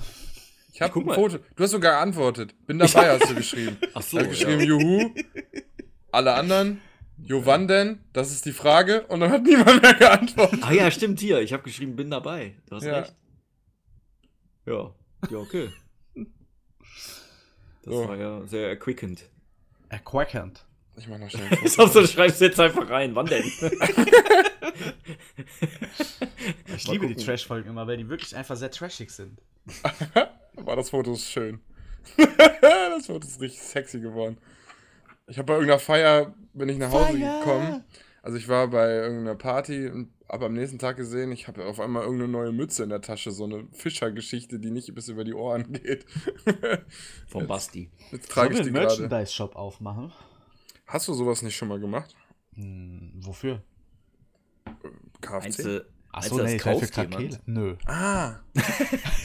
Ich 0.73 0.83
habe 0.83 0.99
ein. 1.01 1.15
Foto. 1.15 1.39
Du 1.55 1.65
hast 1.65 1.71
sogar 1.71 1.93
geantwortet. 1.95 2.55
Bin 2.67 2.79
dabei, 2.79 3.19
hast 3.19 3.31
du 3.31 3.35
geschrieben. 3.35 3.79
Ach 3.95 4.03
so, 4.03 4.19
Du 4.19 4.25
hast 4.25 4.31
geschrieben, 4.31 4.61
ja. 4.61 4.67
Juhu. 4.67 5.15
Alle 6.13 6.35
anderen. 6.35 6.81
Jo, 7.19 7.47
wann 7.47 7.67
denn? 7.67 8.01
Das 8.13 8.31
ist 8.31 8.45
die 8.45 8.53
Frage. 8.53 9.07
Und 9.07 9.21
dann 9.21 9.31
hat 9.31 9.43
niemand 9.43 9.81
mehr 9.81 9.95
geantwortet. 9.95 10.61
Ah 10.63 10.73
ja, 10.73 10.91
stimmt 10.91 11.19
hier. 11.21 11.41
Ich 11.41 11.55
habe 11.55 11.63
geschrieben, 11.63 11.97
bin 11.97 12.11
dabei. 12.11 12.57
Du 12.69 12.77
hast 12.77 12.85
Ja. 12.85 12.99
recht. 12.99 13.15
Ja. 14.67 14.93
Ja, 15.31 15.39
okay. 15.39 15.71
Das 17.87 17.95
So. 17.95 18.09
war 18.09 18.17
ja 18.17 18.47
sehr 18.47 18.69
erquickend. 18.69 19.25
Erquackend. 19.89 20.65
Ich 20.97 21.09
mach 21.09 21.19
noch 21.19 21.31
schnell 21.31 21.47
Ich 21.65 21.73
so, 21.73 21.87
du 21.87 22.07
schreibst 22.07 22.41
jetzt 22.41 22.61
einfach 22.61 22.89
rein. 22.91 23.15
Wann 23.15 23.27
denn? 23.27 23.45
Ich 26.77 26.87
liebe 26.89 27.07
die. 27.07 27.15
Trash-Folgen 27.17 27.71
immer, 27.71 27.87
weil 27.87 27.97
die 27.97 28.09
wirklich 28.09 28.35
einfach 28.37 28.57
sehr 28.57 28.71
trashig 28.71 29.11
sind. 29.11 29.39
Aber 30.57 30.77
das 30.77 30.91
Foto 30.91 31.13
ist 31.15 31.31
schön. 31.31 31.61
das 32.61 33.07
Foto 33.07 33.27
ist 33.27 33.41
richtig 33.41 33.63
sexy 33.63 34.01
geworden. 34.01 34.39
Ich 35.27 35.39
habe 35.39 35.47
bei 35.47 35.55
irgendeiner 35.55 35.81
Feier, 35.81 36.35
bin 36.53 36.69
ich 36.69 36.79
nach 36.79 36.91
Hause 36.91 37.13
Feier! 37.19 37.39
gekommen. 37.41 37.85
Also 38.27 38.39
ich 38.39 38.49
war 38.49 38.67
bei 38.67 38.93
irgendeiner 38.93 39.37
Party 39.37 39.89
und 39.89 40.11
habe 40.29 40.47
am 40.47 40.53
nächsten 40.55 40.81
Tag 40.81 40.97
gesehen, 40.97 41.31
ich 41.31 41.47
habe 41.47 41.65
auf 41.65 41.79
einmal 41.79 42.03
irgendeine 42.03 42.33
neue 42.33 42.51
Mütze 42.51 42.83
in 42.83 42.89
der 42.89 43.01
Tasche, 43.01 43.31
so 43.31 43.45
eine 43.45 43.69
Fischergeschichte, 43.71 44.59
die 44.59 44.73
nicht 44.73 44.93
bis 44.97 45.07
über 45.07 45.23
die 45.23 45.33
Ohren 45.33 45.73
geht. 45.73 46.07
Vom 47.29 47.47
Basti. 47.47 47.89
Jetzt 48.11 48.29
trage 48.29 48.55
ich 48.55 48.63
die 48.63 48.67
einen 48.67 48.75
gerade. 48.75 49.01
Merchandise-Shop 49.01 49.55
aufmachen? 49.55 50.13
Hast 50.89 51.07
du 51.07 51.15
sowas 51.15 51.43
nicht 51.43 51.55
schon 51.55 51.69
mal 51.69 51.79
gemacht? 51.79 52.17
Hm, 52.55 53.13
wofür? 53.15 53.63
KFC? 55.21 55.43
Meinst 55.43 55.65
du, 55.65 55.87
Achso, 56.17 56.37
nee, 56.37 56.43
das 56.43 56.63
vielleicht 56.63 56.63
für 56.65 56.71
kauft 56.71 56.97
jemand? 56.97 57.13
Krakele. 57.13 57.41
Nö. 57.47 57.75
Ah. 57.87 58.35
Für 58.55 58.63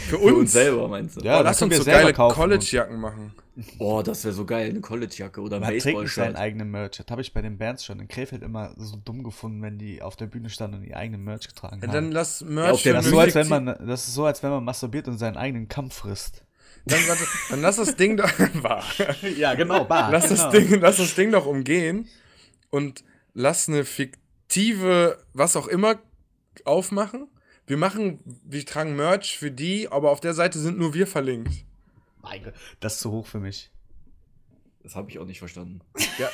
Für 0.10 0.18
uns 0.20 0.38
uns. 0.40 0.52
selber, 0.52 0.88
meinst 0.88 1.16
du? 1.16 1.22
Ja, 1.22 1.40
oh, 1.40 1.44
lass 1.44 1.62
uns 1.62 1.72
wir 1.72 1.78
so 1.80 1.86
geile 1.86 2.14
kaufen 2.14 2.36
College-Jacken 2.36 3.00
machen. 3.00 3.34
Oh, 3.80 4.02
das 4.02 4.24
wäre 4.24 4.34
so 4.34 4.46
geil. 4.46 4.70
Eine 4.70 4.80
Collegejacke 4.82 5.42
oder 5.42 5.58
ein 5.58 5.62
Man 5.62 5.70
trägt 5.72 5.86
nicht 5.86 5.94
seinen 5.94 6.04
Baseball-Shirt. 6.04 6.36
eigenen 6.38 6.72
Merch. 6.72 6.92
Das 6.98 7.06
habe 7.10 7.22
ich 7.22 7.34
bei 7.34 7.42
den 7.42 7.58
Bands 7.58 7.86
schon 7.86 8.00
in 8.00 8.08
Krefeld 8.08 8.44
immer 8.44 8.74
so 8.78 8.96
dumm 8.98 9.24
gefunden, 9.24 9.62
wenn 9.62 9.78
die 9.78 10.02
auf 10.02 10.16
der 10.16 10.26
Bühne 10.28 10.50
standen 10.50 10.78
und 10.78 10.84
ihr 10.84 10.96
eigenen 10.98 11.24
Merch 11.24 11.48
getragen 11.48 11.80
Ja, 11.82 11.88
haben. 11.88 11.94
dann 11.94 12.12
lass 12.12 12.42
auf 12.42 12.50
Merch 12.50 12.84
der 12.84 12.94
das, 12.94 13.06
ist 13.06 13.12
so, 13.12 13.20
als 13.20 13.36
wenn 13.36 13.48
man, 13.50 13.66
das 13.88 14.08
ist 14.08 14.14
so, 14.14 14.26
als 14.26 14.42
wenn 14.44 14.50
man 14.52 14.64
masturbiert 14.64 15.08
und 15.08 15.18
seinen 15.18 15.38
eigenen 15.38 15.68
Kampf 15.68 15.96
frisst. 15.96 16.44
Dann, 16.86 17.00
warte, 17.08 17.24
dann 17.50 17.62
lass 17.62 17.76
das 17.76 17.96
Ding 17.96 18.18
doch. 18.18 18.30
Wahr. 18.64 18.84
Ja, 19.38 19.54
genau, 19.54 19.84
bar. 19.86 20.12
lass, 20.12 20.30
das 20.30 20.50
Ding, 20.50 20.80
lass 20.80 20.98
das 20.98 21.14
Ding 21.16 21.32
doch 21.32 21.46
umgehen 21.46 22.08
und 22.70 23.04
lass 23.34 23.68
eine 23.70 23.84
fiktive, 23.86 25.18
was 25.34 25.56
auch 25.56 25.68
immer, 25.68 25.96
aufmachen. 26.66 27.28
Wir 27.68 27.78
machen, 27.78 28.20
wir 28.44 28.66
tragen 28.66 28.96
Merch 28.96 29.38
für 29.38 29.52
die, 29.52 29.88
aber 29.90 30.12
auf 30.12 30.20
der 30.20 30.34
Seite 30.34 30.60
sind 30.60 30.78
nur 30.78 30.94
wir 30.94 31.08
verlinkt. 31.08 31.66
Mein 32.22 32.44
Gott, 32.44 32.54
Das 32.80 32.96
ist 32.96 33.00
zu 33.02 33.12
hoch 33.12 33.28
für 33.28 33.40
mich. 33.40 33.72
Das 34.84 34.96
habe 34.96 35.10
ich 35.12 35.20
auch 35.20 35.26
nicht 35.26 35.40
verstanden. 35.40 35.82
Ja, 36.18 36.30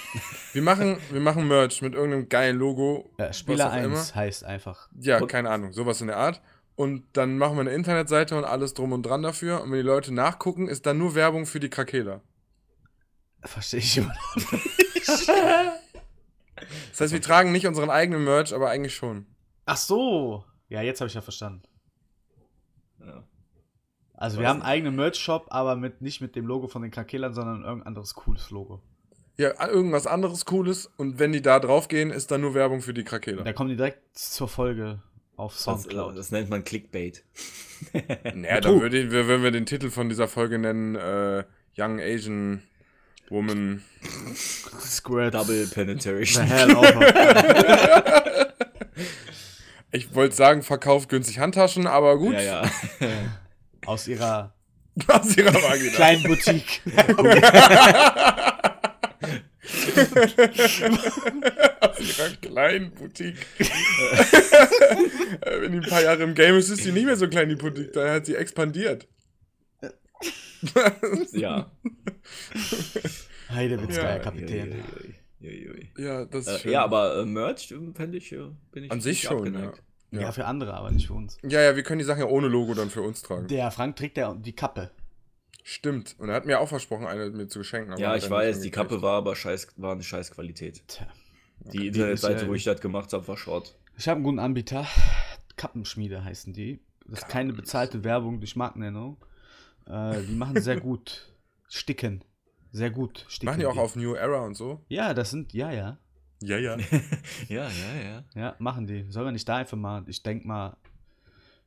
wir 0.53 0.61
machen, 0.61 0.97
wir 1.11 1.19
machen 1.19 1.47
Merch 1.47 1.81
mit 1.81 1.93
irgendeinem 1.93 2.29
geilen 2.29 2.57
Logo. 2.57 3.11
Ja, 3.19 3.33
Spieler 3.33 3.69
auch 3.71 3.75
immer. 3.75 3.97
1 3.97 4.15
heißt 4.15 4.43
einfach. 4.45 4.87
Ja, 4.99 5.19
Und- 5.19 5.27
keine 5.27 5.49
Ahnung, 5.49 5.73
sowas 5.73 5.99
in 6.01 6.07
der 6.07 6.17
Art. 6.17 6.41
Und 6.75 7.03
dann 7.13 7.37
machen 7.37 7.55
wir 7.55 7.61
eine 7.61 7.71
Internetseite 7.73 8.37
und 8.37 8.45
alles 8.45 8.73
drum 8.73 8.91
und 8.93 9.03
dran 9.03 9.21
dafür. 9.23 9.61
Und 9.63 9.71
wenn 9.71 9.79
die 9.79 9.83
Leute 9.83 10.13
nachgucken, 10.13 10.67
ist 10.67 10.85
dann 10.85 10.97
nur 10.97 11.15
Werbung 11.15 11.45
für 11.45 11.59
die 11.59 11.69
Krakela. 11.69 12.21
Verstehe 13.43 13.79
ich 13.79 13.97
immer. 13.97 14.13
Das 16.91 17.01
heißt, 17.01 17.13
wir 17.13 17.21
tragen 17.21 17.51
nicht 17.51 17.67
unseren 17.67 17.89
eigenen 17.91 18.23
Merch, 18.23 18.53
aber 18.53 18.69
eigentlich 18.69 18.95
schon. 18.95 19.27
Ach 19.67 19.77
so. 19.77 20.45
Ja, 20.69 20.81
jetzt 20.81 21.01
habe 21.01 21.07
ich 21.09 21.13
ja 21.13 21.21
verstanden. 21.21 21.61
Ja. 22.99 23.23
Also 24.13 24.37
Weiß 24.37 24.41
wir 24.41 24.49
haben 24.49 24.61
einen 24.61 24.69
eigenen 24.69 24.95
Merch-Shop, 24.95 25.47
aber 25.49 25.75
mit, 25.75 26.01
nicht 26.01 26.21
mit 26.21 26.35
dem 26.35 26.47
Logo 26.47 26.67
von 26.67 26.81
den 26.81 26.89
Krakelern, 26.89 27.33
sondern 27.33 27.63
irgendein 27.63 27.87
anderes 27.87 28.15
cooles 28.15 28.49
Logo. 28.49 28.81
Ja, 29.37 29.67
irgendwas 29.69 30.07
anderes 30.07 30.45
Cooles. 30.45 30.87
Und 30.97 31.19
wenn 31.19 31.31
die 31.31 31.41
da 31.43 31.59
drauf 31.59 31.89
gehen, 31.89 32.09
ist 32.09 32.31
dann 32.31 32.41
nur 32.41 32.55
Werbung 32.55 32.81
für 32.81 32.93
die 32.93 33.03
Krakela. 33.03 33.43
Da 33.43 33.53
kommen 33.53 33.69
die 33.69 33.75
direkt 33.75 34.17
zur 34.17 34.47
Folge 34.47 35.03
auf 35.35 35.53
Das, 35.53 35.63
Soundcloud. 35.63 36.17
das 36.17 36.31
nennt 36.31 36.49
man 36.49 36.63
Clickbait. 36.63 37.23
Naja, 38.33 38.61
dann 38.61 38.81
würde 38.81 38.97
ich, 38.99 39.11
würden 39.11 39.43
wir 39.43 39.51
den 39.51 39.67
Titel 39.67 39.91
von 39.91 40.09
dieser 40.09 40.27
Folge 40.27 40.57
nennen, 40.57 40.95
äh, 40.95 41.43
Young 41.77 41.99
Asian 41.99 42.63
Woman. 43.29 43.83
Squirt. 44.33 45.35
Double 45.35 45.65
The 45.65 45.75
Penetration. 45.75 46.45
hell 46.45 46.75
over. 46.75 48.23
Ich 49.91 50.13
wollte 50.13 50.35
sagen, 50.35 50.63
verkauft 50.63 51.09
günstig 51.09 51.39
Handtaschen, 51.39 51.87
aber 51.87 52.17
gut. 52.17 52.33
Ja, 52.33 52.41
ja. 52.41 52.71
Aus 53.85 54.07
ihrer 54.07 54.53
Aus 55.07 55.37
ihrer 55.37 55.53
Vagina. 55.53 55.91
kleinen 55.93 56.23
Boutique. 56.23 56.81
Aus 61.81 61.99
ihrer 61.99 62.29
kleinen 62.41 62.91
Boutique. 62.91 63.45
Wenn 65.43 65.71
die 65.71 65.77
ein 65.79 65.83
paar 65.89 66.01
Jahre 66.03 66.23
im 66.23 66.33
Game 66.33 66.55
ist, 66.55 66.69
ist 66.69 66.83
sie 66.83 66.91
nicht 66.91 67.05
mehr 67.05 67.15
so 67.17 67.27
klein, 67.27 67.49
die 67.49 67.55
Boutique. 67.55 67.93
Da 67.93 68.13
hat 68.13 68.25
sie 68.25 68.35
expandiert. 68.35 69.07
ja. 71.33 71.71
Heidewitzka, 73.49 74.01
Ja, 74.01 74.19
Kapitän. 74.19 74.71
Ui, 74.71 74.83
ui, 75.07 75.15
ui, 75.41 75.69
ui. 75.69 75.91
ja, 76.03 76.25
das 76.25 76.47
ist 76.47 76.55
Äh, 76.55 76.59
schön. 76.59 76.71
ja, 76.73 76.83
aber 76.83 77.17
äh, 77.21 77.25
Merch 77.25 77.71
äh, 77.71 77.77
fände 77.93 78.17
ich, 78.17 78.31
äh, 78.31 78.49
bin 78.71 78.85
ich 78.85 78.91
An 78.91 79.01
sich 79.01 79.21
schon, 79.21 79.37
abgeneigt. 79.37 79.81
Ja. 80.11 80.21
Ja. 80.21 80.31
für 80.31 80.45
andere, 80.45 80.73
aber 80.73 80.89
nicht 80.91 81.07
für 81.07 81.13
uns. 81.13 81.37
Ja, 81.43 81.61
ja, 81.61 81.75
wir 81.75 81.83
können 81.83 81.99
die 81.99 82.05
Sachen 82.05 82.19
ja 82.21 82.27
ohne 82.27 82.47
Logo 82.47 82.73
dann 82.73 82.89
für 82.89 83.01
uns 83.01 83.21
tragen. 83.21 83.47
Der 83.47 83.71
Frank 83.71 83.97
trägt 83.97 84.17
ja 84.17 84.33
die 84.33 84.53
Kappe. 84.53 84.89
Stimmt. 85.63 86.15
Und 86.17 86.29
er 86.29 86.35
hat 86.35 86.45
mir 86.45 86.61
auch 86.61 86.69
versprochen, 86.69 87.05
eine 87.05 87.29
mir 87.29 87.47
zu 87.49 87.61
schenken. 87.61 87.91
aber 87.91 87.99
Ja, 87.99 88.15
ich 88.15 88.29
weiß, 88.29 88.61
die. 88.61 88.71
Kappe 88.71 89.01
war 89.01 89.17
aber 89.17 89.35
scheiß, 89.35 89.67
war 89.75 89.91
eine 89.91 90.03
scheiß 90.03 90.31
Qualität. 90.31 90.81
Tja. 90.87 91.07
Die 91.73 91.87
Internetseite, 91.87 92.35
ist, 92.35 92.43
äh, 92.43 92.47
wo 92.47 92.53
ich 92.53 92.63
das 92.63 92.79
gemacht 92.79 93.11
habe, 93.11 93.27
war 93.27 93.35
Schrott. 93.35 93.75
Ich 93.97 94.07
habe 94.07 94.15
einen 94.17 94.23
guten 94.23 94.39
Anbieter. 94.39 94.87
Kappenschmiede 95.57 96.23
heißen 96.23 96.53
die. 96.53 96.79
Das 97.05 97.19
ist 97.19 97.27
keine 97.29 97.51
bezahlte 97.51 98.03
Werbung 98.05 98.39
durch 98.39 98.55
Markennennung. 98.55 99.17
Äh, 99.87 100.21
die 100.21 100.35
machen 100.35 100.61
sehr 100.61 100.79
gut. 100.79 101.33
Sticken. 101.67 102.23
Sehr 102.71 102.89
gut. 102.91 103.25
Sticken 103.27 103.45
Machen 103.47 103.59
die 103.59 103.65
auch 103.65 103.77
auf 103.77 103.95
New 103.95 104.13
Era 104.13 104.39
und 104.41 104.55
so? 104.55 104.81
Ja, 104.89 105.13
das 105.13 105.29
sind, 105.31 105.53
ja, 105.53 105.71
ja. 105.71 105.97
Ja, 106.43 106.57
ja. 106.57 106.77
Ja, 107.49 107.67
ja, 107.67 108.01
ja. 108.03 108.23
Ja, 108.35 108.55
machen 108.59 108.85
die. 108.87 109.05
Sollen 109.09 109.25
wir 109.27 109.31
nicht 109.31 109.47
da 109.49 109.57
einfach 109.57 109.77
mal, 109.77 110.03
ich 110.07 110.21
denk 110.23 110.45
mal. 110.45 110.75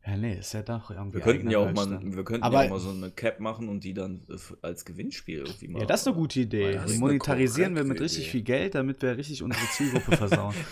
Ja, 0.06 0.16
nee, 0.16 0.38
ist 0.38 0.54
ja 0.54 0.62
doch 0.62 0.90
irgendwie. 0.90 1.16
Wir 1.18 1.22
könnten 1.22 1.50
ja 1.50 1.58
auch 1.58 1.72
mal, 1.72 2.00
wir 2.02 2.24
könnten 2.24 2.42
Aber- 2.44 2.60
ja 2.62 2.66
auch 2.66 2.70
mal 2.70 2.80
so 2.80 2.90
eine 2.90 3.10
Cap 3.10 3.38
machen 3.40 3.68
und 3.68 3.84
die 3.84 3.92
dann 3.92 4.22
äh, 4.30 4.36
als 4.62 4.84
Gewinnspiel 4.84 5.40
irgendwie 5.40 5.68
machen. 5.68 5.80
Ja, 5.82 5.86
das 5.86 6.02
ist 6.02 6.06
eine 6.06 6.16
gute 6.16 6.40
Idee. 6.40 6.80
Die 6.88 6.98
monetarisieren 6.98 7.74
wir 7.74 7.84
mit 7.84 8.00
richtig 8.00 8.22
Idee. 8.22 8.30
viel 8.30 8.42
Geld, 8.42 8.74
damit 8.76 9.02
wir 9.02 9.16
richtig 9.16 9.42
unsere 9.42 9.66
Zielgruppe 9.72 10.16
versauen. 10.16 10.54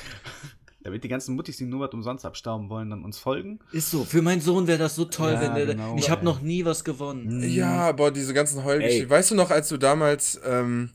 damit 0.89 1.05
die 1.05 1.09
ganzen 1.09 1.35
Muttis, 1.37 1.57
die 1.59 1.65
nur 1.67 1.81
was 1.81 1.93
umsonst 1.93 2.25
abstauben 2.25 2.69
wollen, 2.69 2.91
dann 2.91 3.05
uns 3.05 3.19
folgen. 3.19 3.61
Ist 3.73 3.91
so, 3.91 4.05
für 4.05 4.23
meinen 4.23 4.41
Sohn 4.41 4.67
wäre 4.67 4.79
das 4.79 4.95
so 4.97 5.05
toll, 5.05 5.33
Ja, 5.33 5.41
wenn 5.41 5.55
der. 5.55 5.67
genau, 5.67 5.97
ich 5.97 6.11
habe 6.11 6.25
noch 6.25 6.41
nie 6.41 6.65
was 6.65 6.85
gewonnen. 6.85 7.43
Ja, 7.49 7.93
boah, 7.93 8.11
diese 8.11 8.35
ganzen 8.35 8.65
Heulgeschichten. 8.65 9.09
Weißt 9.11 9.31
du 9.31 9.35
noch, 9.35 9.51
als 9.51 9.69
du 9.69 9.77
damals 9.77 10.41
ähm, 10.45 10.91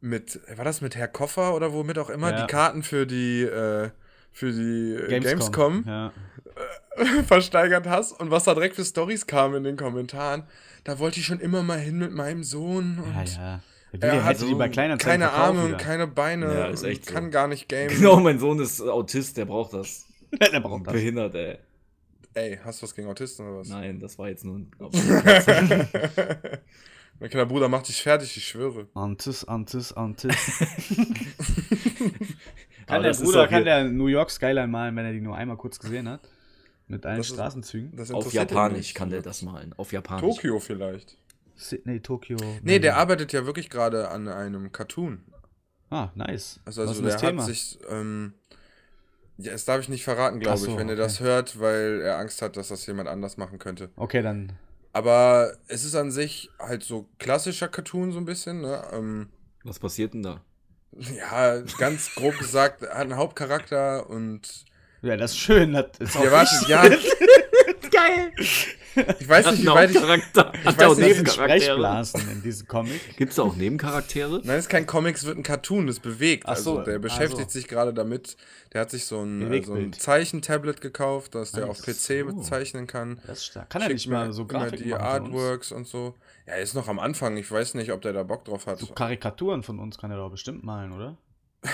mit, 0.00 0.40
war 0.56 0.64
das 0.64 0.80
mit 0.80 0.96
Herr 0.96 1.08
Koffer 1.08 1.54
oder 1.54 1.72
womit 1.72 1.98
auch 1.98 2.10
immer, 2.10 2.30
Ja. 2.30 2.42
die 2.46 2.50
Karten 2.50 2.82
für 2.82 3.06
die, 3.06 3.42
äh, 3.42 3.90
für 4.32 4.52
die 4.52 4.94
äh, 4.94 5.20
Gamescom, 5.20 5.84
Ja. 5.86 6.12
versteigert 7.26 7.86
hast 7.86 8.12
und 8.12 8.30
was 8.30 8.44
da 8.44 8.54
direkt 8.54 8.76
für 8.76 8.84
Stories 8.84 9.26
kam 9.26 9.54
in 9.54 9.64
den 9.64 9.76
Kommentaren, 9.76 10.44
da 10.84 10.98
wollte 10.98 11.20
ich 11.20 11.26
schon 11.26 11.40
immer 11.40 11.62
mal 11.62 11.78
hin 11.78 11.98
mit 11.98 12.12
meinem 12.12 12.42
Sohn 12.44 12.98
und 12.98 13.14
Ja, 13.34 13.42
ja. 13.42 13.60
Er 14.02 14.12
der 14.12 14.24
hat 14.24 14.36
hätte 14.36 14.46
die 14.46 14.54
bei 14.54 14.68
Kleinanzeigen 14.68 15.20
keine 15.20 15.24
verkauft 15.30 15.48
Arme 15.48 15.60
und 15.62 15.68
wieder. 15.68 15.78
keine 15.78 16.06
Beine 16.06 16.46
Ja, 16.46 16.66
ist 16.66 16.82
echt 16.82 17.06
so. 17.06 17.14
kann 17.14 17.30
gar 17.30 17.48
nicht 17.48 17.68
gamen. 17.68 17.88
Genau, 17.96 18.20
mein 18.20 18.38
Sohn 18.38 18.58
ist 18.60 18.80
Autist, 18.80 19.36
der 19.36 19.44
braucht 19.46 19.72
das. 19.72 20.06
der 20.52 20.60
braucht 20.60 20.86
das. 20.86 20.92
Behindert, 20.94 21.34
ey. 21.34 21.58
Ey, 22.34 22.58
hast 22.62 22.80
du 22.80 22.84
was 22.84 22.94
gegen 22.94 23.08
Autisten 23.08 23.46
oder 23.48 23.58
was? 23.60 23.68
Nein, 23.68 23.98
das 23.98 24.18
war 24.18 24.28
jetzt 24.28 24.44
nur 24.44 24.56
ein. 24.56 24.70
mein 27.18 27.30
kleiner 27.30 27.46
Bruder 27.46 27.68
macht 27.68 27.88
dich 27.88 28.02
fertig, 28.02 28.36
ich 28.36 28.46
schwöre. 28.46 28.88
Antis, 28.94 29.44
Antis, 29.44 29.92
Antis. 29.94 30.34
Kann 32.86 33.02
der 33.02 33.10
das 33.10 33.20
ist 33.20 33.24
Bruder 33.26 33.48
kann 33.48 33.64
der 33.64 33.84
New 33.84 34.06
York 34.06 34.30
Skyline 34.30 34.68
malen, 34.68 34.94
wenn 34.96 35.06
er 35.06 35.12
die 35.12 35.20
nur 35.20 35.34
einmal 35.36 35.56
kurz 35.56 35.78
gesehen 35.78 36.08
hat? 36.08 36.20
Mit 36.88 37.04
allen 37.04 37.16
Das 37.18 37.28
ist- 37.28 37.34
Straßenzügen? 37.34 37.96
Das 37.96 38.10
Auf 38.12 38.32
Japanisch 38.32 38.94
kann 38.94 39.10
der 39.10 39.22
das 39.22 39.42
malen. 39.42 39.72
Auf 39.76 39.92
Japanisch. 39.92 40.20
Tokio 40.36 40.60
vielleicht. 40.60 41.16
Sydney, 41.56 42.00
Tokio. 42.00 42.36
Nee, 42.62 42.78
der 42.78 42.96
arbeitet 42.96 43.32
ja 43.32 43.46
wirklich 43.46 43.70
gerade 43.70 44.08
an 44.08 44.28
einem 44.28 44.72
Cartoon. 44.72 45.24
Ah, 45.90 46.10
nice. 46.14 46.60
Also, 46.64 46.82
Was 46.82 46.88
also 46.88 47.00
ist 47.00 47.04
der 47.04 47.12
das 47.12 47.20
Thema? 47.20 47.42
hat 47.42 47.48
sich. 47.48 47.78
Ähm, 47.88 48.34
ja, 49.38 49.52
das 49.52 49.64
darf 49.64 49.80
ich 49.80 49.88
nicht 49.88 50.04
verraten, 50.04 50.40
glaube 50.40 50.58
so, 50.58 50.68
ich, 50.68 50.76
wenn 50.78 50.88
er 50.88 50.94
okay. 50.94 51.02
das 51.02 51.20
hört, 51.20 51.60
weil 51.60 52.00
er 52.00 52.18
Angst 52.18 52.40
hat, 52.40 52.56
dass 52.56 52.68
das 52.68 52.86
jemand 52.86 53.08
anders 53.08 53.36
machen 53.36 53.58
könnte. 53.58 53.90
Okay, 53.96 54.22
dann. 54.22 54.52
Aber 54.92 55.52
es 55.68 55.84
ist 55.84 55.94
an 55.94 56.10
sich 56.10 56.48
halt 56.58 56.82
so 56.82 57.08
klassischer 57.18 57.68
Cartoon 57.68 58.12
so 58.12 58.18
ein 58.18 58.24
bisschen. 58.24 58.62
Ne? 58.62 58.82
Ähm, 58.92 59.28
Was 59.62 59.78
passiert 59.78 60.14
denn 60.14 60.22
da? 60.22 60.40
ja, 60.92 61.60
ganz 61.78 62.14
grob 62.14 62.38
gesagt, 62.38 62.82
er 62.82 62.94
hat 62.94 63.02
einen 63.02 63.16
Hauptcharakter 63.16 64.08
und. 64.08 64.64
Ja, 65.02 65.16
das 65.16 65.32
ist 65.32 65.38
schön. 65.38 65.74
Das 65.74 65.86
ist 65.98 66.16
auch 66.16 66.24
Ja, 66.24 66.32
warte, 66.32 66.68
ja. 66.68 66.82
Geil. 67.96 68.32
Ich 69.18 69.28
weiß 69.28 69.50
nicht, 69.50 69.62
wie 69.62 69.66
weit 69.66 69.90
ich. 69.90 69.96
Charakter. 69.96 70.52
ich 70.54 70.64
weiß 70.64 70.76
nicht, 70.76 70.80
Das 70.80 70.96
sind 70.96 71.06
Nebencharaktere? 71.06 71.60
Sprechblasen 71.60 72.32
in 72.32 72.42
diesem 72.42 72.66
Comic. 72.66 73.16
Gibt 73.16 73.30
es 73.30 73.36
da 73.36 73.42
auch 73.42 73.56
Nebencharaktere? 73.56 74.40
Nein, 74.42 74.56
es 74.56 74.64
ist 74.64 74.68
kein 74.70 74.86
Comic, 74.86 75.16
es 75.16 75.24
wird 75.24 75.36
ein 75.36 75.42
Cartoon, 75.42 75.86
das 75.86 76.00
bewegt. 76.00 76.44
Ach 76.46 76.56
so, 76.56 76.78
also 76.78 76.90
der 76.90 76.98
beschäftigt 76.98 77.50
so. 77.50 77.58
sich 77.58 77.68
gerade 77.68 77.92
damit. 77.92 78.36
Der 78.72 78.80
hat 78.80 78.90
sich 78.90 79.04
so 79.04 79.22
ein, 79.22 79.52
äh, 79.52 79.62
so 79.62 79.74
ein. 79.74 79.92
Zeichentablet 79.92 80.80
gekauft, 80.80 81.34
dass 81.34 81.52
der 81.52 81.64
Ach 81.64 81.70
auf 81.70 81.82
PC 81.82 81.94
so. 81.94 82.24
bezeichnen 82.26 82.86
kann. 82.86 83.20
Das 83.26 83.38
ist 83.38 83.46
stark. 83.46 83.70
Kann 83.70 83.82
er 83.82 83.88
nicht 83.88 84.08
mal 84.08 84.32
so 84.32 84.42
immer 84.42 84.60
Grafiken 84.60 84.84
die 84.84 84.90
machen? 84.90 85.02
Artworks 85.02 85.72
und 85.72 85.86
so. 85.86 86.14
Ja, 86.46 86.54
er 86.54 86.62
ist 86.62 86.74
noch 86.74 86.88
am 86.88 86.98
Anfang. 86.98 87.36
Ich 87.36 87.50
weiß 87.50 87.74
nicht, 87.74 87.92
ob 87.92 88.00
der 88.02 88.12
da 88.12 88.22
Bock 88.22 88.44
drauf 88.44 88.66
hat. 88.66 88.78
So 88.78 88.86
Karikaturen 88.86 89.62
von 89.62 89.78
uns 89.78 89.98
kann 89.98 90.10
er 90.10 90.16
doch 90.16 90.30
bestimmt 90.30 90.64
malen, 90.64 90.92
oder? 90.92 91.18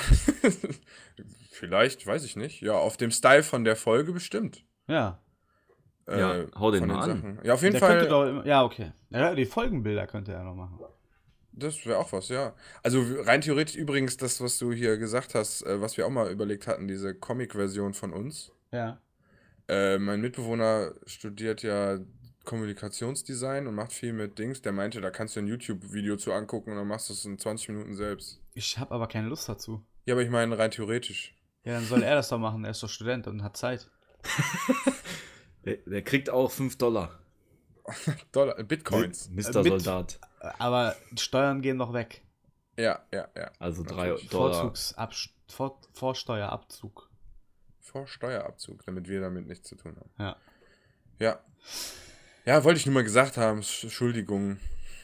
Vielleicht, 1.51 2.07
weiß 2.07 2.25
ich 2.25 2.35
nicht. 2.35 2.63
Ja, 2.63 2.73
auf 2.73 2.97
dem 2.97 3.11
Style 3.11 3.43
von 3.43 3.65
der 3.65 3.77
Folge 3.77 4.13
bestimmt. 4.13 4.65
Ja. 4.89 5.21
Äh, 6.09 6.19
Ja, 6.21 6.45
hau 6.59 6.71
den 6.71 6.87
mal 6.87 7.01
an. 7.01 7.17
Sachen. 7.23 7.39
Ja, 7.43 7.55
auf 7.55 7.63
jeden 7.63 7.73
der 7.73 7.81
Fall. 7.81 8.07
doch 8.09 8.45
Ja, 8.45 8.65
okay. 8.65 8.93
Ja, 9.11 9.35
die 9.35 9.47
Folgenbilder 9.47 10.07
könnte 10.07 10.33
er 10.33 10.43
noch 10.45 10.55
machen. 10.55 10.79
Das 11.55 11.85
wäre 11.85 11.99
auch 11.99 12.11
was, 12.13 12.29
ja. 12.29 12.55
Also 12.83 13.05
rein 13.25 13.43
theoretisch 13.43 13.77
übrigens 13.77 14.17
das, 14.17 14.41
was 14.41 14.59
du 14.59 14.73
hier 14.73 14.97
gesagt 14.97 15.35
hast, 15.35 15.63
äh, 15.67 15.81
was 15.81 15.97
wir 15.97 16.07
auch 16.07 16.11
mal 16.11 16.31
überlegt 16.31 16.67
hatten, 16.67 16.89
diese 16.89 17.15
Comic-Version 17.15 17.93
von 17.93 18.13
uns. 18.13 18.53
Ja. 18.73 18.99
Äh, 19.69 19.99
mein 19.99 20.21
Mitbewohner 20.23 20.93
studiert 21.07 21.63
ja 21.63 21.99
Kommunikationsdesign 22.45 23.67
und 23.67 23.75
macht 23.75 23.93
viel 23.93 24.13
mit 24.13 24.39
Dings. 24.39 24.63
Der 24.63 24.73
meinte, 24.73 25.01
da 25.01 25.11
kannst 25.11 25.37
du 25.37 25.41
ein 25.41 25.47
YouTube-Video 25.47 26.17
zu 26.17 26.33
angucken 26.33 26.71
und 26.71 26.77
dann 26.79 26.89
machst 26.89 27.09
du 27.11 27.13
es 27.13 27.25
in 27.25 27.39
20 27.39 27.69
Minuten 27.69 27.95
selbst. 27.95 28.41
Ich 28.55 28.79
habe 28.79 28.93
aber 28.95 29.07
keine 29.07 29.29
Lust 29.29 29.49
dazu. 29.49 29.85
Ja, 30.07 30.15
aber 30.15 30.23
ich 30.23 30.31
meine 30.31 30.59
rein 30.59 30.71
theoretisch. 30.71 31.35
Ja, 31.65 31.75
dann 31.75 31.85
soll 31.85 32.03
er 32.03 32.15
das 32.17 32.29
doch 32.31 32.39
machen. 32.39 32.65
Er 32.65 32.71
ist 32.73 32.83
doch 32.83 32.89
Student 32.89 33.27
und 33.29 33.43
hat 33.45 33.57
Zeit. 33.57 33.89
Der, 35.65 35.77
der 35.87 36.03
kriegt 36.03 36.31
auch 36.31 36.51
5 36.51 36.77
Dollar. 36.79 37.19
Dollar, 38.33 38.59
äh, 38.59 38.65
Bitcoins. 38.65 39.29
Mr. 39.31 39.57
Äh, 39.57 39.63
mit- 39.63 39.83
Soldat. 39.83 40.21
Aber 40.59 40.97
Steuern 41.17 41.63
gehen 41.63 41.77
noch 41.77 41.93
weg. 41.93 42.23
Ja, 42.77 43.01
ja, 43.13 43.29
ja. 43.37 43.51
Also 43.59 43.83
3 43.85 43.95
Natürlich. 44.09 44.29
Dollar. 44.31 44.73
Vor 45.49 45.79
Vorsteuerabzug. 45.93 47.11
Vor 47.81 48.07
Steuerabzug, 48.07 48.85
damit 48.87 49.09
wir 49.09 49.21
damit 49.21 49.47
nichts 49.47 49.69
zu 49.69 49.77
tun 49.77 49.97
haben. 49.97 50.11
Ja. 50.19 50.37
Ja. 51.19 51.41
Ja, 52.45 52.65
wollte 52.65 52.79
ich 52.81 52.87
nur 52.87 52.95
mal 52.95 53.05
gesagt 53.05 53.37
haben. 53.37 53.61
Sch- 53.61 53.85
Entschuldigung. 53.85 54.59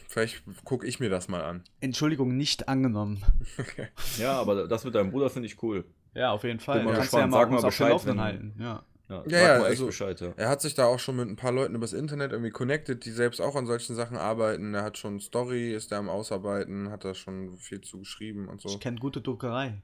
Vielleicht 0.08 0.42
gucke 0.64 0.86
ich 0.86 0.98
mir 1.00 1.10
das 1.10 1.28
mal 1.28 1.42
an. 1.42 1.62
Entschuldigung, 1.80 2.36
nicht 2.36 2.68
angenommen. 2.68 3.22
Ja, 4.18 4.40
aber 4.40 4.66
das 4.66 4.84
mit 4.84 4.94
deinem 4.94 5.10
Bruder 5.10 5.28
finde 5.30 5.46
ich 5.46 5.62
cool. 5.62 5.84
Ja, 6.14 6.32
auf 6.32 6.42
jeden 6.44 6.58
Fall. 6.60 6.78
Bin 6.78 6.86
mal 6.86 6.94
Kannst 6.96 7.12
du 7.12 7.16
gespannt. 7.18 7.32
ja 7.32 7.36
mal 7.38 7.42
Sag 7.42 7.50
mal 7.50 7.56
auf 7.58 7.64
Bescheid, 7.64 7.90
Laufenden 7.90 8.16
wenn- 8.16 8.24
halten. 8.24 8.54
Ja. 8.58 8.82
Ja, 9.08 9.22
Ja, 9.26 9.38
ja, 9.38 9.62
also- 9.62 9.86
Bescheid, 9.86 10.20
ja. 10.20 10.32
Er 10.36 10.48
hat 10.50 10.60
sich 10.60 10.74
da 10.74 10.84
auch 10.84 10.98
schon 10.98 11.16
mit 11.16 11.28
ein 11.28 11.36
paar 11.36 11.52
Leuten 11.52 11.74
übers 11.74 11.92
Internet 11.94 12.32
irgendwie 12.32 12.50
connected, 12.50 13.04
die 13.04 13.10
selbst 13.10 13.40
auch 13.40 13.56
an 13.56 13.66
solchen 13.66 13.94
Sachen 13.96 14.16
arbeiten. 14.18 14.74
Er 14.74 14.82
hat 14.84 14.98
schon 14.98 15.18
Story, 15.20 15.72
ist 15.74 15.90
er 15.92 15.98
am 15.98 16.08
Ausarbeiten, 16.10 16.90
hat 16.90 17.04
da 17.04 17.14
schon 17.14 17.56
viel 17.56 17.80
zu 17.80 18.00
geschrieben 18.00 18.48
und 18.48 18.60
so. 18.60 18.68
Ich 18.68 18.80
kenne 18.80 18.98
gute 18.98 19.20
Druckerei. 19.22 19.80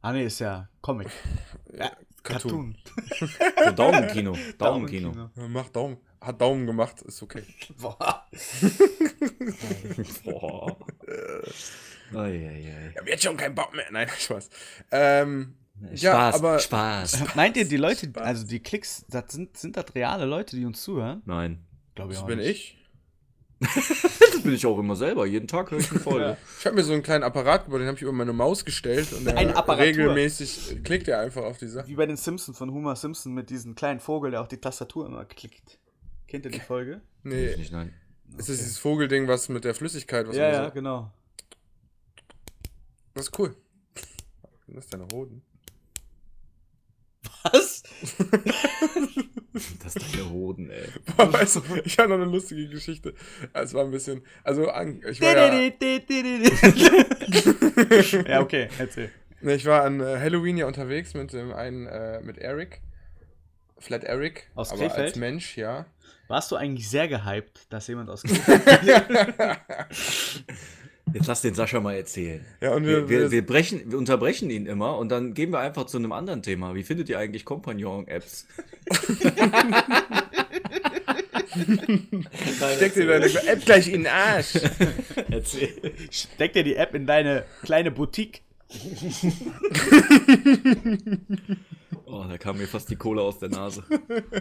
Ah, 0.00 0.12
nee, 0.12 0.24
ist 0.26 0.38
ja 0.38 0.68
Comic. 0.80 1.08
Ja, 1.78 1.90
Cartoon. 2.22 2.76
So 3.18 3.70
Daumenkino. 3.72 4.36
Daumenkino. 4.56 5.30
Ja, 5.36 5.48
Macht 5.48 5.76
Daumen. 5.76 5.98
Hat 6.20 6.40
Daumen 6.40 6.66
gemacht, 6.66 7.02
ist 7.02 7.22
okay. 7.22 7.42
Boah. 7.78 8.26
Boah. 10.24 10.76
Eieiei. 12.14 12.90
Ich 12.92 12.96
hab 12.98 13.08
jetzt 13.08 13.22
schon 13.24 13.36
keinen 13.36 13.54
Bock 13.54 13.74
mehr. 13.74 13.86
Nein, 13.90 14.08
Spaß. 14.08 14.48
Ähm, 14.90 15.54
Spaß, 15.84 16.00
Ja, 16.02 16.30
aber- 16.30 16.58
Spaß. 16.60 17.34
Meint 17.34 17.56
ihr, 17.56 17.66
die 17.68 17.76
Leute, 17.76 18.10
also 18.16 18.46
die 18.46 18.60
Klicks, 18.60 19.04
das 19.08 19.24
sind, 19.32 19.56
sind 19.56 19.76
das 19.76 19.94
reale 19.94 20.24
Leute, 20.24 20.56
die 20.56 20.64
uns 20.64 20.82
zuhören? 20.82 21.22
Nein. 21.26 21.64
Glaube 21.94 22.12
ich 22.12 22.18
das 22.18 22.24
auch 22.24 22.28
bin 22.28 22.38
nicht. 22.38 22.48
ich. 22.50 22.76
Das 24.36 24.42
bin 24.42 24.52
ich 24.54 24.66
auch 24.66 24.78
immer 24.78 24.94
selber. 24.96 25.26
Jeden 25.26 25.48
Tag 25.48 25.70
höre 25.70 25.78
ich 25.78 25.90
eine 25.90 25.98
Folge. 25.98 26.36
Ich 26.60 26.66
habe 26.66 26.76
mir 26.76 26.84
so 26.84 26.92
einen 26.92 27.02
kleinen 27.02 27.24
Apparat 27.24 27.64
gebaut, 27.64 27.80
den 27.80 27.86
habe 27.88 27.96
ich 27.96 28.02
über 28.02 28.12
meine 28.12 28.32
Maus 28.34 28.64
gestellt 28.66 29.12
und 29.14 29.24
der 29.24 29.34
regelmäßig 29.78 30.84
klickt 30.84 31.08
er 31.08 31.20
einfach 31.20 31.42
auf 31.42 31.56
die 31.58 31.66
Sache. 31.66 31.88
Wie 31.88 31.94
bei 31.94 32.04
den 32.06 32.16
Simpsons 32.18 32.56
von 32.58 32.70
Homer 32.72 32.94
Simpson 32.96 33.32
mit 33.32 33.48
diesem 33.50 33.74
kleinen 33.74 33.98
Vogel, 33.98 34.30
der 34.30 34.42
auf 34.42 34.48
die 34.48 34.58
Tastatur 34.58 35.06
immer 35.06 35.24
klickt. 35.24 35.78
Kennt 36.28 36.44
ihr 36.44 36.50
die 36.52 36.60
Folge? 36.60 37.00
Nee, 37.22 37.56
Nicht, 37.56 37.72
nein. 37.72 37.94
ist 38.36 38.48
das 38.50 38.58
dieses 38.58 38.78
Vogelding, 38.78 39.26
was 39.26 39.48
mit 39.48 39.64
der 39.64 39.74
Flüssigkeit, 39.74 40.28
was 40.28 40.36
Ja, 40.36 40.48
ja, 40.52 40.64
so- 40.66 40.70
genau. 40.72 41.10
Das 43.14 43.26
ist 43.28 43.38
cool. 43.38 43.56
Das 44.68 44.84
ist 44.84 44.92
deine 44.92 45.06
Hoden. 45.12 45.42
Was? 47.52 47.82
Das 49.82 49.96
ist 49.96 50.14
deine 50.14 50.30
Hoden, 50.30 50.70
ey. 50.70 50.86
Boah, 51.16 51.32
weißt 51.32 51.56
du, 51.56 51.62
ich 51.84 51.98
habe 51.98 52.10
noch 52.10 52.16
eine 52.16 52.26
lustige 52.26 52.68
Geschichte. 52.68 53.14
Es 53.52 53.74
war 53.74 53.84
ein 53.84 53.90
bisschen, 53.90 54.22
also 54.44 54.62
ich 54.64 55.20
war 55.20 55.36
ja, 55.36 55.52
ja, 58.28 58.40
okay, 58.40 58.68
erzähl. 58.78 59.10
ich 59.40 59.64
war 59.64 59.84
an 59.84 60.00
äh, 60.00 60.18
Halloween 60.18 60.58
ja 60.58 60.66
unterwegs 60.66 61.14
mit 61.14 61.32
dem 61.32 61.52
einen, 61.52 61.86
äh, 61.86 62.20
mit 62.20 62.38
Eric. 62.38 62.80
Flat 63.78 64.04
Eric. 64.04 64.50
Aus 64.54 64.72
aber 64.72 64.82
als 64.82 64.94
Krefeld? 64.94 65.16
Mensch, 65.16 65.56
ja. 65.56 65.86
Warst 66.28 66.50
du 66.50 66.56
eigentlich 66.56 66.88
sehr 66.88 67.08
gehypt, 67.08 67.72
dass 67.72 67.86
jemand 67.86 68.10
aus 68.10 68.22
Krefeld 68.22 68.76
Jetzt 71.12 71.28
lass 71.28 71.40
den 71.40 71.54
Sascha 71.54 71.80
mal 71.80 71.94
erzählen. 71.94 72.44
Ja, 72.60 72.74
und 72.74 72.84
Wir, 72.84 73.08
wir, 73.08 73.20
wir, 73.20 73.30
wir, 73.30 73.46
brechen, 73.46 73.80
wir 73.90 73.98
unterbrechen 73.98 74.50
ihn 74.50 74.66
immer 74.66 74.98
und 74.98 75.08
dann 75.08 75.34
gehen 75.34 75.50
wir 75.50 75.60
einfach 75.60 75.86
zu 75.86 75.98
einem 75.98 76.12
anderen 76.12 76.42
Thema. 76.42 76.74
Wie 76.74 76.82
findet 76.82 77.08
ihr 77.08 77.18
eigentlich 77.18 77.44
Compagnon-Apps? 77.44 78.46
steck 82.76 82.94
dir 82.94 83.06
deine 83.06 83.26
App 83.26 83.64
gleich 83.64 83.88
in 83.88 84.02
den 84.02 84.12
Arsch. 84.12 84.54
Erzähl. 85.30 85.94
Steck 86.10 86.52
dir 86.52 86.64
die 86.64 86.76
App 86.76 86.94
in 86.94 87.06
deine 87.06 87.44
kleine 87.62 87.90
Boutique. 87.90 88.42
Oh, 92.04 92.24
da 92.28 92.36
kam 92.36 92.58
mir 92.58 92.66
fast 92.66 92.90
die 92.90 92.96
Kohle 92.96 93.22
aus 93.22 93.38
der 93.38 93.48
Nase. 93.48 93.84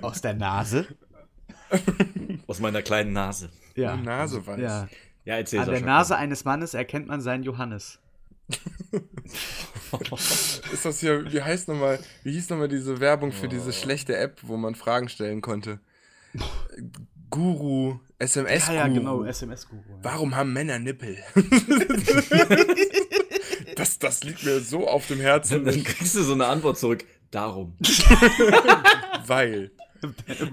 Aus 0.01 0.21
der 0.21 0.33
Nase. 0.33 0.87
Aus 2.47 2.59
meiner 2.59 2.81
kleinen 2.81 3.13
Nase. 3.13 3.49
Ja. 3.75 3.95
Die 3.95 4.03
Nase 4.03 4.45
weiß. 4.45 4.59
ja. 4.59 4.87
Ja, 5.25 5.35
erzähl 5.37 5.59
An 5.59 5.69
der. 5.69 5.81
Nase 5.81 6.15
eines 6.15 6.45
Mannes 6.45 6.73
erkennt 6.73 7.07
man 7.07 7.21
seinen 7.21 7.43
Johannes. 7.43 7.99
Ist 10.71 10.85
das 10.85 10.99
hier, 10.99 11.31
wie 11.31 11.41
heißt 11.41 11.67
nochmal, 11.67 11.99
wie 12.23 12.31
hieß 12.33 12.49
nochmal 12.49 12.67
diese 12.67 12.99
Werbung 12.99 13.31
für 13.31 13.45
Oh. 13.47 13.49
diese 13.49 13.73
schlechte 13.73 14.15
App, 14.17 14.39
wo 14.43 14.57
man 14.57 14.75
Fragen 14.75 15.09
stellen 15.09 15.41
konnte? 15.41 15.79
Guru, 17.31 17.99
SMS 18.19 18.67
Ja, 18.67 18.73
Guru. 18.73 18.77
ja, 18.77 18.87
genau, 18.87 19.23
SMS-Guru. 19.23 19.81
Ja. 19.89 19.95
Warum 20.03 20.35
haben 20.35 20.53
Männer 20.53 20.77
Nippel? 20.79 21.17
das, 23.75 23.99
das 23.99 24.23
liegt 24.23 24.43
mir 24.43 24.59
so 24.59 24.87
auf 24.87 25.07
dem 25.07 25.19
Herzen, 25.19 25.65
Dann 25.65 25.83
kriegst 25.83 26.15
du 26.15 26.23
so 26.23 26.33
eine 26.33 26.45
Antwort 26.45 26.77
zurück. 26.77 27.03
Darum. 27.31 27.75
weil. 29.27 29.71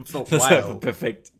so, 0.07 0.27
Das 0.31 0.43
ist 0.45 0.51
einfach 0.51 0.81
perfekt. 0.81 1.33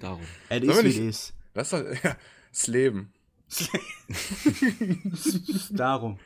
Darum. 0.00 0.20
Es 0.48 0.62
ist, 0.62 0.84
wie 0.84 0.88
es 0.88 0.96
ist. 0.98 1.34
Das, 1.58 1.72
ist 1.72 1.82
doch- 1.82 1.94
ja, 2.04 2.16
das 2.50 2.66
Leben. 2.68 3.12
Darum. 5.70 6.18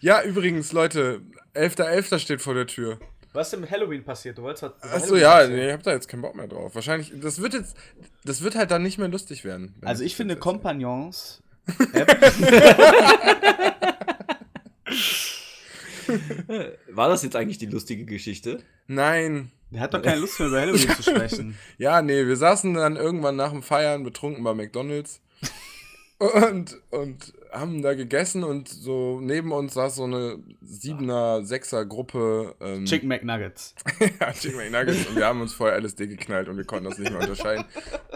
Ja, 0.00 0.22
übrigens, 0.22 0.72
Leute, 0.72 1.20
11.11. 1.54 2.18
steht 2.18 2.42
vor 2.42 2.54
der 2.54 2.66
Tür. 2.66 2.98
Was 3.32 3.52
ist 3.52 3.60
mit 3.60 3.70
Halloween 3.70 4.02
passiert? 4.04 4.38
Du 4.38 4.42
wolltest 4.42 4.64
über 4.64 4.74
Achso, 4.82 5.14
Halloween 5.16 5.20
ja, 5.22 5.46
nee, 5.48 5.66
ich 5.68 5.72
hab 5.72 5.82
da 5.82 5.92
jetzt 5.92 6.08
keinen 6.08 6.22
Bock 6.22 6.34
mehr 6.34 6.48
drauf. 6.48 6.74
Wahrscheinlich, 6.74 7.12
das 7.20 7.40
wird 7.40 7.54
jetzt, 7.54 7.76
das 8.24 8.42
wird 8.42 8.54
halt 8.54 8.70
dann 8.70 8.82
nicht 8.82 8.98
mehr 8.98 9.08
lustig 9.08 9.44
werden. 9.44 9.74
Also 9.82 10.04
ich 10.04 10.16
finde 10.16 10.36
Kompagnons. 10.36 11.42
War 16.90 17.08
das 17.08 17.22
jetzt 17.22 17.36
eigentlich 17.36 17.58
die 17.58 17.66
lustige 17.66 18.04
Geschichte? 18.04 18.62
Nein. 18.86 19.50
Der 19.70 19.80
hat 19.80 19.94
doch 19.94 20.02
keine 20.02 20.20
Lust 20.20 20.38
mehr 20.38 20.48
über 20.48 20.60
Halloween 20.60 20.90
zu 20.96 21.02
sprechen. 21.02 21.58
Ja, 21.78 22.00
nee, 22.02 22.26
wir 22.26 22.36
saßen 22.36 22.74
dann 22.74 22.96
irgendwann 22.96 23.36
nach 23.36 23.50
dem 23.50 23.62
Feiern 23.62 24.04
betrunken 24.04 24.44
bei 24.44 24.54
McDonalds 24.54 25.20
und, 26.18 26.80
und 26.90 27.34
haben 27.52 27.82
da 27.82 27.94
gegessen 27.94 28.42
und 28.42 28.68
so 28.68 29.20
neben 29.20 29.52
uns 29.52 29.74
saß 29.74 29.96
so 29.96 30.04
eine 30.04 30.38
Siebener, 30.62 31.44
Sechser 31.44 31.84
Gruppe. 31.84 32.54
Ähm, 32.60 32.86
Chicken 32.86 33.08
McNuggets. 33.08 33.74
ja, 34.20 34.32
Chicken 34.32 34.56
McNuggets 34.56 35.06
und 35.08 35.16
wir 35.16 35.26
haben 35.26 35.42
uns 35.42 35.52
vorher 35.52 35.78
LSD 35.78 36.06
geknallt 36.06 36.48
und 36.48 36.56
wir 36.56 36.64
konnten 36.64 36.88
das 36.88 36.98
nicht 36.98 37.10
mehr 37.10 37.20
unterscheiden. 37.20 37.64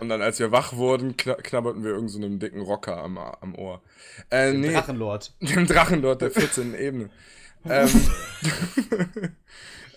Und 0.00 0.08
dann, 0.08 0.22
als 0.22 0.38
wir 0.38 0.50
wach 0.50 0.74
wurden, 0.74 1.16
kna 1.16 1.34
knabberten 1.34 1.82
wir 1.82 1.90
irgendeinem 1.90 2.20
so 2.20 2.26
einem 2.26 2.38
dicken 2.38 2.60
Rocker 2.62 2.96
am, 2.96 3.18
am 3.18 3.54
Ohr. 3.54 3.82
Äh, 4.30 4.52
nee, 4.52 4.72
Drachenlord. 4.72 5.34
dem 5.40 5.66
Drachenlord 5.66 6.22
der 6.22 6.30
14. 6.30 6.74
Ebene. 6.74 7.10
Ähm, 7.68 7.88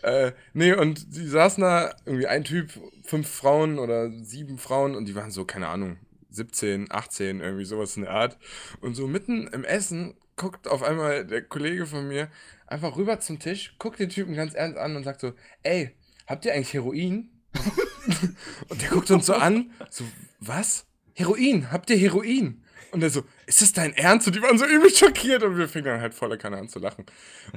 äh, 0.03 0.31
nee, 0.53 0.73
und 0.73 1.15
die 1.15 1.27
saßen 1.27 1.61
da, 1.61 1.95
irgendwie 2.05 2.27
ein 2.27 2.43
Typ, 2.43 2.71
fünf 3.03 3.29
Frauen 3.29 3.79
oder 3.79 4.11
sieben 4.23 4.57
Frauen 4.57 4.95
und 4.95 5.05
die 5.05 5.15
waren 5.15 5.31
so, 5.31 5.45
keine 5.45 5.67
Ahnung, 5.67 5.97
17, 6.29 6.91
18, 6.91 7.39
irgendwie 7.41 7.65
sowas 7.65 7.95
in 7.95 8.03
der 8.03 8.11
Art. 8.11 8.37
Und 8.81 8.95
so 8.95 9.07
mitten 9.07 9.47
im 9.47 9.63
Essen 9.63 10.15
guckt 10.35 10.67
auf 10.67 10.83
einmal 10.83 11.25
der 11.25 11.43
Kollege 11.43 11.85
von 11.85 12.07
mir 12.07 12.29
einfach 12.67 12.97
rüber 12.97 13.19
zum 13.19 13.39
Tisch, 13.39 13.75
guckt 13.77 13.99
den 13.99 14.09
Typen 14.09 14.35
ganz 14.35 14.53
ernst 14.53 14.77
an 14.77 14.95
und 14.95 15.03
sagt 15.03 15.21
so, 15.21 15.33
ey, 15.61 15.95
habt 16.27 16.45
ihr 16.45 16.53
eigentlich 16.53 16.73
Heroin? 16.73 17.29
und 18.69 18.81
der 18.81 18.89
guckt 18.89 19.11
uns 19.11 19.27
so 19.27 19.33
an, 19.33 19.71
so, 19.89 20.03
was? 20.39 20.87
Heroin, 21.13 21.71
habt 21.71 21.89
ihr 21.91 21.97
Heroin? 21.97 22.62
Und 22.93 23.01
er 23.01 23.09
so, 23.09 23.23
ist 23.47 23.59
das 23.59 23.73
dein 23.73 23.93
Ernst? 23.95 24.27
Und 24.27 24.35
die 24.35 24.41
waren 24.43 24.59
so 24.59 24.65
übel 24.65 24.93
schockiert 24.93 25.41
und 25.41 25.57
wir 25.57 25.67
fingen 25.67 25.85
dann 25.85 26.01
halt 26.01 26.13
voller 26.13 26.37
Kanne 26.37 26.57
an 26.57 26.69
zu 26.69 26.77
lachen. 26.77 27.07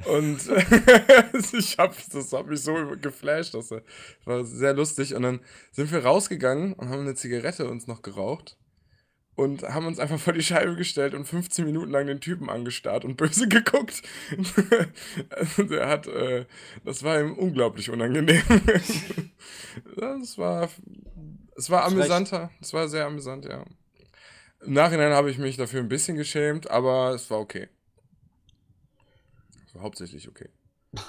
Und 0.05 0.39
ich 1.53 1.77
hab, 1.77 1.95
das 2.11 2.33
hat 2.33 2.47
mich 2.47 2.61
so 2.61 2.73
geflasht. 2.99 3.53
Das 3.53 3.71
war 4.25 4.43
sehr 4.43 4.73
lustig. 4.73 5.13
Und 5.13 5.21
dann 5.21 5.39
sind 5.71 5.91
wir 5.91 6.03
rausgegangen 6.03 6.73
und 6.73 6.89
haben 6.89 7.01
eine 7.01 7.13
Zigarette 7.13 7.69
uns 7.69 7.85
noch 7.85 8.01
geraucht. 8.01 8.57
Und 9.35 9.61
haben 9.61 9.85
uns 9.85 9.99
einfach 9.99 10.19
vor 10.19 10.33
die 10.33 10.41
Scheibe 10.41 10.75
gestellt 10.75 11.13
und 11.13 11.25
15 11.25 11.63
Minuten 11.65 11.91
lang 11.91 12.07
den 12.07 12.19
Typen 12.19 12.49
angestarrt 12.49 13.05
und 13.05 13.17
böse 13.17 13.47
geguckt. 13.47 14.01
Also 15.29 15.63
Der 15.65 15.87
hat, 15.87 16.07
äh, 16.07 16.47
das 16.83 17.03
war 17.03 17.21
ihm 17.21 17.33
unglaublich 17.33 17.91
unangenehm. 17.91 18.41
Das 19.95 20.39
war, 20.39 20.69
es 21.55 21.69
war 21.69 21.85
amüsanter. 21.85 22.49
Es 22.59 22.73
war 22.73 22.87
sehr 22.87 23.05
amüsant, 23.05 23.45
ja. 23.45 23.63
Im 24.61 24.73
Nachhinein 24.73 25.13
habe 25.13 25.29
ich 25.29 25.37
mich 25.37 25.57
dafür 25.57 25.81
ein 25.81 25.89
bisschen 25.89 26.17
geschämt, 26.17 26.69
aber 26.69 27.11
es 27.11 27.29
war 27.29 27.39
okay. 27.39 27.67
Es 29.67 29.75
war 29.75 29.83
hauptsächlich 29.83 30.27
okay. 30.27 30.49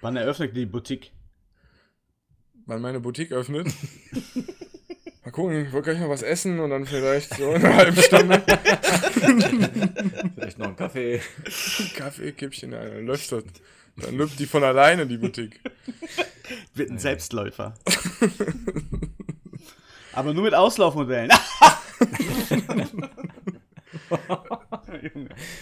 Wann 0.00 0.16
eröffnet 0.16 0.56
die 0.56 0.66
Boutique? 0.66 1.12
Wann 2.66 2.80
meine 2.80 3.00
Boutique 3.00 3.32
öffnet. 3.32 3.68
Mal 5.24 5.30
gucken, 5.32 5.66
ich 5.66 5.72
wollte 5.72 5.90
gleich 5.90 6.00
noch 6.00 6.08
was 6.08 6.22
essen 6.22 6.58
und 6.60 6.70
dann 6.70 6.86
vielleicht 6.86 7.34
so 7.34 7.52
in 7.52 7.64
einer 7.64 7.76
halben 7.76 8.02
Stunde 8.02 8.42
Vielleicht 10.34 10.58
noch 10.58 10.66
einen 10.66 10.76
Kaffee. 10.76 11.20
Kaffee, 11.96 12.32
Kippchen, 12.32 12.72
ja, 12.72 12.84
dann 12.84 13.06
läuft 13.06 13.30
das. 13.30 13.44
Dann 13.96 14.16
läuft 14.16 14.38
die 14.38 14.46
von 14.46 14.64
alleine, 14.64 15.06
die 15.06 15.18
Boutique. 15.18 15.60
Wird 16.74 16.90
ein 16.90 16.98
Selbstläufer. 16.98 17.74
Aber 20.12 20.32
nur 20.34 20.42
mit 20.44 20.54
Auslaufmodellen. 20.54 21.30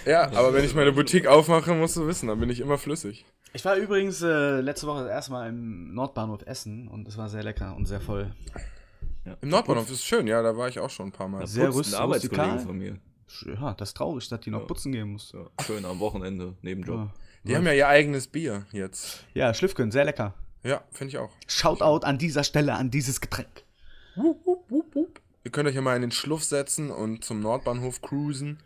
Ja, 0.07 0.24
aber 0.32 0.55
wenn 0.55 0.64
ich 0.64 0.74
meine 0.74 0.92
Boutique 0.92 1.26
aufmache, 1.26 1.74
musst 1.74 1.96
du 1.96 2.07
wissen, 2.07 2.28
dann 2.28 2.40
bin 2.40 2.51
ich 2.51 2.61
immer 2.61 2.78
flüssig. 2.78 3.24
Ich 3.53 3.64
war 3.64 3.76
übrigens 3.76 4.22
äh, 4.22 4.61
letzte 4.61 4.86
Woche 4.86 5.03
das 5.03 5.11
erste 5.11 5.32
Mal 5.32 5.49
im 5.49 5.94
Nordbahnhof 5.94 6.42
Essen 6.46 6.88
und 6.88 7.07
es 7.09 7.16
war 7.16 7.28
sehr 7.28 7.42
lecker 7.42 7.74
und 7.76 7.86
sehr 7.86 8.01
voll. 8.01 8.34
Im 9.42 9.49
Nordbahnhof 9.51 9.90
ist 9.90 10.05
schön, 10.05 10.26
ja, 10.26 10.42
da 10.42 10.57
war 10.57 10.68
ich 10.68 10.78
auch 10.78 10.90
schon 10.90 11.07
ein 11.09 11.12
paar 11.12 11.28
Mal. 11.28 11.46
Sehr 11.46 11.66
Putzt 11.70 11.92
rüst- 11.92 11.94
Arbeitskollege 11.99 12.59
von 12.61 12.78
mir. 12.78 12.96
Ja, 13.46 13.74
das 13.74 13.90
ist 13.90 13.96
traurig, 13.96 14.28
dass 14.28 14.40
die 14.40 14.51
noch 14.51 14.61
Ja. 14.61 14.66
putzen 14.66 14.92
gehen 14.92 15.12
muss. 15.12 15.28
So, 15.28 15.51
schön 15.64 15.84
am 15.84 15.99
Wochenende, 16.01 16.55
Nebenjob. 16.62 16.96
Ja, 16.96 17.12
Die 17.44 17.57
haben 17.57 17.66
ja 17.66 17.72
ihr 17.72 17.88
eigenes 17.88 18.26
Bier 18.28 18.64
jetzt. 18.72 19.24
ja 19.34 19.53
Schlüffgen, 19.53 19.90
sehr 19.90 20.05
lecker. 20.05 20.34
Ja, 20.62 20.82
finde 20.90 21.11
ich 21.12 21.18
auch. 21.18 21.30
Shoutout 21.46 22.05
an 22.07 22.18
dieser 22.18 22.44
Stelle 22.44 22.74
an 22.74 22.90
dieses 22.90 23.20
Getränk. 23.20 23.64
Wup, 24.18 24.46
wup, 24.46 24.70
wup, 24.70 24.94
wup. 24.94 25.20
Ihr 25.44 25.50
könnt 25.50 25.68
euch 25.68 25.74
ja 25.74 25.80
mal 25.80 25.96
in 25.96 26.02
den 26.02 26.10
Schluff 26.10 26.44
setzen 26.44 26.90
und 26.90 27.24
zum 27.24 27.40
Nordbahnhof 27.40 28.02
cruisen 28.02 28.58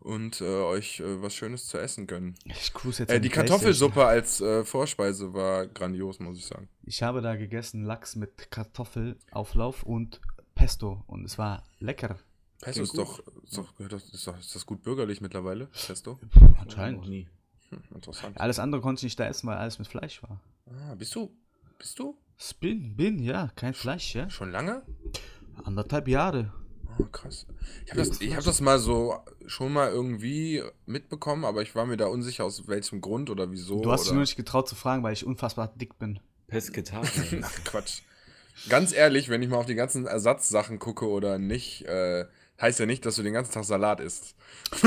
und 0.00 0.40
äh, 0.40 0.44
euch 0.44 1.00
äh, 1.00 1.20
was 1.22 1.34
Schönes 1.34 1.66
zu 1.66 1.78
essen 1.78 2.06
gönnen. 2.06 2.34
Ich 2.44 2.72
cruise 2.72 3.02
jetzt 3.02 3.10
Äh, 3.10 3.20
die. 3.20 3.28
Kartoffelsuppe 3.28 4.04
als 4.06 4.40
äh, 4.40 4.64
Vorspeise 4.64 5.34
war 5.34 5.66
grandios, 5.66 6.20
muss 6.20 6.38
ich 6.38 6.46
sagen. 6.46 6.68
Ich 6.84 7.02
habe 7.02 7.20
da 7.20 7.36
gegessen 7.36 7.84
Lachs 7.84 8.16
mit 8.16 8.50
Kartoffelauflauf 8.50 9.82
und 9.82 10.20
Pesto 10.54 11.02
und 11.06 11.24
es 11.24 11.36
war 11.38 11.64
lecker. 11.80 12.18
Pesto 12.60 12.82
ist 12.82 12.96
doch, 12.96 13.18
ist, 13.44 13.58
doch, 13.58 13.78
ist, 13.78 14.26
doch, 14.26 14.38
ist 14.38 14.54
das 14.54 14.66
gut 14.66 14.82
bürgerlich 14.82 15.20
mittlerweile? 15.20 15.66
Pesto? 15.86 16.18
Anscheinend. 16.60 17.06
nie. 17.08 17.28
Hm, 17.70 17.82
interessant. 17.94 18.40
Alles 18.40 18.58
andere 18.58 18.80
konnte 18.80 19.00
ich 19.00 19.04
nicht 19.04 19.20
da 19.20 19.26
essen, 19.26 19.46
weil 19.48 19.58
alles 19.58 19.78
mit 19.78 19.86
Fleisch 19.88 20.22
war. 20.22 20.40
Ah, 20.66 20.94
bist 20.94 21.14
du? 21.14 21.30
Bist 21.78 21.98
du? 21.98 22.16
Bin, 22.60 22.96
bin, 22.96 23.18
ja, 23.18 23.50
kein 23.56 23.74
Fleisch, 23.74 24.14
ja. 24.14 24.28
Schon 24.30 24.52
lange? 24.52 24.82
Anderthalb 25.64 26.08
Jahre. 26.08 26.52
Oh, 26.98 27.04
krass. 27.04 27.46
Ich 27.84 27.92
habe 27.92 28.00
das, 28.00 28.20
ich 28.20 28.34
hab 28.34 28.44
das 28.44 28.60
mal 28.60 28.78
so 28.78 29.16
schon 29.46 29.72
mal 29.72 29.90
irgendwie 29.90 30.62
mitbekommen, 30.86 31.44
aber 31.44 31.62
ich 31.62 31.74
war 31.74 31.86
mir 31.86 31.96
da 31.96 32.06
unsicher, 32.06 32.44
aus 32.44 32.66
welchem 32.66 33.00
Grund 33.00 33.30
oder 33.30 33.50
wieso. 33.50 33.80
Du 33.80 33.92
hast 33.92 34.04
dich 34.04 34.12
nur 34.12 34.22
nicht 34.22 34.36
getraut 34.36 34.68
zu 34.68 34.74
fragen, 34.74 35.02
weil 35.02 35.12
ich 35.12 35.24
unfassbar 35.24 35.72
dick 35.76 35.98
bin. 35.98 36.20
Pescetarian. 36.48 37.42
Ach, 37.44 37.64
Quatsch. 37.64 38.00
Ganz 38.68 38.92
ehrlich, 38.92 39.28
wenn 39.28 39.42
ich 39.42 39.48
mal 39.48 39.58
auf 39.58 39.66
die 39.66 39.76
ganzen 39.76 40.06
Ersatzsachen 40.06 40.78
gucke 40.78 41.08
oder 41.08 41.38
nicht, 41.38 41.82
äh, 41.82 42.26
heißt 42.60 42.80
ja 42.80 42.86
nicht, 42.86 43.06
dass 43.06 43.16
du 43.16 43.22
den 43.22 43.34
ganzen 43.34 43.52
Tag 43.52 43.64
Salat 43.64 44.00
isst. 44.00 44.34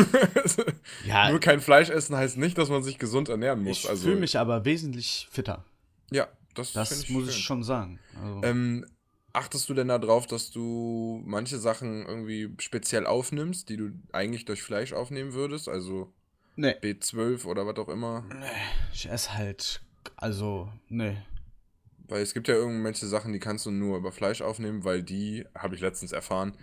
Ja, 1.05 1.29
Nur 1.29 1.39
kein 1.39 1.61
Fleisch 1.61 1.89
essen 1.89 2.15
heißt 2.15 2.37
nicht, 2.37 2.57
dass 2.57 2.69
man 2.69 2.83
sich 2.83 2.99
gesund 2.99 3.29
ernähren 3.29 3.63
muss. 3.63 3.79
ich 3.79 3.89
also, 3.89 4.03
fühle 4.03 4.19
mich 4.19 4.37
aber 4.37 4.65
wesentlich 4.65 5.27
fitter. 5.31 5.63
Ja, 6.11 6.27
das, 6.53 6.73
Das 6.73 6.89
find 6.89 7.09
muss 7.11 7.23
schön. 7.25 7.29
ich 7.33 7.43
schon 7.43 7.63
sagen. 7.63 7.99
Also, 8.21 8.41
Ähm, 8.43 8.85
achtest 9.33 9.69
du 9.69 9.73
denn 9.73 9.87
da 9.87 9.97
drauf, 9.97 10.27
dass 10.27 10.51
du 10.51 11.21
manche 11.25 11.57
Sachen 11.57 12.05
irgendwie 12.05 12.53
speziell 12.59 13.05
aufnimmst, 13.05 13.69
die 13.69 13.77
du 13.77 13.91
eigentlich 14.11 14.45
durch 14.45 14.61
Fleisch 14.61 14.93
aufnehmen 14.93 15.33
würdest? 15.33 15.69
Also 15.69 16.13
nee, 16.55 16.71
B12 16.81 17.45
oder 17.45 17.65
was 17.65 17.77
auch 17.77 17.89
immer? 17.89 18.25
ich 18.93 19.09
esse 19.09 19.33
halt, 19.37 19.81
also, 20.17 20.71
nee. 20.89 21.17
Weil 22.07 22.23
es 22.23 22.33
gibt 22.33 22.49
ja 22.49 22.55
irgendwelche 22.55 23.07
Sachen, 23.07 23.31
die 23.31 23.39
kannst 23.39 23.65
du 23.65 23.71
nur 23.71 23.97
über 23.97 24.11
Fleisch 24.11 24.41
aufnehmen, 24.41 24.83
weil 24.83 25.01
die, 25.01 25.45
habe 25.57 25.75
ich 25.75 25.81
letztens 25.81 26.11
erfahren, 26.11 26.53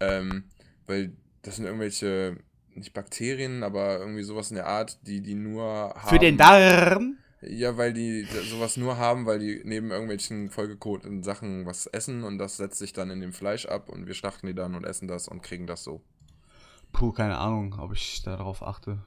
Ähm, 0.00 0.44
weil 0.86 1.12
das 1.42 1.56
sind 1.56 1.64
irgendwelche, 1.66 2.36
nicht 2.74 2.94
Bakterien, 2.94 3.62
aber 3.62 3.98
irgendwie 3.98 4.22
sowas 4.22 4.50
in 4.50 4.56
der 4.56 4.66
Art, 4.66 4.98
die 5.06 5.20
die 5.20 5.34
nur 5.34 5.62
haben. 5.96 6.08
Für 6.08 6.18
den 6.18 6.36
Darm. 6.36 7.16
Ja, 7.40 7.76
weil 7.76 7.92
die 7.92 8.24
sowas 8.50 8.76
nur 8.76 8.96
haben, 8.96 9.24
weil 9.26 9.38
die 9.38 9.60
neben 9.64 9.90
irgendwelchen 9.92 10.50
vollgekoteten 10.50 11.22
Sachen 11.22 11.66
was 11.66 11.86
essen 11.86 12.24
und 12.24 12.38
das 12.38 12.56
setzt 12.56 12.78
sich 12.78 12.92
dann 12.92 13.10
in 13.10 13.20
dem 13.20 13.32
Fleisch 13.32 13.66
ab 13.66 13.88
und 13.88 14.06
wir 14.06 14.14
schlachten 14.14 14.46
die 14.48 14.54
dann 14.54 14.74
und 14.74 14.84
essen 14.84 15.06
das 15.06 15.28
und 15.28 15.42
kriegen 15.42 15.66
das 15.66 15.84
so. 15.84 16.02
Puh, 16.92 17.12
keine 17.12 17.38
Ahnung, 17.38 17.76
ob 17.78 17.92
ich 17.92 18.22
darauf 18.22 18.62
achte. 18.62 19.04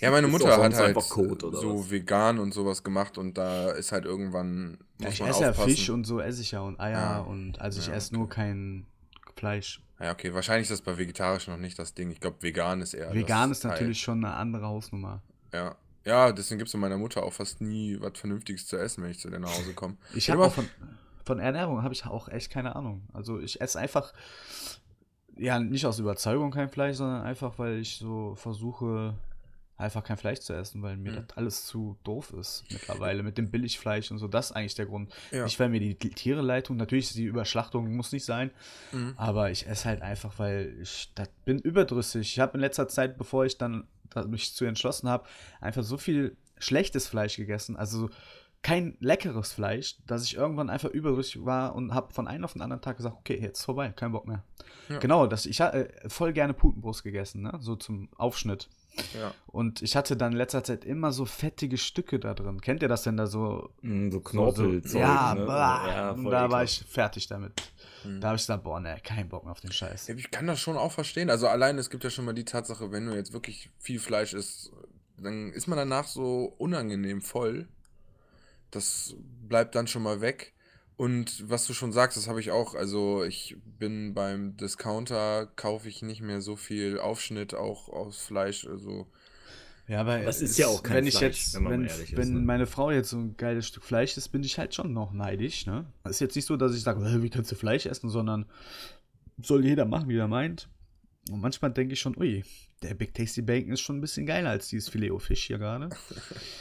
Ja, 0.00 0.10
meine 0.10 0.28
Mutter 0.28 0.62
hat 0.62 0.74
halt 0.74 0.94
Kot, 0.94 1.40
so 1.40 1.78
was? 1.78 1.90
vegan 1.90 2.38
und 2.38 2.52
sowas 2.52 2.82
gemacht 2.82 3.16
und 3.16 3.38
da 3.38 3.70
ist 3.70 3.92
halt 3.92 4.04
irgendwann 4.04 4.78
Ja, 5.00 5.08
ich 5.08 5.22
esse 5.22 5.42
ja 5.44 5.50
aufpassen. 5.50 5.70
Fisch 5.70 5.88
und 5.88 6.04
so 6.04 6.20
esse 6.20 6.42
ich 6.42 6.50
ja 6.50 6.60
und 6.60 6.78
Eier 6.80 6.98
Ja. 6.98 7.18
und 7.20 7.58
also 7.60 7.80
ich 7.80 7.86
Ja, 7.86 7.94
esse 7.94 8.14
nur 8.14 8.28
kein 8.28 8.86
Fleisch. 9.36 9.82
Ja, 9.98 10.12
okay, 10.12 10.34
wahrscheinlich 10.34 10.64
ist 10.64 10.72
das 10.72 10.82
bei 10.82 10.98
vegetarisch 10.98 11.48
noch 11.48 11.56
nicht 11.56 11.78
das 11.78 11.94
Ding. 11.94 12.10
Ich 12.10 12.20
glaube, 12.20 12.42
vegan 12.42 12.82
ist 12.82 12.92
eher 12.92 13.14
Vegan 13.14 13.48
das 13.48 13.58
ist 13.58 13.62
Teil. 13.62 13.72
natürlich 13.72 14.00
schon 14.00 14.22
eine 14.22 14.34
andere 14.34 14.66
Hausnummer. 14.66 15.22
Ja. 15.54 15.76
Ja, 16.04 16.32
deswegen 16.32 16.58
gibt 16.58 16.68
es 16.68 16.74
meiner 16.74 16.96
Mutter 16.98 17.22
auch 17.22 17.32
fast 17.32 17.60
nie 17.60 17.96
was 18.00 18.12
Vernünftiges 18.18 18.66
zu 18.66 18.76
essen, 18.78 19.02
wenn 19.04 19.10
ich 19.10 19.18
zu 19.18 19.28
der 19.30 19.38
nach 19.40 19.50
Hause 19.56 19.74
komme. 19.74 19.96
Ich 20.14 20.30
habe 20.30 20.44
auch 20.44 20.52
von, 20.52 20.68
von 21.24 21.38
Ernährung 21.38 21.82
habe 21.82 21.92
ich 21.94 22.06
auch 22.06 22.28
echt 22.28 22.50
keine 22.50 22.74
Ahnung. 22.76 23.02
Also 23.12 23.38
ich 23.40 23.60
esse 23.60 23.78
einfach 23.78 24.12
ja 25.36 25.58
nicht 25.58 25.86
aus 25.86 25.98
Überzeugung 25.98 26.50
kein 26.50 26.68
Fleisch, 26.68 26.96
sondern 26.96 27.22
einfach 27.22 27.58
weil 27.58 27.78
ich 27.78 27.96
so 27.98 28.34
versuche 28.36 29.14
einfach 29.76 30.04
kein 30.04 30.18
Fleisch 30.18 30.40
zu 30.40 30.52
essen, 30.52 30.82
weil 30.82 30.96
mir 30.98 31.12
Mhm. 31.12 31.24
das 31.26 31.36
alles 31.38 31.64
zu 31.66 31.96
doof 32.04 32.34
ist 32.38 32.64
mittlerweile 32.70 33.22
mit 33.22 33.38
dem 33.38 33.50
Billigfleisch 33.50 34.10
und 34.10 34.18
so. 34.18 34.28
Das 34.28 34.50
ist 34.50 34.52
eigentlich 34.56 34.74
der 34.74 34.84
Grund. 34.84 35.10
Ja. 35.30 35.44
Nicht 35.44 35.58
weil 35.58 35.70
mir 35.70 35.80
die 35.80 35.94
Tiere 35.94 36.42
leid 36.42 36.66
tun. 36.66 36.76
Natürlich 36.76 37.06
ist 37.06 37.16
die 37.16 37.24
Überschlachtung 37.24 37.94
muss 37.96 38.12
nicht 38.12 38.26
sein, 38.26 38.50
Mhm. 38.92 39.14
aber 39.16 39.50
ich 39.50 39.66
esse 39.66 39.86
halt 39.88 40.02
einfach, 40.02 40.38
weil 40.38 40.74
ich 40.82 41.10
das 41.14 41.28
bin 41.46 41.58
überdrüssig. 41.58 42.20
Ich 42.32 42.40
habe 42.40 42.54
in 42.54 42.60
letzter 42.60 42.88
Zeit, 42.88 43.16
bevor 43.16 43.46
ich 43.46 43.56
dann 43.56 43.86
da 43.99 43.99
mich 44.28 44.54
zu 44.54 44.64
entschlossen 44.64 45.08
habe, 45.08 45.28
einfach 45.60 45.82
so 45.82 45.96
viel 45.96 46.36
schlechtes 46.58 47.08
Fleisch 47.08 47.36
gegessen, 47.36 47.76
also 47.76 48.10
kein 48.62 48.96
leckeres 49.00 49.52
Fleisch, 49.52 49.96
dass 50.06 50.24
ich 50.24 50.36
irgendwann 50.36 50.68
einfach 50.68 50.90
überdrüssig 50.90 51.44
war 51.44 51.74
und 51.74 51.94
habe 51.94 52.12
von 52.12 52.28
einem 52.28 52.44
auf 52.44 52.52
den 52.52 52.62
anderen 52.62 52.82
Tag 52.82 52.98
gesagt, 52.98 53.16
okay, 53.16 53.38
jetzt 53.40 53.60
ist 53.60 53.64
vorbei, 53.64 53.88
kein 53.90 54.12
Bock 54.12 54.26
mehr. 54.26 54.44
Ja. 54.88 54.98
Genau, 54.98 55.26
das, 55.26 55.46
ich 55.46 55.60
habe 55.60 55.88
äh, 55.88 56.08
voll 56.08 56.32
gerne 56.32 56.52
Putenbrust 56.52 57.02
gegessen, 57.02 57.42
ne? 57.42 57.56
so 57.60 57.76
zum 57.76 58.10
Aufschnitt. 58.16 58.68
Ja. 59.14 59.34
Und 59.46 59.82
ich 59.82 59.96
hatte 59.96 60.16
dann 60.16 60.32
in 60.32 60.38
letzter 60.38 60.64
Zeit 60.64 60.84
immer 60.84 61.12
so 61.12 61.24
fettige 61.24 61.78
Stücke 61.78 62.18
da 62.18 62.34
drin. 62.34 62.60
Kennt 62.60 62.82
ihr 62.82 62.88
das 62.88 63.02
denn 63.02 63.16
da 63.16 63.26
so? 63.26 63.70
Mm, 63.82 64.10
So 64.10 64.20
Knorpel. 64.20 64.86
so 64.86 64.98
ja, 64.98 65.34
ne? 65.34 65.46
ja 65.46 66.14
da 66.14 66.50
war 66.50 66.64
ich 66.64 66.84
fertig 66.88 67.26
damit. 67.28 67.52
Mhm. 68.04 68.20
Da 68.20 68.28
habe 68.28 68.36
ich 68.36 68.42
gesagt, 68.42 68.64
boah, 68.64 68.80
ne, 68.80 68.96
kein 69.02 69.28
Bock 69.28 69.44
mehr 69.44 69.52
auf 69.52 69.60
den 69.60 69.72
Scheiß. 69.72 70.08
Ich 70.10 70.30
kann 70.30 70.46
das 70.46 70.60
schon 70.60 70.76
auch 70.76 70.92
verstehen. 70.92 71.30
Also 71.30 71.48
allein, 71.48 71.78
es 71.78 71.90
gibt 71.90 72.04
ja 72.04 72.10
schon 72.10 72.24
mal 72.24 72.32
die 72.34 72.44
Tatsache, 72.44 72.90
wenn 72.92 73.06
du 73.06 73.14
jetzt 73.14 73.32
wirklich 73.32 73.70
viel 73.78 73.98
Fleisch 74.00 74.34
isst, 74.34 74.72
dann 75.16 75.52
ist 75.52 75.66
man 75.66 75.78
danach 75.78 76.06
so 76.06 76.54
unangenehm 76.58 77.20
voll. 77.20 77.68
Das 78.70 79.14
bleibt 79.48 79.74
dann 79.74 79.86
schon 79.86 80.02
mal 80.02 80.20
weg. 80.20 80.52
Und 81.00 81.48
was 81.48 81.66
du 81.66 81.72
schon 81.72 81.92
sagst, 81.92 82.18
das 82.18 82.28
habe 82.28 82.40
ich 82.40 82.50
auch. 82.50 82.74
Also 82.74 83.24
ich 83.24 83.56
bin 83.78 84.12
beim 84.12 84.58
Discounter, 84.58 85.46
kaufe 85.56 85.88
ich 85.88 86.02
nicht 86.02 86.20
mehr 86.20 86.42
so 86.42 86.56
viel 86.56 86.98
Aufschnitt 86.98 87.54
auch 87.54 87.88
aus 87.88 88.18
Fleisch. 88.20 88.66
Also 88.66 89.06
Ja, 89.88 90.02
aber 90.02 90.18
Das 90.18 90.42
ist 90.42 90.50
es- 90.50 90.56
ja 90.58 90.66
auch 90.66 90.82
kein 90.82 90.96
wenn 90.98 91.06
ich 91.06 91.16
Fleisch, 91.16 91.38
jetzt, 91.38 91.54
wenn 91.54 91.62
man 91.62 91.72
wenn, 91.72 91.84
ist, 91.86 92.14
wenn 92.18 92.32
ne? 92.34 92.40
meine 92.40 92.66
Frau 92.66 92.90
jetzt 92.90 93.08
so 93.08 93.16
ein 93.16 93.34
geiles 93.38 93.66
Stück 93.66 93.82
Fleisch 93.82 94.14
isst, 94.18 94.30
bin 94.30 94.44
ich 94.44 94.58
halt 94.58 94.74
schon 94.74 94.92
noch 94.92 95.12
neidisch, 95.14 95.64
ne? 95.64 95.86
Es 96.04 96.10
ist 96.16 96.20
jetzt 96.20 96.36
nicht 96.36 96.44
so, 96.44 96.58
dass 96.58 96.74
ich 96.76 96.82
sage, 96.82 97.02
"Äh, 97.02 97.22
wie 97.22 97.30
kannst 97.30 97.50
du 97.50 97.54
Fleisch 97.54 97.86
essen, 97.86 98.10
sondern 98.10 98.44
soll 99.40 99.64
jeder 99.64 99.86
machen, 99.86 100.10
wie 100.10 100.18
er 100.18 100.28
meint. 100.28 100.68
Und 101.30 101.40
manchmal 101.40 101.72
denke 101.72 101.94
ich 101.94 102.00
schon, 102.00 102.14
ui, 102.18 102.44
der 102.82 102.92
Big 102.92 103.14
Tasty 103.14 103.40
Bacon 103.40 103.72
ist 103.72 103.80
schon 103.80 103.96
ein 103.96 104.00
bisschen 104.02 104.26
geiler 104.26 104.50
als 104.50 104.68
dieses 104.68 104.90
Filet 104.90 105.18
Fisch 105.18 105.46
hier 105.46 105.56
gerade. 105.56 105.88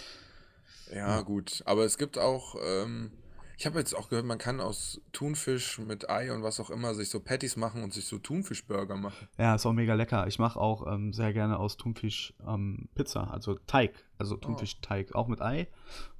ja, 0.95 1.19
gut. 1.23 1.61
Aber 1.65 1.83
es 1.83 1.97
gibt 1.97 2.17
auch, 2.17 2.55
ähm, 2.65 3.11
ich 3.59 3.65
habe 3.65 3.77
jetzt 3.77 3.93
auch 3.93 4.07
gehört, 4.07 4.25
man 4.25 4.37
kann 4.37 4.61
aus 4.61 5.01
Thunfisch 5.11 5.79
mit 5.79 6.09
Ei 6.09 6.31
und 6.33 6.43
was 6.43 6.61
auch 6.61 6.69
immer 6.69 6.95
sich 6.95 7.09
so 7.09 7.19
Patties 7.19 7.57
machen 7.57 7.83
und 7.83 7.93
sich 7.93 8.05
so 8.05 8.17
Thunfischburger 8.17 8.95
machen. 8.95 9.27
Ja, 9.37 9.53
ist 9.55 9.65
auch 9.65 9.73
mega 9.73 9.95
lecker. 9.95 10.27
Ich 10.27 10.39
mache 10.39 10.57
auch 10.57 10.87
ähm, 10.87 11.11
sehr 11.11 11.33
gerne 11.33 11.59
aus 11.59 11.75
Thunfisch 11.75 12.33
ähm, 12.47 12.87
Pizza, 12.95 13.29
also 13.31 13.55
Teig, 13.67 13.91
also 14.17 14.37
Thunfischteig, 14.37 15.13
auch 15.13 15.27
mit 15.27 15.41
Ei. 15.41 15.67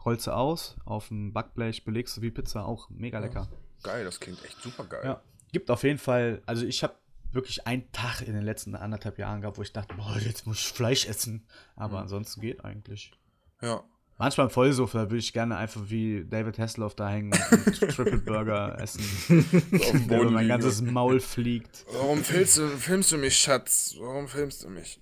Rollst 0.04 0.28
du 0.28 0.32
aus, 0.32 0.76
auf 0.84 1.08
dem 1.08 1.32
Backblech 1.32 1.86
belegst 1.86 2.18
du 2.18 2.22
wie 2.22 2.32
Pizza, 2.32 2.66
auch 2.66 2.90
mega 2.90 3.20
lecker. 3.20 3.48
Geil, 3.84 4.04
das 4.04 4.20
klingt 4.20 4.44
echt 4.44 4.62
super 4.62 4.84
geil. 4.84 5.02
Ja, 5.06 5.22
gibt 5.54 5.72
auf 5.72 5.84
jeden 5.84 6.00
Fall, 6.00 6.42
also 6.46 6.66
ich 6.66 6.84
habe 6.84 6.96
wirklich 7.32 7.66
einen 7.66 7.90
Tag 7.94 8.22
in 8.22 8.34
den 8.34 8.44
letzten 8.44 8.76
anderthalb 8.76 9.18
Jahren 9.18 9.40
gehabt, 9.40 9.58
wo 9.58 9.62
ich 9.62 9.72
dachte, 9.72 9.96
boah, 9.96 10.18
jetzt 10.20 10.46
muss 10.46 10.58
ich 10.60 10.68
Fleisch 10.74 11.06
essen. 11.08 11.46
Aber 11.78 11.98
Mhm. 12.00 12.04
ansonsten 12.04 12.42
geht 12.42 12.66
eigentlich. 12.66 13.14
ja. 13.62 13.82
Manchmal 14.22 14.48
im 14.48 14.52
Vollsuff, 14.52 14.92
da 14.92 15.04
würde 15.04 15.18
ich 15.18 15.32
gerne 15.32 15.56
einfach 15.56 15.80
wie 15.86 16.26
David 16.26 16.60
Hasselhoff 16.60 16.94
da 16.94 17.08
hängen 17.08 17.32
und 17.52 17.80
Triple 17.80 18.18
Burger 18.18 18.78
essen, 18.78 19.02
dem 19.72 20.08
der 20.10 20.20
über 20.20 20.30
mein 20.30 20.50
ganzes 20.50 20.82
Maul 20.82 21.22
fliegt. 21.22 21.86
Warum 21.94 22.22
filmst 22.22 22.58
du, 22.58 22.68
filmst 22.68 23.14
du 23.14 23.18
mich, 23.18 23.38
Schatz? 23.38 23.96
Warum 23.98 24.28
filmst 24.28 24.62
du 24.66 24.70
mich? 24.70 25.00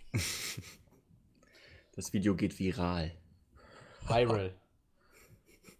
Das 1.95 2.13
Video 2.13 2.35
geht 2.35 2.59
viral. 2.59 3.11
Viral. 4.07 4.53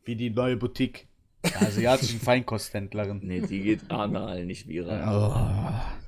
Wie 0.04 0.16
die 0.16 0.32
neue 0.32 0.58
Boutique. 0.58 1.08
Der 1.44 1.62
asiatischen 1.62 2.20
Feinkosthändlerin. 2.20 3.20
Nee, 3.22 3.42
die 3.42 3.62
geht 3.62 3.92
anal, 3.92 4.46
nicht 4.46 4.68
viral. 4.68 5.04
Oh. 5.08 6.08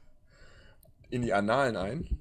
In 1.11 1.21
die 1.21 1.33
Annalen 1.33 1.75
ein? 1.75 2.19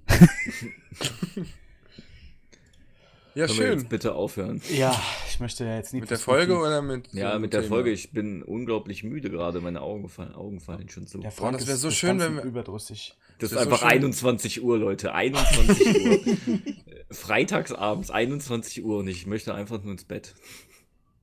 Ja, 3.34 3.46
Können 3.46 3.58
wir 3.58 3.66
jetzt 3.70 3.80
schön. 3.82 3.88
bitte 3.88 4.14
aufhören? 4.14 4.60
Ja, 4.74 5.00
ich 5.28 5.38
möchte 5.40 5.64
ja 5.64 5.76
jetzt 5.76 5.92
nicht. 5.92 6.00
Mit 6.02 6.10
der 6.10 6.18
Folge 6.18 6.56
oder 6.58 6.82
mit. 6.82 7.12
Ja, 7.12 7.38
mit 7.38 7.52
der 7.52 7.62
Thema? 7.62 7.74
Folge. 7.76 7.90
Ich 7.90 8.10
bin 8.12 8.42
unglaublich 8.42 9.04
müde 9.04 9.30
gerade. 9.30 9.60
Meine 9.60 9.80
Augen 9.82 10.08
fallen, 10.08 10.34
Augen 10.34 10.60
fallen 10.60 10.88
schon 10.88 11.06
zu. 11.06 11.18
Der 11.18 11.30
Boah, 11.30 11.52
das 11.52 11.66
wär 11.66 11.74
ist 11.74 11.80
so 11.82 11.90
schön, 11.90 12.18
wenn 12.20 12.36
wir- 12.36 12.42
Überdrüssig. 12.42 13.14
Das 13.38 13.52
ist 13.52 13.56
Das 13.56 13.62
ist 13.62 13.68
so 13.68 13.74
einfach 13.74 13.78
schön. 13.80 14.02
21 14.02 14.62
Uhr, 14.62 14.78
Leute. 14.78 15.14
21 15.14 15.86
Uhr. 15.86 16.64
Freitagsabends, 17.10 18.10
21 18.10 18.84
Uhr. 18.84 18.98
Und 18.98 19.08
ich 19.08 19.26
möchte 19.26 19.54
einfach 19.54 19.82
nur 19.82 19.92
ins 19.92 20.04
Bett. 20.04 20.34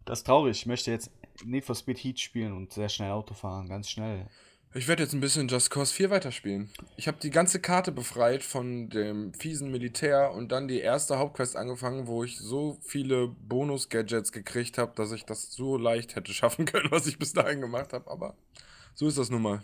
Das 0.06 0.20
ist 0.20 0.26
traurig. 0.28 0.58
Ich 0.58 0.66
möchte 0.66 0.92
jetzt 0.92 1.12
Need 1.44 1.66
for 1.66 1.76
Speed 1.76 1.98
Heat 1.98 2.20
spielen 2.20 2.54
und 2.54 2.72
sehr 2.74 2.90
schnell 2.90 3.12
Auto 3.12 3.34
fahren. 3.34 3.68
Ganz 3.68 3.90
schnell. 3.90 4.28
Ich 4.78 4.90
werde 4.90 5.04
jetzt 5.04 5.14
ein 5.14 5.22
bisschen 5.22 5.48
Just 5.48 5.72
Cause 5.72 5.94
4 5.94 6.10
weiterspielen. 6.10 6.70
Ich 6.98 7.08
habe 7.08 7.18
die 7.22 7.30
ganze 7.30 7.62
Karte 7.62 7.94
befreit 7.94 8.44
von 8.44 8.90
dem 8.90 9.34
fiesen 9.34 9.72
Militär 9.72 10.34
und 10.34 10.52
dann 10.52 10.68
die 10.68 10.82
erste 10.82 11.18
Hauptquest 11.18 11.56
angefangen, 11.56 12.08
wo 12.08 12.26
ich 12.26 12.38
so 12.40 12.78
viele 12.82 13.30
Bonus-Gadgets 13.30 14.34
gekriegt 14.34 14.78
habe, 14.78 14.92
dass 14.94 15.14
ich 15.14 15.24
das 15.24 15.54
so 15.54 15.78
leicht 15.78 16.18
hätte 16.18 16.34
schaffen 16.34 16.66
können, 16.66 16.92
was 16.92 17.08
ich 17.08 17.18
bis 17.18 17.32
dahin 17.32 17.62
gemacht 17.62 17.94
habe. 17.94 18.12
Aber 18.12 18.36
so 18.96 19.08
ist 19.08 19.18
das 19.18 19.30
nun 19.30 19.44
mal. 19.44 19.62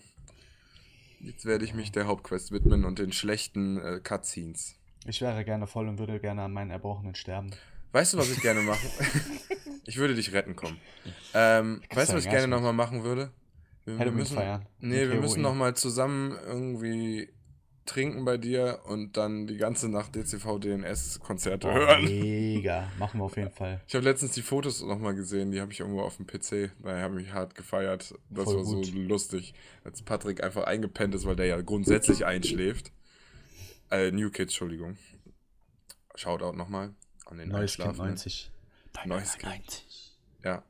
Jetzt 1.19 1.43
werde 1.43 1.65
ich 1.65 1.73
mich 1.73 1.91
der 1.91 2.07
Hauptquest 2.07 2.53
widmen 2.53 2.85
und 2.85 2.97
den 2.97 3.11
schlechten 3.11 3.81
äh, 3.81 3.99
Cutscenes. 4.01 4.75
Ich 5.05 5.19
wäre 5.19 5.43
gerne 5.43 5.67
voll 5.67 5.89
und 5.89 5.99
würde 5.99 6.21
gerne 6.21 6.43
an 6.43 6.53
meinen 6.53 6.71
Erbrochenen 6.71 7.15
sterben. 7.15 7.51
Weißt 7.91 8.13
du, 8.13 8.17
was 8.17 8.31
ich 8.31 8.41
gerne 8.41 8.61
mache? 8.61 8.87
ich 9.85 9.97
würde 9.97 10.15
dich 10.15 10.31
retten 10.31 10.55
kommen. 10.55 10.79
Ähm, 11.33 11.81
weißt 11.93 12.13
du, 12.13 12.15
was 12.15 12.23
ich 12.23 12.31
gerne 12.31 12.47
nochmal 12.47 12.71
machen 12.71 13.03
würde? 13.03 13.33
Wir, 13.85 13.93
wir 13.93 13.99
Halloween 13.99 14.19
müssen, 14.19 14.35
feiern. 14.35 14.65
Nee, 14.79 15.09
wir 15.09 15.19
müssen 15.19 15.41
nochmal 15.41 15.75
zusammen 15.75 16.37
irgendwie 16.45 17.29
trinken 17.85 18.23
bei 18.25 18.37
dir 18.37 18.79
und 18.85 19.17
dann 19.17 19.47
die 19.47 19.57
ganze 19.57 19.89
Nacht 19.89 20.15
DCV 20.15 20.59
DNS-Konzerte 20.59 21.67
Boah, 21.67 21.73
hören. 21.73 22.03
mega. 22.05 22.89
Machen 22.99 23.19
wir 23.19 23.25
auf 23.25 23.35
jeden 23.35 23.51
Fall. 23.51 23.81
Ich 23.87 23.95
habe 23.95 24.05
letztens 24.05 24.33
die 24.33 24.43
Fotos 24.43 24.81
nochmal 24.81 25.15
gesehen, 25.15 25.51
die 25.51 25.59
habe 25.59 25.71
ich 25.71 25.79
irgendwo 25.79 26.01
auf 26.01 26.17
dem 26.17 26.27
PC. 26.27 26.71
Da 26.83 26.99
habe 27.01 27.21
ich 27.21 27.33
hart 27.33 27.55
gefeiert. 27.55 28.13
Das 28.29 28.45
Voll 28.45 28.57
war 28.57 28.65
so 28.65 28.75
gut. 28.77 28.93
lustig, 28.93 29.53
als 29.83 30.01
Patrick 30.03 30.43
einfach 30.43 30.63
eingepennt 30.65 31.15
ist, 31.15 31.25
weil 31.25 31.35
der 31.35 31.47
ja 31.47 31.61
grundsätzlich 31.61 32.25
einschläft. 32.25 32.91
Äh, 33.89 34.11
New 34.11 34.29
Kids, 34.29 34.53
Entschuldigung. 34.53 34.97
Shoutout 36.15 36.53
nochmal 36.55 36.93
an 37.25 37.37
den 37.37 37.49
Neues 37.49 37.75
Kind 37.75 37.87
Einschlafenden. 37.87 38.15
90. 38.15 38.51
Neues 39.05 39.37
Kind. 39.37 39.53
90. 39.53 40.17
Ja. 40.43 40.63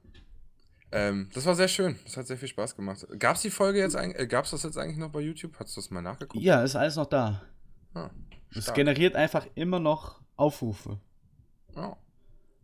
Ähm, 0.91 1.29
das 1.33 1.45
war 1.45 1.55
sehr 1.55 1.67
schön. 1.67 1.97
Das 2.03 2.17
hat 2.17 2.27
sehr 2.27 2.37
viel 2.37 2.47
Spaß 2.49 2.75
gemacht. 2.75 3.05
Gab 3.17 3.35
es 3.37 3.41
die 3.41 3.49
Folge 3.49 3.79
jetzt 3.79 3.95
eigentlich, 3.95 4.19
äh, 4.19 4.27
gab 4.27 4.45
es 4.45 4.51
das 4.51 4.63
jetzt 4.63 4.77
eigentlich 4.77 4.97
noch 4.97 5.09
bei 5.09 5.21
YouTube? 5.21 5.53
Hast 5.59 5.75
du 5.75 5.81
das 5.81 5.89
mal 5.89 6.01
nachgeguckt? 6.01 6.43
Ja, 6.43 6.63
ist 6.63 6.75
alles 6.75 6.95
noch 6.97 7.05
da. 7.07 7.41
Ah, 7.93 8.09
Es 8.53 8.73
generiert 8.73 9.15
einfach 9.15 9.47
immer 9.55 9.79
noch 9.79 10.21
Aufrufe. 10.35 10.99
Ja. 11.75 11.95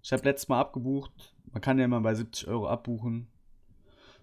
Ich 0.03 0.11
habe 0.11 0.23
letztes 0.23 0.47
Mal 0.49 0.59
abgebucht. 0.59 1.11
Man 1.51 1.61
kann 1.61 1.79
ja 1.79 1.85
immer 1.85 2.01
bei 2.01 2.13
70 2.15 2.47
Euro 2.47 2.67
abbuchen. 2.67 3.27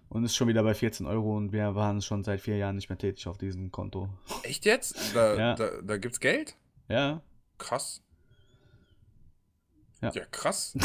Und 0.07 0.23
ist 0.23 0.35
schon 0.35 0.47
wieder 0.47 0.61
bei 0.61 0.75
14 0.75 1.07
Euro 1.07 1.35
und 1.35 1.51
wir 1.51 1.73
waren 1.73 1.99
schon 2.01 2.23
seit 2.23 2.39
vier 2.39 2.57
Jahren 2.57 2.75
nicht 2.75 2.89
mehr 2.89 2.97
tätig 2.97 3.27
auf 3.27 3.39
diesem 3.39 3.71
Konto. 3.71 4.07
Echt 4.43 4.63
jetzt? 4.65 5.15
Da, 5.15 5.35
Ja. 5.35 5.55
da, 5.55 5.81
da 5.81 5.97
gibt's 5.97 6.19
Geld? 6.19 6.55
Ja, 6.87 7.21
Krass. 7.57 8.03
Ja, 10.13 10.25
krass. 10.31 10.75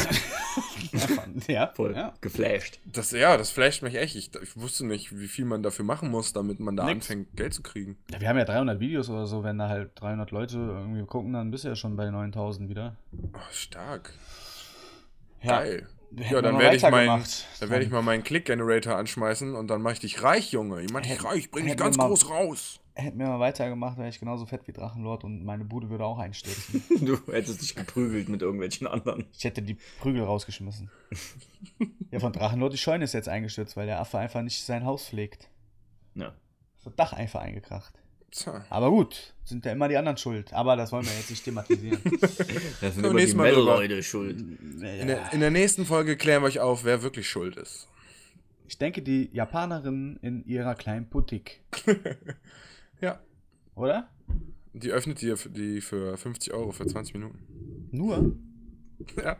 ja, 1.47 1.67
Voll 1.75 1.95
ja. 1.95 2.13
geflasht. 2.21 2.79
Das, 2.85 3.11
ja, 3.11 3.37
das 3.37 3.49
flasht 3.49 3.83
mich 3.83 3.95
echt. 3.95 4.15
Ich, 4.15 4.31
ich 4.41 4.57
wusste 4.57 4.85
nicht, 4.85 5.17
wie 5.19 5.27
viel 5.27 5.45
man 5.45 5.63
dafür 5.63 5.85
machen 5.85 6.09
muss, 6.09 6.33
damit 6.33 6.59
man 6.59 6.75
da 6.75 6.85
Nix. 6.85 6.95
anfängt, 7.09 7.35
Geld 7.35 7.53
zu 7.53 7.61
kriegen. 7.61 7.97
Ja, 8.11 8.19
wir 8.21 8.29
haben 8.29 8.37
ja 8.37 8.45
300 8.45 8.79
Videos 8.79 9.09
oder 9.09 9.27
so, 9.27 9.43
wenn 9.43 9.57
da 9.57 9.69
halt 9.69 9.91
300 9.95 10.31
Leute 10.31 10.57
irgendwie 10.57 11.05
gucken, 11.05 11.33
dann 11.33 11.51
bist 11.51 11.63
du 11.63 11.69
ja 11.69 11.75
schon 11.75 11.95
bei 11.95 12.09
9000 12.09 12.69
wieder. 12.69 12.95
Oh, 13.33 13.37
stark. 13.51 14.13
Ja. 15.41 15.59
Geil. 15.59 15.87
Hätten 16.17 16.33
Ja, 16.33 16.41
dann 16.41 16.59
werde 16.59 16.75
ich, 16.75 16.81
mein, 16.83 17.23
dann 17.61 17.69
werd 17.69 17.83
ich 17.83 17.89
mal 17.89 18.01
meinen 18.01 18.23
Click-Generator 18.23 18.97
anschmeißen 18.97 19.55
und 19.55 19.67
dann 19.67 19.81
mach 19.81 19.93
ich 19.93 19.99
dich 20.01 20.21
reich, 20.21 20.51
Junge. 20.51 20.81
Ich 20.81 20.91
mach 20.91 20.99
dich 21.01 21.23
reich, 21.23 21.49
bring 21.51 21.65
dich 21.67 21.77
ganz 21.77 21.95
mal- 21.95 22.07
groß 22.07 22.29
raus. 22.29 22.80
Hätten 22.93 23.19
wir 23.19 23.27
mal 23.27 23.39
weitergemacht, 23.39 23.97
wäre 23.97 24.09
ich 24.09 24.19
genauso 24.19 24.45
fett 24.45 24.67
wie 24.67 24.73
Drachenlord 24.73 25.23
und 25.23 25.45
meine 25.45 25.63
Bude 25.63 25.89
würde 25.89 26.05
auch 26.05 26.19
einstürzen. 26.19 26.83
Du 27.05 27.17
hättest 27.31 27.61
dich 27.61 27.75
geprügelt 27.75 28.27
mit 28.27 28.41
irgendwelchen 28.41 28.85
anderen. 28.85 29.25
ich 29.33 29.43
hätte 29.43 29.61
die 29.61 29.77
Prügel 29.99 30.23
rausgeschmissen. 30.23 30.91
ja, 32.11 32.19
von 32.19 32.33
Drachenlord, 32.33 32.73
die 32.73 32.77
Scheune 32.77 33.05
ist 33.05 33.13
jetzt 33.13 33.29
eingestürzt, 33.29 33.77
weil 33.77 33.85
der 33.85 33.99
Affe 33.99 34.17
einfach 34.17 34.41
nicht 34.41 34.65
sein 34.65 34.85
Haus 34.85 35.07
pflegt. 35.07 35.49
Ja. 36.15 36.33
Das 36.83 36.95
Dach 36.95 37.13
einfach 37.13 37.41
eingekracht. 37.41 37.93
Tja. 38.31 38.65
Aber 38.69 38.89
gut, 38.89 39.33
sind 39.43 39.65
ja 39.65 39.73
immer 39.73 39.89
die 39.89 39.97
anderen 39.97 40.17
schuld. 40.17 40.53
Aber 40.53 40.75
das 40.75 40.91
wollen 40.91 41.05
wir 41.05 41.13
jetzt 41.13 41.29
nicht 41.29 41.43
thematisieren. 41.43 41.99
Das 42.81 42.95
sind 42.95 43.05
immer 43.05 43.19
die. 43.19 43.35
Metal-Leute 43.35 44.03
schuld. 44.03 44.39
In, 44.39 45.07
der, 45.07 45.33
in 45.33 45.39
der 45.41 45.51
nächsten 45.51 45.85
Folge 45.85 46.15
klären 46.17 46.41
wir 46.41 46.47
euch 46.47 46.59
auf, 46.59 46.83
wer 46.83 47.03
wirklich 47.03 47.29
schuld 47.29 47.57
ist. 47.57 47.87
Ich 48.67 48.77
denke, 48.77 49.01
die 49.01 49.29
Japanerin 49.33 50.17
in 50.21 50.45
ihrer 50.45 50.75
kleinen 50.75 51.07
Boutique. 51.07 51.61
Ja. 53.01 53.19
Oder? 53.75 54.07
Die 54.73 54.91
öffnet 54.91 55.21
die, 55.21 55.33
die 55.49 55.81
für 55.81 56.15
50 56.17 56.53
Euro 56.53 56.71
für 56.71 56.85
20 56.85 57.13
Minuten. 57.15 57.87
Nur? 57.91 58.35
Ja. 59.17 59.37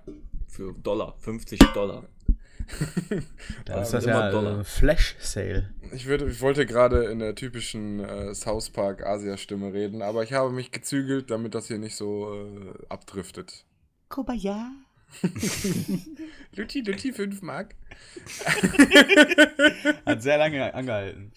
Für 0.47 0.73
Dollar. 0.73 1.15
50 1.19 1.59
Dollar. 1.75 2.03
Da 3.65 3.81
ist 3.81 3.91
Ja, 3.93 3.99
das 3.99 4.03
immer 4.05 4.13
ja 4.25 4.31
Dollar. 4.31 4.59
äh, 4.61 4.63
Flash 4.63 5.15
Sale. 5.19 5.73
Ich, 5.93 6.05
würde, 6.07 6.27
ich 6.29 6.41
wollte 6.41 6.65
gerade 6.65 7.05
in 7.05 7.19
der 7.19 7.35
typischen 7.35 7.99
äh, 7.99 8.33
South 8.33 8.69
Park 8.71 9.05
Asia-Stimme 9.05 9.71
reden, 9.73 10.01
aber 10.01 10.23
ich 10.23 10.33
habe 10.33 10.51
mich 10.51 10.71
gezügelt, 10.71 11.29
damit 11.31 11.53
das 11.55 11.67
hier 11.67 11.77
nicht 11.77 11.95
so 11.95 12.33
äh, 12.33 12.73
abdriftet. 12.89 13.65
Kobaya. 14.09 14.71
Lutti, 16.55 16.81
Lutti, 16.81 17.11
5 17.13 17.41
Mark. 17.41 17.75
Hat 20.05 20.21
sehr 20.21 20.37
lange 20.37 20.73
angehalten. 20.73 21.31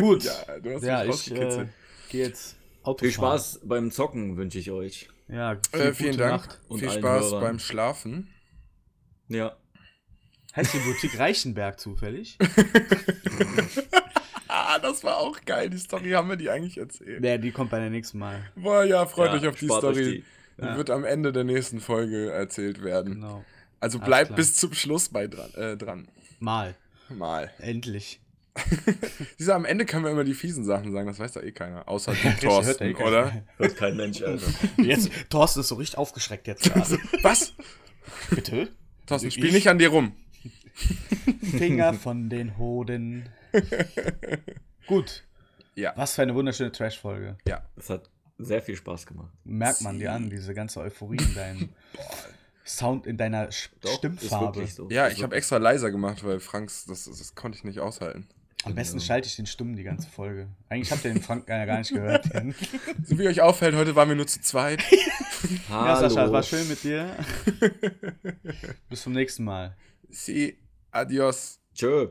Gut. 0.00 0.24
Ja, 0.24 0.58
du 0.62 0.74
hast 0.74 0.82
Ja, 0.84 1.04
mich 1.04 1.30
ich 1.30 1.36
äh, 1.38 1.66
gehe 2.10 2.26
jetzt 2.26 2.56
Auto 2.82 3.04
Viel 3.04 3.12
fahren. 3.12 3.38
Spaß 3.38 3.60
beim 3.64 3.90
Zocken 3.90 4.36
wünsche 4.36 4.58
ich 4.58 4.70
euch. 4.70 5.08
Ja, 5.28 5.52
Äh, 5.72 5.92
vielen 5.92 6.12
gute 6.12 6.16
Dank. 6.18 6.42
Nacht. 6.46 6.60
Und 6.68 6.80
Viel 6.80 6.90
Spaß 6.90 7.24
Hörern. 7.24 7.40
beim 7.42 7.58
Schlafen. 7.58 8.28
Ja. 9.28 9.56
Heißt 10.54 10.72
die 10.74 10.78
Boutique 10.78 11.18
Reichenberg 11.18 11.80
zufällig? 11.80 12.38
Ah, 14.46 14.78
das 14.78 15.02
war 15.02 15.16
auch 15.18 15.40
geil. 15.44 15.68
Die 15.68 15.78
Story 15.78 16.10
haben 16.10 16.28
wir 16.28 16.36
die 16.36 16.48
eigentlich 16.48 16.78
erzählt. 16.78 17.24
ja, 17.24 17.38
die 17.38 17.50
kommt 17.50 17.70
bei 17.70 17.80
der 17.80 17.90
nächsten 17.90 18.18
Mal. 18.18 18.40
Boah, 18.54 18.84
ja, 18.84 19.04
freut 19.04 19.30
Ja, 19.32 19.38
euch 19.40 19.48
auf 19.48 19.56
die 19.58 19.64
spart 19.66 19.82
euch 19.82 19.96
Story. 19.96 20.12
die. 20.18 20.24
Ja. 20.58 20.76
wird 20.76 20.90
am 20.90 21.04
Ende 21.04 21.32
der 21.32 21.44
nächsten 21.44 21.80
Folge 21.80 22.30
erzählt 22.30 22.82
werden. 22.82 23.14
Genau. 23.14 23.44
Also 23.80 23.98
bleibt 23.98 24.34
bis 24.36 24.56
zum 24.56 24.72
Schluss 24.72 25.08
bei 25.08 25.26
dran. 25.26 25.52
Äh, 25.54 25.76
dran. 25.76 26.08
Mal. 26.38 26.74
Mal. 27.08 27.50
Endlich. 27.58 28.20
Diese 29.38 29.54
am 29.54 29.64
Ende 29.64 29.84
können 29.84 30.04
wir 30.04 30.12
immer 30.12 30.22
die 30.24 30.32
fiesen 30.34 30.64
Sachen 30.64 30.92
sagen, 30.92 31.08
das 31.08 31.18
weiß 31.18 31.32
doch 31.32 31.42
eh 31.42 31.50
keiner. 31.52 31.88
Außer 31.88 32.12
du, 32.14 32.18
Hört 32.22 32.40
Thorsten, 32.40 32.84
eh 32.84 32.92
keiner. 32.94 33.08
oder? 33.08 33.42
Hört 33.58 33.76
kein 33.76 33.96
Mensch, 33.96 34.22
Alter. 34.22 34.46
Jetzt, 34.78 35.10
Thorsten 35.28 35.60
ist 35.60 35.68
so 35.68 35.74
richtig 35.74 35.98
aufgeschreckt 35.98 36.46
jetzt 36.46 36.62
gerade. 36.72 36.98
Was? 37.22 37.52
Bitte? 38.30 38.68
Thorsten, 39.06 39.28
Ich? 39.28 39.34
spiel 39.34 39.52
nicht 39.52 39.68
an 39.68 39.78
dir 39.78 39.88
rum. 39.88 40.14
Finger 41.56 41.94
von 41.94 42.30
den 42.30 42.56
Hoden. 42.58 43.28
Gut. 44.86 45.24
Ja. 45.74 45.92
Was 45.96 46.14
für 46.14 46.22
eine 46.22 46.34
wunderschöne 46.34 46.70
Trash-Folge. 46.72 47.36
Ja. 47.46 47.64
Das 47.76 47.90
hat 47.90 48.08
sehr 48.38 48.62
viel 48.62 48.76
Spaß 48.76 49.06
gemacht. 49.06 49.32
Merkt 49.44 49.80
man 49.82 49.98
dir 49.98 50.12
an, 50.12 50.28
diese 50.30 50.54
ganze 50.54 50.80
Euphorie 50.80 51.18
in 51.18 51.34
deinem 51.34 51.68
Sound, 52.66 53.06
in 53.06 53.16
deiner 53.16 53.48
Sch- 53.50 53.68
Doch, 53.80 53.96
Stimmfarbe. 53.98 54.66
so. 54.66 54.88
Ja, 54.90 55.08
ich 55.08 55.22
habe 55.22 55.36
extra 55.36 55.58
leiser 55.58 55.90
gemacht, 55.90 56.24
weil 56.24 56.40
Franks, 56.40 56.84
das, 56.86 57.04
das 57.04 57.34
konnte 57.34 57.58
ich 57.58 57.64
nicht 57.64 57.78
aushalten. 57.80 58.26
Am 58.64 58.74
besten 58.74 58.94
Genau. 58.96 59.06
schalte 59.06 59.28
ich 59.28 59.36
den 59.36 59.44
Stumm 59.44 59.76
die 59.76 59.82
ganze 59.82 60.08
Folge. 60.08 60.48
Eigentlich 60.70 60.90
habt 60.90 61.04
ihr 61.04 61.12
den 61.12 61.22
Frank 61.22 61.46
ja 61.48 61.66
gar 61.66 61.78
nicht 61.78 61.92
gehört. 61.92 62.24
ja, 62.32 62.42
So 63.04 63.18
wie 63.18 63.28
euch 63.28 63.42
auffällt, 63.42 63.74
heute 63.74 63.94
waren 63.94 64.08
wir 64.08 64.16
nur 64.16 64.26
zu 64.26 64.40
zweit. 64.40 64.82
Hallo. 65.68 66.00
Sascha, 66.08 66.24
es 66.24 66.32
war 66.32 66.42
schön 66.42 66.66
mit 66.66 66.82
dir. 66.82 67.14
Bis 68.88 69.02
zum 69.02 69.12
nächsten 69.12 69.44
Mal. 69.44 69.76
Sí, 70.08 70.58
adios. 70.90 71.60
Tschö. 71.74 72.08